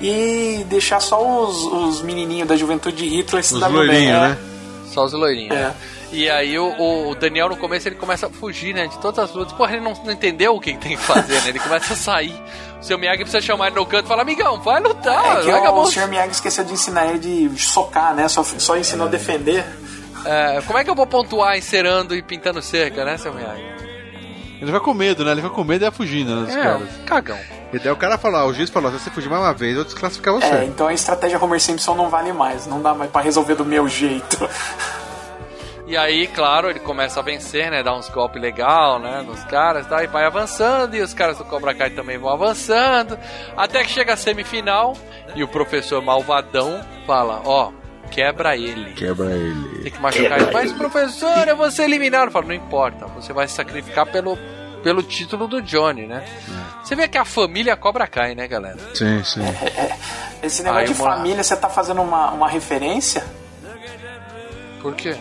[0.00, 3.86] e deixar só os, os menininhos da juventude de Hitler se Os dando bem.
[3.88, 4.38] loirinhos, né?
[4.86, 5.56] Só os loirinhos.
[5.56, 5.60] É.
[5.60, 5.74] né?
[6.14, 8.86] E aí o, o Daniel no começo ele começa a fugir, né?
[8.86, 9.52] De todas as lutas.
[9.54, 11.48] Porra, ele não, não entendeu o que, tem que fazer, né?
[11.48, 12.34] Ele começa a sair.
[12.80, 15.68] O seu Miyagi precisa chamar ele no canto e falar, amigão, vai lutar, É que
[15.68, 16.08] o, o Sr.
[16.08, 18.28] Miyagi esqueceu de ensinar ele de socar, né?
[18.28, 19.64] Só, só ensinou a defender.
[20.26, 23.62] É, como é que eu vou pontuar encerando e pintando cerca, né, seu Miyagi?
[24.60, 25.32] Ele vai com medo, né?
[25.32, 26.46] Ele vai com medo e vai fugindo, né?
[26.46, 26.88] Dos É, caras.
[27.06, 27.38] cagão.
[27.72, 29.84] E daí o cara falou, o juiz falou, se você fugir mais uma vez, eu
[29.84, 30.46] desclassificar você.
[30.46, 32.66] É, então a estratégia Homer Simpson não vale mais.
[32.66, 34.38] Não dá mais pra resolver do meu jeito.
[35.84, 37.82] E aí, claro, ele começa a vencer, né?
[37.82, 39.20] Dá uns golpes legal, né?
[39.20, 40.02] Nos caras, tá?
[40.02, 43.18] E vai avançando, e os caras do Cobra Kai também vão avançando.
[43.54, 44.96] Até que chega a semifinal,
[45.34, 47.72] e o professor malvadão fala, ó,
[48.10, 48.92] quebra ele.
[48.94, 49.82] Quebra ele.
[49.82, 50.50] Tem que machucar ele.
[50.50, 52.30] Mas, professor, eu vou ser eliminado.
[52.30, 54.38] Fala, não importa, você vai se sacrificar pelo,
[54.82, 56.24] pelo título do Johnny, né?
[56.82, 58.78] Você vê que a família Cobra Kai, né, galera?
[58.94, 59.40] Sim, sim.
[60.42, 63.24] Esse negócio Aí de família, você tá fazendo uma, uma referência?
[64.80, 65.16] Por quê?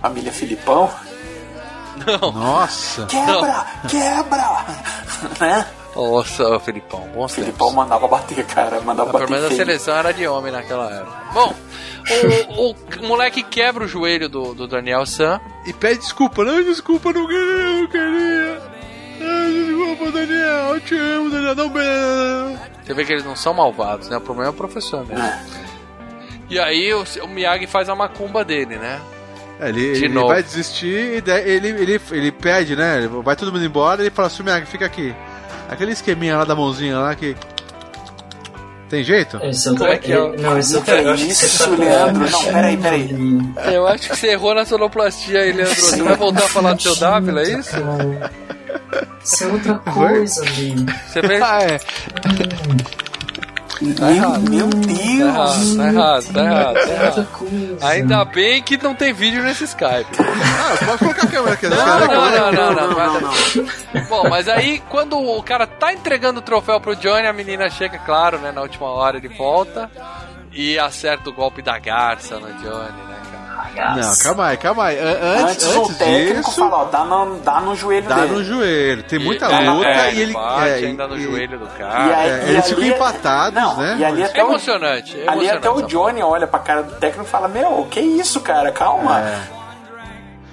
[0.00, 0.90] Família Filipão?
[2.06, 2.32] Não.
[2.32, 3.06] Nossa.
[3.06, 3.66] Quebra!
[3.88, 4.66] Quebra!
[5.40, 5.66] né?
[5.94, 8.80] Nossa, ô, Felipão, bom Filipão mandava bater, cara.
[8.80, 11.16] Mandava Pelo bater menos a seleção era de homem naquela época.
[11.34, 11.54] Bom,
[12.56, 12.74] o,
[13.04, 15.38] o moleque quebra o joelho do, do Daniel San.
[15.66, 16.44] E pede desculpa.
[16.44, 18.62] Não, desculpa, não queria, não queria.
[19.92, 22.58] Desculpa, Daniel, eu te amo, Daniel, não bem.
[22.82, 24.16] Você vê que eles não são malvados, né?
[24.16, 25.24] O problema é o professor mesmo.
[26.48, 29.00] E aí o, o Miyagi faz a macumba dele, né?
[29.60, 30.28] É, ele, De ele novo.
[30.28, 32.98] vai desistir e daí ele, ele, ele pede, né?
[32.98, 35.14] ele Vai todo mundo embora e ele fala assim, Miyagi, fica aqui.
[35.68, 37.36] Aquele esqueminha lá da mãozinha lá que.
[38.88, 39.38] Tem jeito?
[39.42, 40.36] Esse eu tô, Como é que é?
[40.36, 42.30] Não, esse eu tô, Que eu acho que isso, tá Leandro?
[42.30, 43.14] Não, peraí, peraí.
[43.72, 45.74] Eu acho que você errou na sonoplastia aí, Leandro.
[45.74, 47.76] Você vai voltar a falar do seu Dávila, é isso?
[49.24, 50.74] Isso é outra coisa, ali.
[51.06, 51.42] Você fez.
[51.42, 51.80] Ah, é.
[53.98, 54.48] Tá errado.
[54.48, 55.76] Meu Deus!
[55.76, 57.26] Tá errado, tá errado, tá errado, tá errado.
[57.32, 57.78] coisa.
[57.88, 60.06] Ainda bem que não tem vídeo nesse Skype.
[60.20, 61.66] Ah, pode colocar a câmera aqui.
[61.66, 64.02] Não, não, câmera- não, não, não, não.
[64.08, 67.98] Bom, mas aí quando o cara tá entregando o troféu pro Johnny, a menina chega,
[67.98, 68.52] claro, né?
[68.52, 69.90] Na última hora ele volta
[70.52, 73.16] e acerta o golpe da garça no Johnny, né,
[73.74, 73.96] cara?
[73.96, 74.98] Não, calma aí, calma aí.
[74.98, 78.14] An- Antes, Antes, o antes técnico disso, fala, ó, dá no, dá no joelho dá
[78.16, 78.28] dele.
[78.34, 79.02] no joelho.
[79.04, 80.32] Tem muita E- luta é, e ele.
[80.32, 82.16] bate é, ainda no e- joelho do E cara.
[82.16, 83.96] aí- É, e eles ficam empatados, não, né?
[83.98, 85.92] E ali É até o, emocionante, é ali até o emocionante.
[85.92, 89.20] Johnny olha pra cara do técnico e fala, meu, que isso, cara, calma.
[89.20, 89.61] É.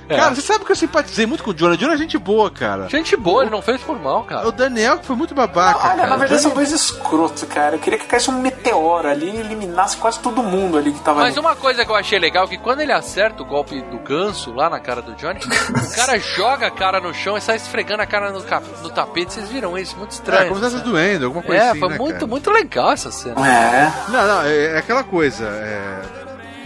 [0.09, 1.75] Cara, você sabe que eu simpatizei muito com o Jonah.
[1.75, 2.89] O Jonah é gente boa, cara.
[2.89, 4.51] Gente boa, ele não fez por mal, O cara.
[4.51, 5.79] Daniel que foi muito babaca.
[5.79, 6.07] Olha, cara.
[6.09, 7.75] na verdade são dois escrotos, cara.
[7.75, 11.19] Eu queria que caísse um meteoro ali e eliminasse quase todo mundo ali que tava
[11.21, 11.39] Mas ali.
[11.45, 14.51] uma coisa que eu achei legal é que quando ele acerta o golpe do ganso
[14.53, 15.49] lá na cara do Johnny, o
[15.95, 19.33] cara joga a cara no chão e sai esfregando a cara no, ca- no tapete.
[19.33, 19.95] Vocês viram isso?
[19.97, 20.47] Muito É, estranho.
[20.49, 21.79] como se estivesse doendo, alguma coisa É, assim.
[21.79, 22.27] foi né, muito, cara?
[22.27, 23.47] muito legal essa cena.
[23.47, 23.93] É.
[24.09, 25.45] Não, não, é, é aquela coisa.
[25.45, 26.01] é,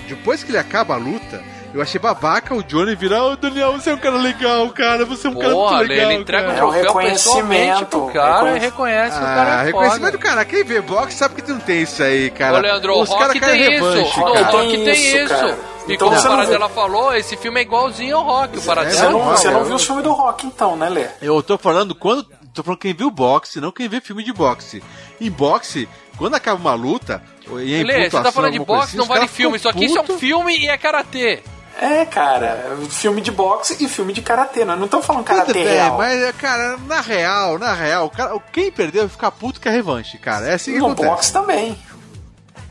[0.07, 1.41] Depois que ele acaba a luta,
[1.73, 5.27] eu achei babaca o Johnny virar, ô Daniel, você é um cara legal, cara, você
[5.27, 6.11] é um cara muito ele, legal.
[6.11, 6.53] ele entrega cara.
[6.53, 9.65] o troféu É o reconhecimento, pro cara reconhece- e reconhece que o cara Ah, é
[9.65, 10.45] reconhecimento cara.
[10.45, 12.57] Quem vê boxe sabe que não tem isso aí, cara.
[12.57, 14.19] Ô, Leandro, o Os caras Rock querem tem revanche, isso.
[14.19, 14.31] cara.
[14.31, 14.93] O Rock tem
[15.23, 15.57] isso, cara.
[15.87, 18.57] E Então como o não Paradela falou, esse filme é igualzinho ao Rock.
[18.57, 19.35] O Paradela Você não, fala.
[19.37, 21.07] você não eu- viu os filmes do Rock então, né, Lê?
[21.21, 22.25] Eu tô falando quando.
[22.53, 24.81] Tô falando quem viu boxe, não quem vê filme de boxe.
[25.19, 27.19] Em boxe, quando acaba uma luta,
[27.63, 29.57] e em Lê, você tá falando de boxe, assim, não vale filme.
[29.57, 31.41] Isso aqui isso é um filme e é karatê.
[31.85, 34.63] É, cara, filme de boxe e filme de karatê.
[34.63, 35.97] Nós não estamos falando Tudo karatê bem, real.
[35.97, 39.71] mas, cara, na real, na real, o cara, quem perdeu vai ficar puto que é
[39.71, 40.47] revanche, cara.
[40.47, 41.09] É assim que No acontece.
[41.09, 41.77] boxe também.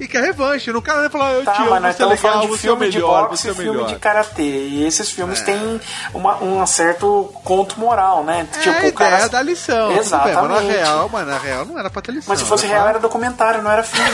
[0.00, 2.02] E que é revanche, no cara vai falar, eu Tá, te amo, mas nós você
[2.02, 3.88] é legal, falando de você é filme de melhor, boxe é e o filme melhor.
[3.88, 4.42] de karatê.
[4.42, 5.80] E esses filmes têm
[6.12, 8.48] uma, um certo conto moral, né?
[8.52, 9.28] É tipo, a o cara.
[9.28, 9.76] da lição.
[9.76, 10.40] tudo bem, Exatamente.
[10.40, 12.30] mas na real, mas na real não era pra ter lição.
[12.32, 14.10] Mas se fosse era real, pra- era documentário, não era filme.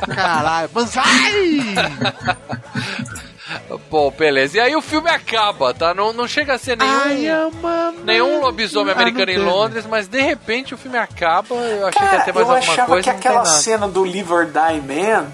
[0.14, 1.74] Caralho, Banzai!
[3.90, 4.56] Bom, beleza.
[4.56, 5.94] E aí o filme acaba, tá?
[5.94, 7.50] Não, não chega a ser nenhum,
[8.04, 9.38] nenhum lobisomem Ah, americano em.
[9.38, 11.54] Londres, mas de repente o filme acaba.
[11.54, 13.30] Eu achei que ia Cara, ter mais eu alguma achava coisa que e não tem
[13.30, 15.26] aquela cena do Live or Die Man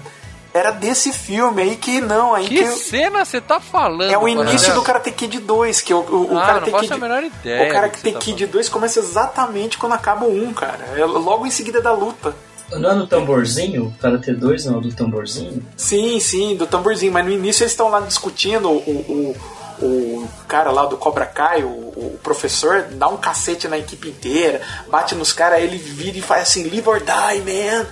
[0.53, 4.11] era desse filme aí que não, aí Que que, cena você tá falando?
[4.11, 6.93] é o início do Karate Kid 2, que o, o, o Ah, Karate não Kid
[6.93, 10.53] a menor ideia O Karate que tá Kid 2 começa exatamente quando acaba o 1,
[10.53, 10.85] cara.
[10.95, 12.35] É logo em seguida da luta.
[12.71, 13.93] Não é no tamborzinho?
[14.01, 15.63] Karate 2 não é do tamborzinho?
[15.77, 19.35] Sim, sim, do tamborzinho, mas no início eles estão lá discutindo o,
[19.79, 24.09] o, o cara lá do Cobra Kai, o, o professor, dá um cacete na equipe
[24.09, 27.85] inteira, bate nos caras, ele vira e faz assim, live or die, man.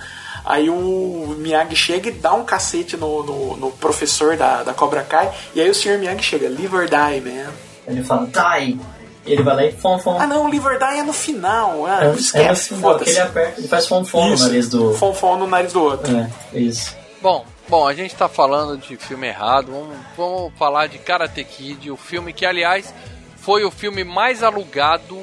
[0.44, 5.02] Aí o Miyagi chega e dá um cacete no, no, no professor da, da Cobra
[5.02, 5.98] Kai, e aí o Sr.
[5.98, 7.52] Miyagi chega, live or die, man.
[7.86, 8.78] Ele fala, die!
[9.24, 10.18] Ele vai lá e fom, fom.
[10.18, 13.18] Ah não, live or die é no final, ah, É, é no esquece, final ele
[13.18, 14.94] aperta, ele faz fom, fom no nariz do...
[14.94, 16.12] Fom, fom no nariz do outro.
[16.16, 16.96] É, isso.
[17.20, 19.70] Bom, bom, a gente tá falando de filme errado.
[19.70, 22.92] Vamos, vamos falar de Karate Kid, o filme que, aliás,
[23.36, 25.20] foi o filme mais alugado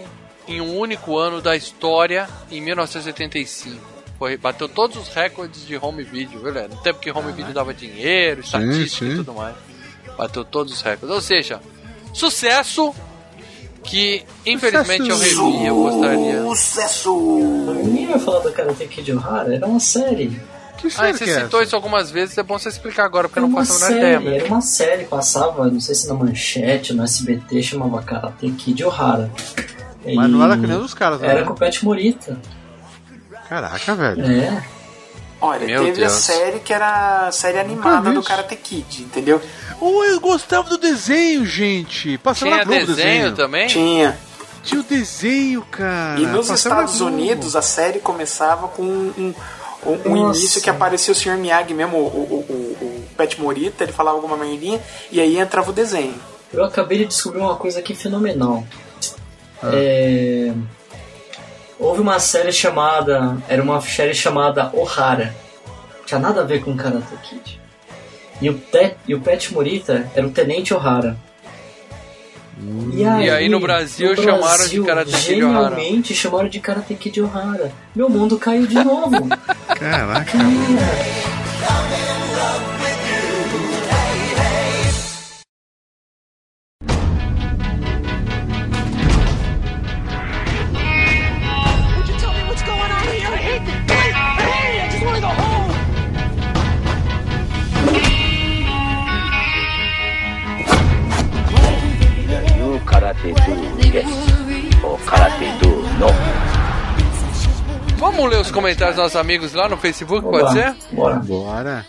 [0.47, 3.99] em um único ano da história, em 1985.
[4.17, 6.53] Foi, bateu todos os recordes de home video, viu?
[6.67, 9.11] No tempo que home video dava dinheiro, estatística sim.
[9.11, 9.55] e tudo mais.
[10.17, 11.15] Bateu todos os recordes.
[11.15, 11.61] Ou seja,
[12.13, 12.93] sucesso
[13.83, 15.65] que, infelizmente, eu revi.
[15.65, 16.41] Eu gostaria.
[16.43, 17.15] Sucesso!
[17.83, 20.39] Ninguém vai falar do Karate Kid Ohara, era uma série.
[20.77, 21.67] Que Ah, você que é citou essa?
[21.67, 23.89] isso algumas vezes, é bom você explicar agora, porque eu Era não uma faço a
[23.89, 24.35] menor ideia.
[24.37, 29.29] era uma série, passava, não sei se na manchete, no SBT, chamava Karate Kid Ohara.
[30.15, 31.45] Mas não E era que nem dos caras, Era né?
[31.45, 32.37] com o Pet Morita.
[33.49, 34.25] Caraca, velho.
[34.25, 34.63] É.
[35.41, 36.13] Olha, Meu teve Deus.
[36.13, 38.21] a série que era a série animada do.
[38.21, 39.41] Karate Kid, entendeu?
[39.79, 42.17] Oh, eu gostava do desenho, gente.
[42.17, 43.67] Passava Tinha na Globo o desenho também?
[43.67, 44.17] Tinha.
[44.63, 46.19] Tinha o desenho, cara.
[46.19, 47.01] E nos Passava Estados.
[47.01, 49.33] Unidos a série começava com um,
[49.85, 51.37] um, um início que aparecia o Sr.
[51.37, 55.69] Miyagi mesmo, o, o, o, o Pet Morita, ele falava alguma merdinha, e aí entrava
[55.69, 56.15] o desenho.
[56.51, 58.65] Eu acabei de descobrir uma coisa aqui fenomenal.
[59.63, 60.53] É,
[61.79, 63.37] Houve uma série chamada.
[63.47, 65.33] Era uma série chamada Ohara.
[66.05, 67.59] Tinha nada a ver com Karate Kid.
[68.41, 68.95] E o, Te...
[69.07, 71.17] e o Pet Morita era o Tenente Ohara.
[72.93, 75.75] E aí, no Brasil, chamaram de Karate Kid Ohara.
[75.75, 77.71] Genialmente chamaram de Karate Kid Ohara.
[77.95, 79.29] Meu mundo caiu de novo.
[79.79, 80.37] Caraca.
[108.61, 110.75] Comentários dos nossos amigos lá no Facebook, pode ser?
[110.91, 111.15] Bora.
[111.17, 111.85] Bora.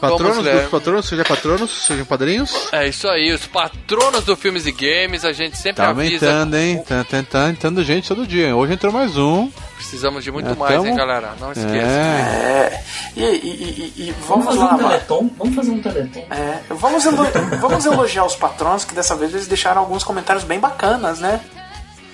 [0.00, 2.68] Patronos dos patronos, sejam patronos, sejam padrinhos.
[2.70, 6.24] É isso aí, os patronos do Filmes e Games, a gente sempre Tá avisa.
[6.30, 6.80] aumentando, hein?
[6.86, 8.54] Tá, tá, tá entrando gente todo dia.
[8.54, 9.50] Hoje entrou mais um.
[9.74, 11.32] Precisamos de muito É, mais, hein, tamo- galera?
[11.40, 11.68] Não esqueça.
[11.72, 12.84] É.
[13.16, 14.88] E, e, e, e- e Vamos vamos, fazer lá, um mano.
[14.88, 15.30] teleton?
[15.36, 16.26] Vamos fazer um teleton.
[16.30, 17.26] É, vamos, elo-
[17.60, 21.40] vamos elogiar os patrões, que dessa vez eles deixaram alguns comentários bem bacanas, né?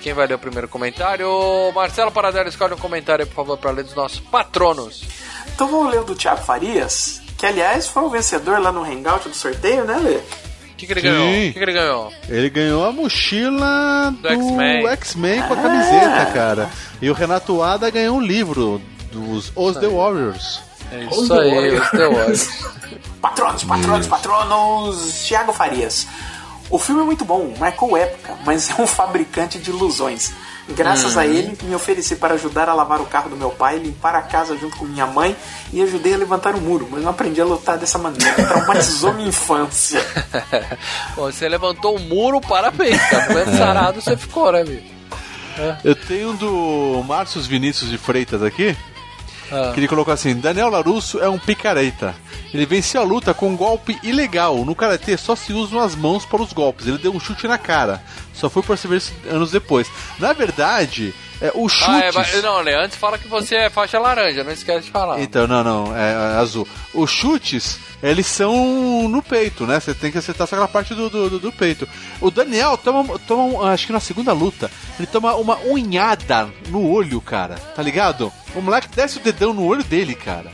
[0.01, 1.27] Quem vai ler o primeiro comentário?
[1.73, 5.03] Marcelo Paradelo, escolhe um comentário aí, por favor, para ler dos nossos patronos.
[5.53, 9.27] Então vamos ler o do Thiago Farias, que aliás foi o vencedor lá no Hangout
[9.29, 10.17] do sorteio, né, Lê?
[10.17, 11.07] O que, que ele Sim.
[11.07, 11.27] ganhou?
[11.27, 12.13] O que, que ele ganhou?
[12.29, 14.87] Ele ganhou a mochila do X-Men.
[14.89, 15.61] X-Men com a Ah.
[15.61, 16.69] camiseta, cara.
[17.01, 18.81] E o Renato Ada ganhou um livro
[19.11, 20.59] dos Os The Warriors.
[20.91, 22.49] É isso aí, os The Warriors.
[23.21, 25.13] Patronos, patronos, patronos.
[25.27, 26.05] Thiago Farias.
[26.69, 30.31] O filme é muito bom, marcou época, mas é um fabricante de ilusões.
[30.69, 31.19] Graças Hum.
[31.19, 34.21] a ele, me ofereci para ajudar a lavar o carro do meu pai, limpar a
[34.23, 35.35] casa junto com minha mãe
[35.71, 38.33] e ajudei a levantar o muro, mas não aprendi a lutar dessa maneira.
[38.33, 40.01] Traumatizou minha infância.
[41.15, 43.31] Bom, você levantou o muro, parabéns, cara.
[43.31, 44.83] Foi sarado, você ficou, né, amigo?
[45.83, 48.75] Eu tenho um do Márcio Vinícius de Freitas aqui.
[49.51, 49.71] Ah.
[49.73, 52.15] Que ele colocou assim: Daniel Larusso é um picareta.
[52.53, 54.63] Ele venceu a luta com um golpe ilegal.
[54.63, 56.87] No karatê só se usam as mãos para os golpes.
[56.87, 58.01] Ele deu um chute na cara.
[58.33, 59.87] Só foi perceber anos depois.
[60.19, 61.91] Na verdade, é, o chute.
[61.91, 65.19] Ah, é, não, Lê, antes fala que você é faixa laranja, não esquece de falar.
[65.21, 66.67] Então, não, não, é, é azul.
[66.93, 69.79] Os chutes, eles são no peito, né?
[69.79, 71.87] Você tem que acertar só aquela parte do, do, do- peito.
[72.21, 76.89] O Daniel toma, toma, um- acho que na segunda luta, ele toma uma unhada no
[76.89, 77.55] olho, cara.
[77.55, 78.31] Tá ligado?
[78.55, 80.49] O moleque desce o dedão no olho dele, cara.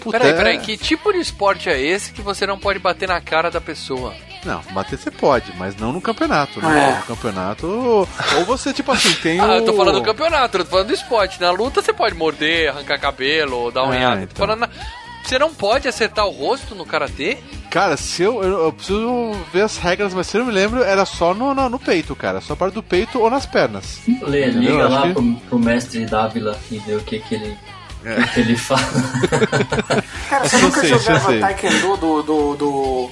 [0.00, 3.06] Puta, Peraí, é- peraí, que tipo de esporte é esse que você não pode bater
[3.08, 4.14] na cara da pessoa?
[4.44, 6.92] Não, bater você pode, mas não no campeonato, né?
[6.92, 6.96] É.
[6.98, 7.66] No campeonato.
[7.66, 10.94] Ou você, tipo assim, tem Ah, eu tô falando do campeonato, eu tô falando do
[10.94, 11.40] esporte.
[11.40, 13.90] Na luta você pode morder, arrancar cabelo, dar um.
[13.90, 14.26] Tô então.
[14.46, 14.68] falando na-
[15.22, 17.36] Você não pode acertar o rosto no karatê?
[17.70, 20.82] Cara, se eu, eu, eu preciso ver as regras, mas se eu não me lembro,
[20.82, 22.40] era só no, no, no peito, cara.
[22.40, 24.00] Só parte do peito ou nas pernas.
[24.22, 24.60] Lê, Entendeu?
[24.72, 27.56] liga Acho lá que- pro, pro mestre Dávila e vê o que, que ele.
[28.02, 28.18] É.
[28.18, 28.80] O que, ele fala.
[30.30, 31.38] Cara, você Eu nunca sei, eu jogava.
[31.38, 32.22] Taekwondo do.
[32.22, 33.10] do, do...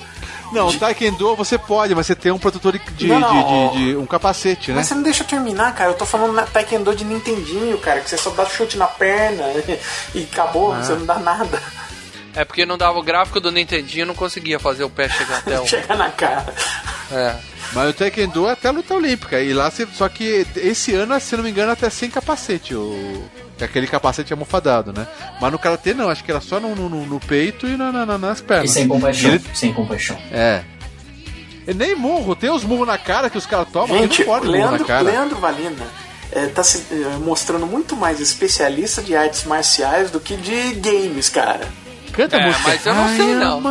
[0.53, 3.85] Não, Taekwondo você pode, mas você tem um protetor de, de, Não, não, de- de-
[3.91, 4.77] de- um capacete, né?
[4.79, 5.91] Mas você não deixa eu terminar, cara.
[5.91, 9.45] Eu tô falando na Taekwondo de Nintendinho, cara, que você só dá chute na perna
[10.15, 10.83] e acabou, Ah.
[10.83, 11.63] você não dá nada.
[12.35, 15.59] É porque não dava o gráfico do Nintendinho, não conseguia fazer o pé chegar até
[15.61, 15.67] o.
[15.67, 16.47] Chega na cara.
[17.11, 17.35] É.
[17.73, 19.41] Mas o Taekwondo é até a luta olímpica.
[19.41, 22.75] E lá, você, só que esse ano, se não me engano, até sem capacete.
[22.75, 23.25] O,
[23.65, 25.07] aquele capacete almofadado, né?
[25.41, 28.19] Mas no Karatê não, acho que era só no, no, no peito e na, na-
[28.19, 28.71] nas pernas.
[28.71, 29.31] E sem compaixão.
[29.31, 30.17] Ele- Sem compaixão.
[30.33, 30.63] É.
[31.67, 34.47] E nem murro, tem os murros na cara que os caras tomam, Gente, não pode
[34.47, 35.03] murro na Leandro, cara.
[35.03, 35.87] Leandro Valina
[36.33, 41.29] é, tá se é, mostrando muito mais especialista de artes marciais do que de games,
[41.29, 41.69] cara.
[42.13, 43.63] Canta É, mas eu não sei não.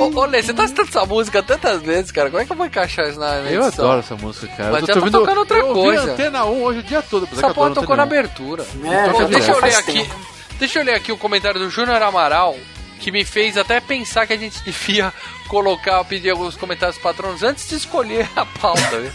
[0.00, 2.30] Ô, ô, Lê, você tá citando essa música tantas vezes, cara.
[2.30, 3.84] Como é que eu vou encaixar isso na, na Eu edição?
[3.86, 4.70] adoro essa música, cara.
[4.72, 6.12] Mas eu já tô tá ouvindo- tocando outra eu coisa.
[6.12, 7.28] Antena 1 hoje o dia todo.
[7.32, 8.20] Essa eu porra tocou na Antena 1.
[8.20, 8.66] abertura.
[8.84, 10.10] É, deixa eu ler aqui.
[10.58, 12.56] Deixa eu ler aqui o comentário do Júnior Amaral,
[13.00, 15.12] que me fez até pensar que a gente devia
[15.48, 19.12] colocar, pedir alguns comentários patronos antes de escolher a pauta, viu?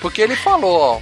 [0.00, 1.00] Porque ele falou, ó,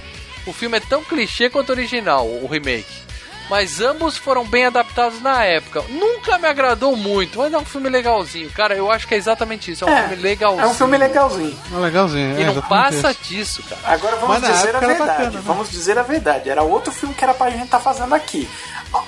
[0.49, 3.04] o filme é tão clichê quanto original, o remake.
[3.49, 5.83] Mas ambos foram bem adaptados na época.
[5.89, 8.49] Nunca me agradou muito, mas é um filme legalzinho.
[8.51, 9.85] Cara, eu acho que é exatamente isso.
[9.85, 10.63] É um É, filme legalzinho.
[10.63, 11.59] É um filme legalzinho.
[11.73, 13.23] É legalzinho, E é, não exatamente passa isso.
[13.23, 13.81] disso, cara.
[13.85, 14.99] Agora vamos Mas dizer a verdade.
[14.99, 15.41] bacana, né?
[15.45, 16.49] Vamos dizer a verdade.
[16.49, 18.49] Era outro filme que era pra gente estar fazendo aqui.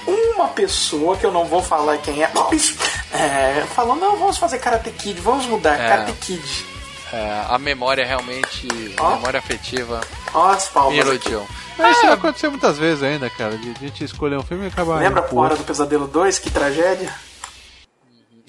[0.05, 2.29] Uma pessoa que eu não vou falar quem é,
[3.13, 5.79] é falou: não, vamos fazer Karate Kid, vamos mudar.
[5.79, 5.87] É.
[5.89, 6.76] Karate Kid.
[7.13, 8.67] É, a memória realmente,
[8.97, 9.15] a Ó.
[9.15, 10.01] memória afetiva,
[10.33, 10.97] Ó, as me palmas.
[10.97, 11.47] iludiu.
[11.77, 13.57] Mas isso vai acontecer muitas vezes ainda, cara.
[13.57, 14.99] De a gente escolher um filme e acabar.
[14.99, 16.39] Lembra a Hora do Pesadelo 2?
[16.39, 17.13] Que tragédia?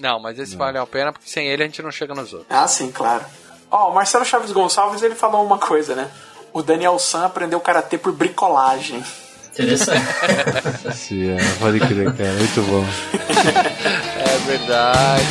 [0.01, 2.51] Não, mas esse vale a pena porque sem ele a gente não chega nos outros.
[2.51, 3.25] Ah, sim, claro.
[3.71, 6.09] Ó, o Marcelo Chaves Gonçalves ele falou uma coisa, né?
[6.53, 9.05] O Daniel San aprendeu karatê por bricolagem.
[9.53, 10.05] Interessante.
[10.95, 12.33] Sim, é, pode crer, cara.
[12.35, 12.85] Muito bom.
[14.25, 15.25] É verdade.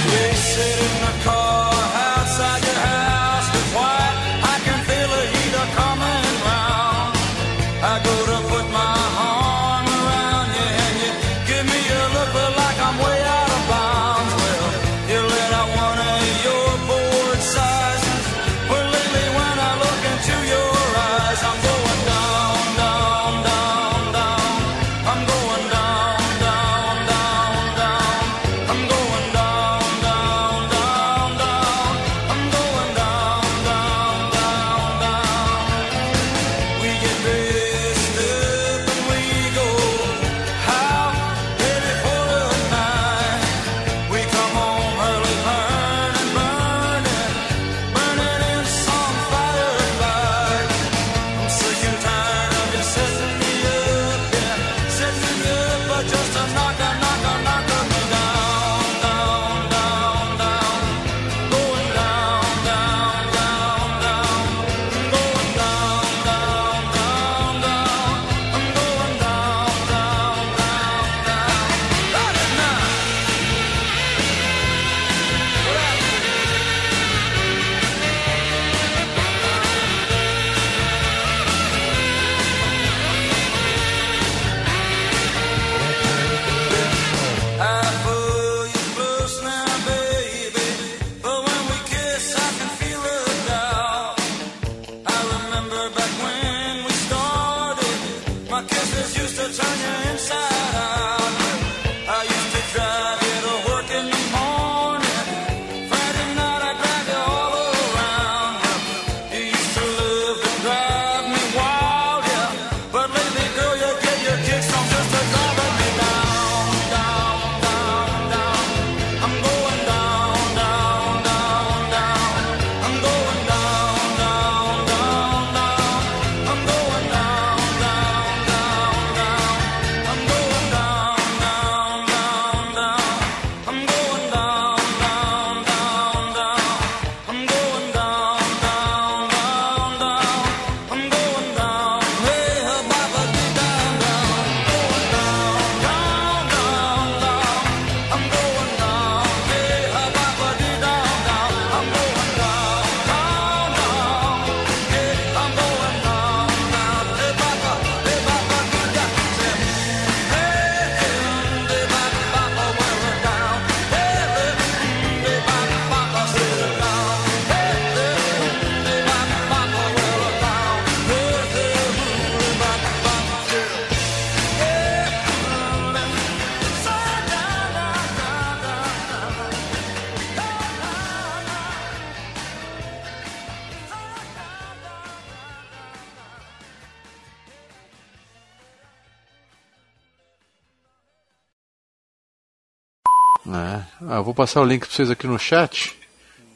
[194.27, 195.97] Vou passar o link pra vocês aqui no chat.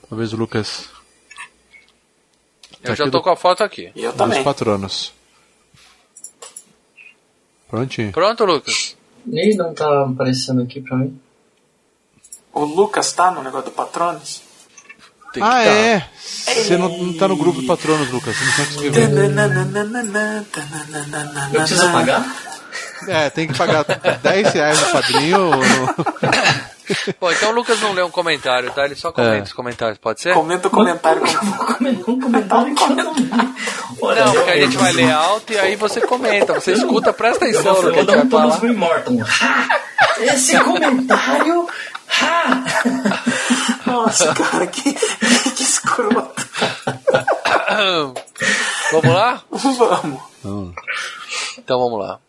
[0.10, 0.90] Talvez o Lucas.
[2.84, 3.94] Eu Tá já aqui tô do- com a foto aqui.
[3.96, 4.44] Eu Dos também.
[4.44, 5.14] patronos.
[7.70, 8.12] Prontinho.
[8.12, 8.98] Pronto, Lucas?
[9.26, 11.18] Nem não tá aparecendo aqui pra mim.
[12.54, 14.42] O Lucas tá no negócio do Patronos?
[15.34, 15.72] Tem ah, que tá.
[15.72, 16.10] é.
[16.20, 18.36] Você não, não tá no grupo de patronos, Lucas.
[18.36, 19.10] Você não sabe escrever.
[21.54, 22.51] Eu preciso pagar?
[23.08, 25.40] É, tem que pagar 10 reais no padrinho.
[25.50, 25.62] no-
[27.22, 28.84] Bom, então o Lucas não lê um comentário, tá?
[28.84, 29.42] Ele só comenta É.
[29.44, 30.34] os comentários, pode ser?
[30.34, 31.22] Comenta o comentário.
[32.06, 33.14] Um comentário que eu não
[34.34, 37.52] porque a eu- gente vai ler alto e aí você comenta, você escuta, presta Eu
[37.52, 38.74] atenção vou, no eu que a gente vai um falar.
[38.74, 39.18] Morton.
[40.20, 41.68] Esse comentário.
[42.22, 42.64] Ha!
[43.86, 46.46] Nossa, cara, que, que escroto.
[48.92, 49.42] Vamos lá?
[49.50, 50.20] Vamos.
[51.58, 52.20] Então vamos lá.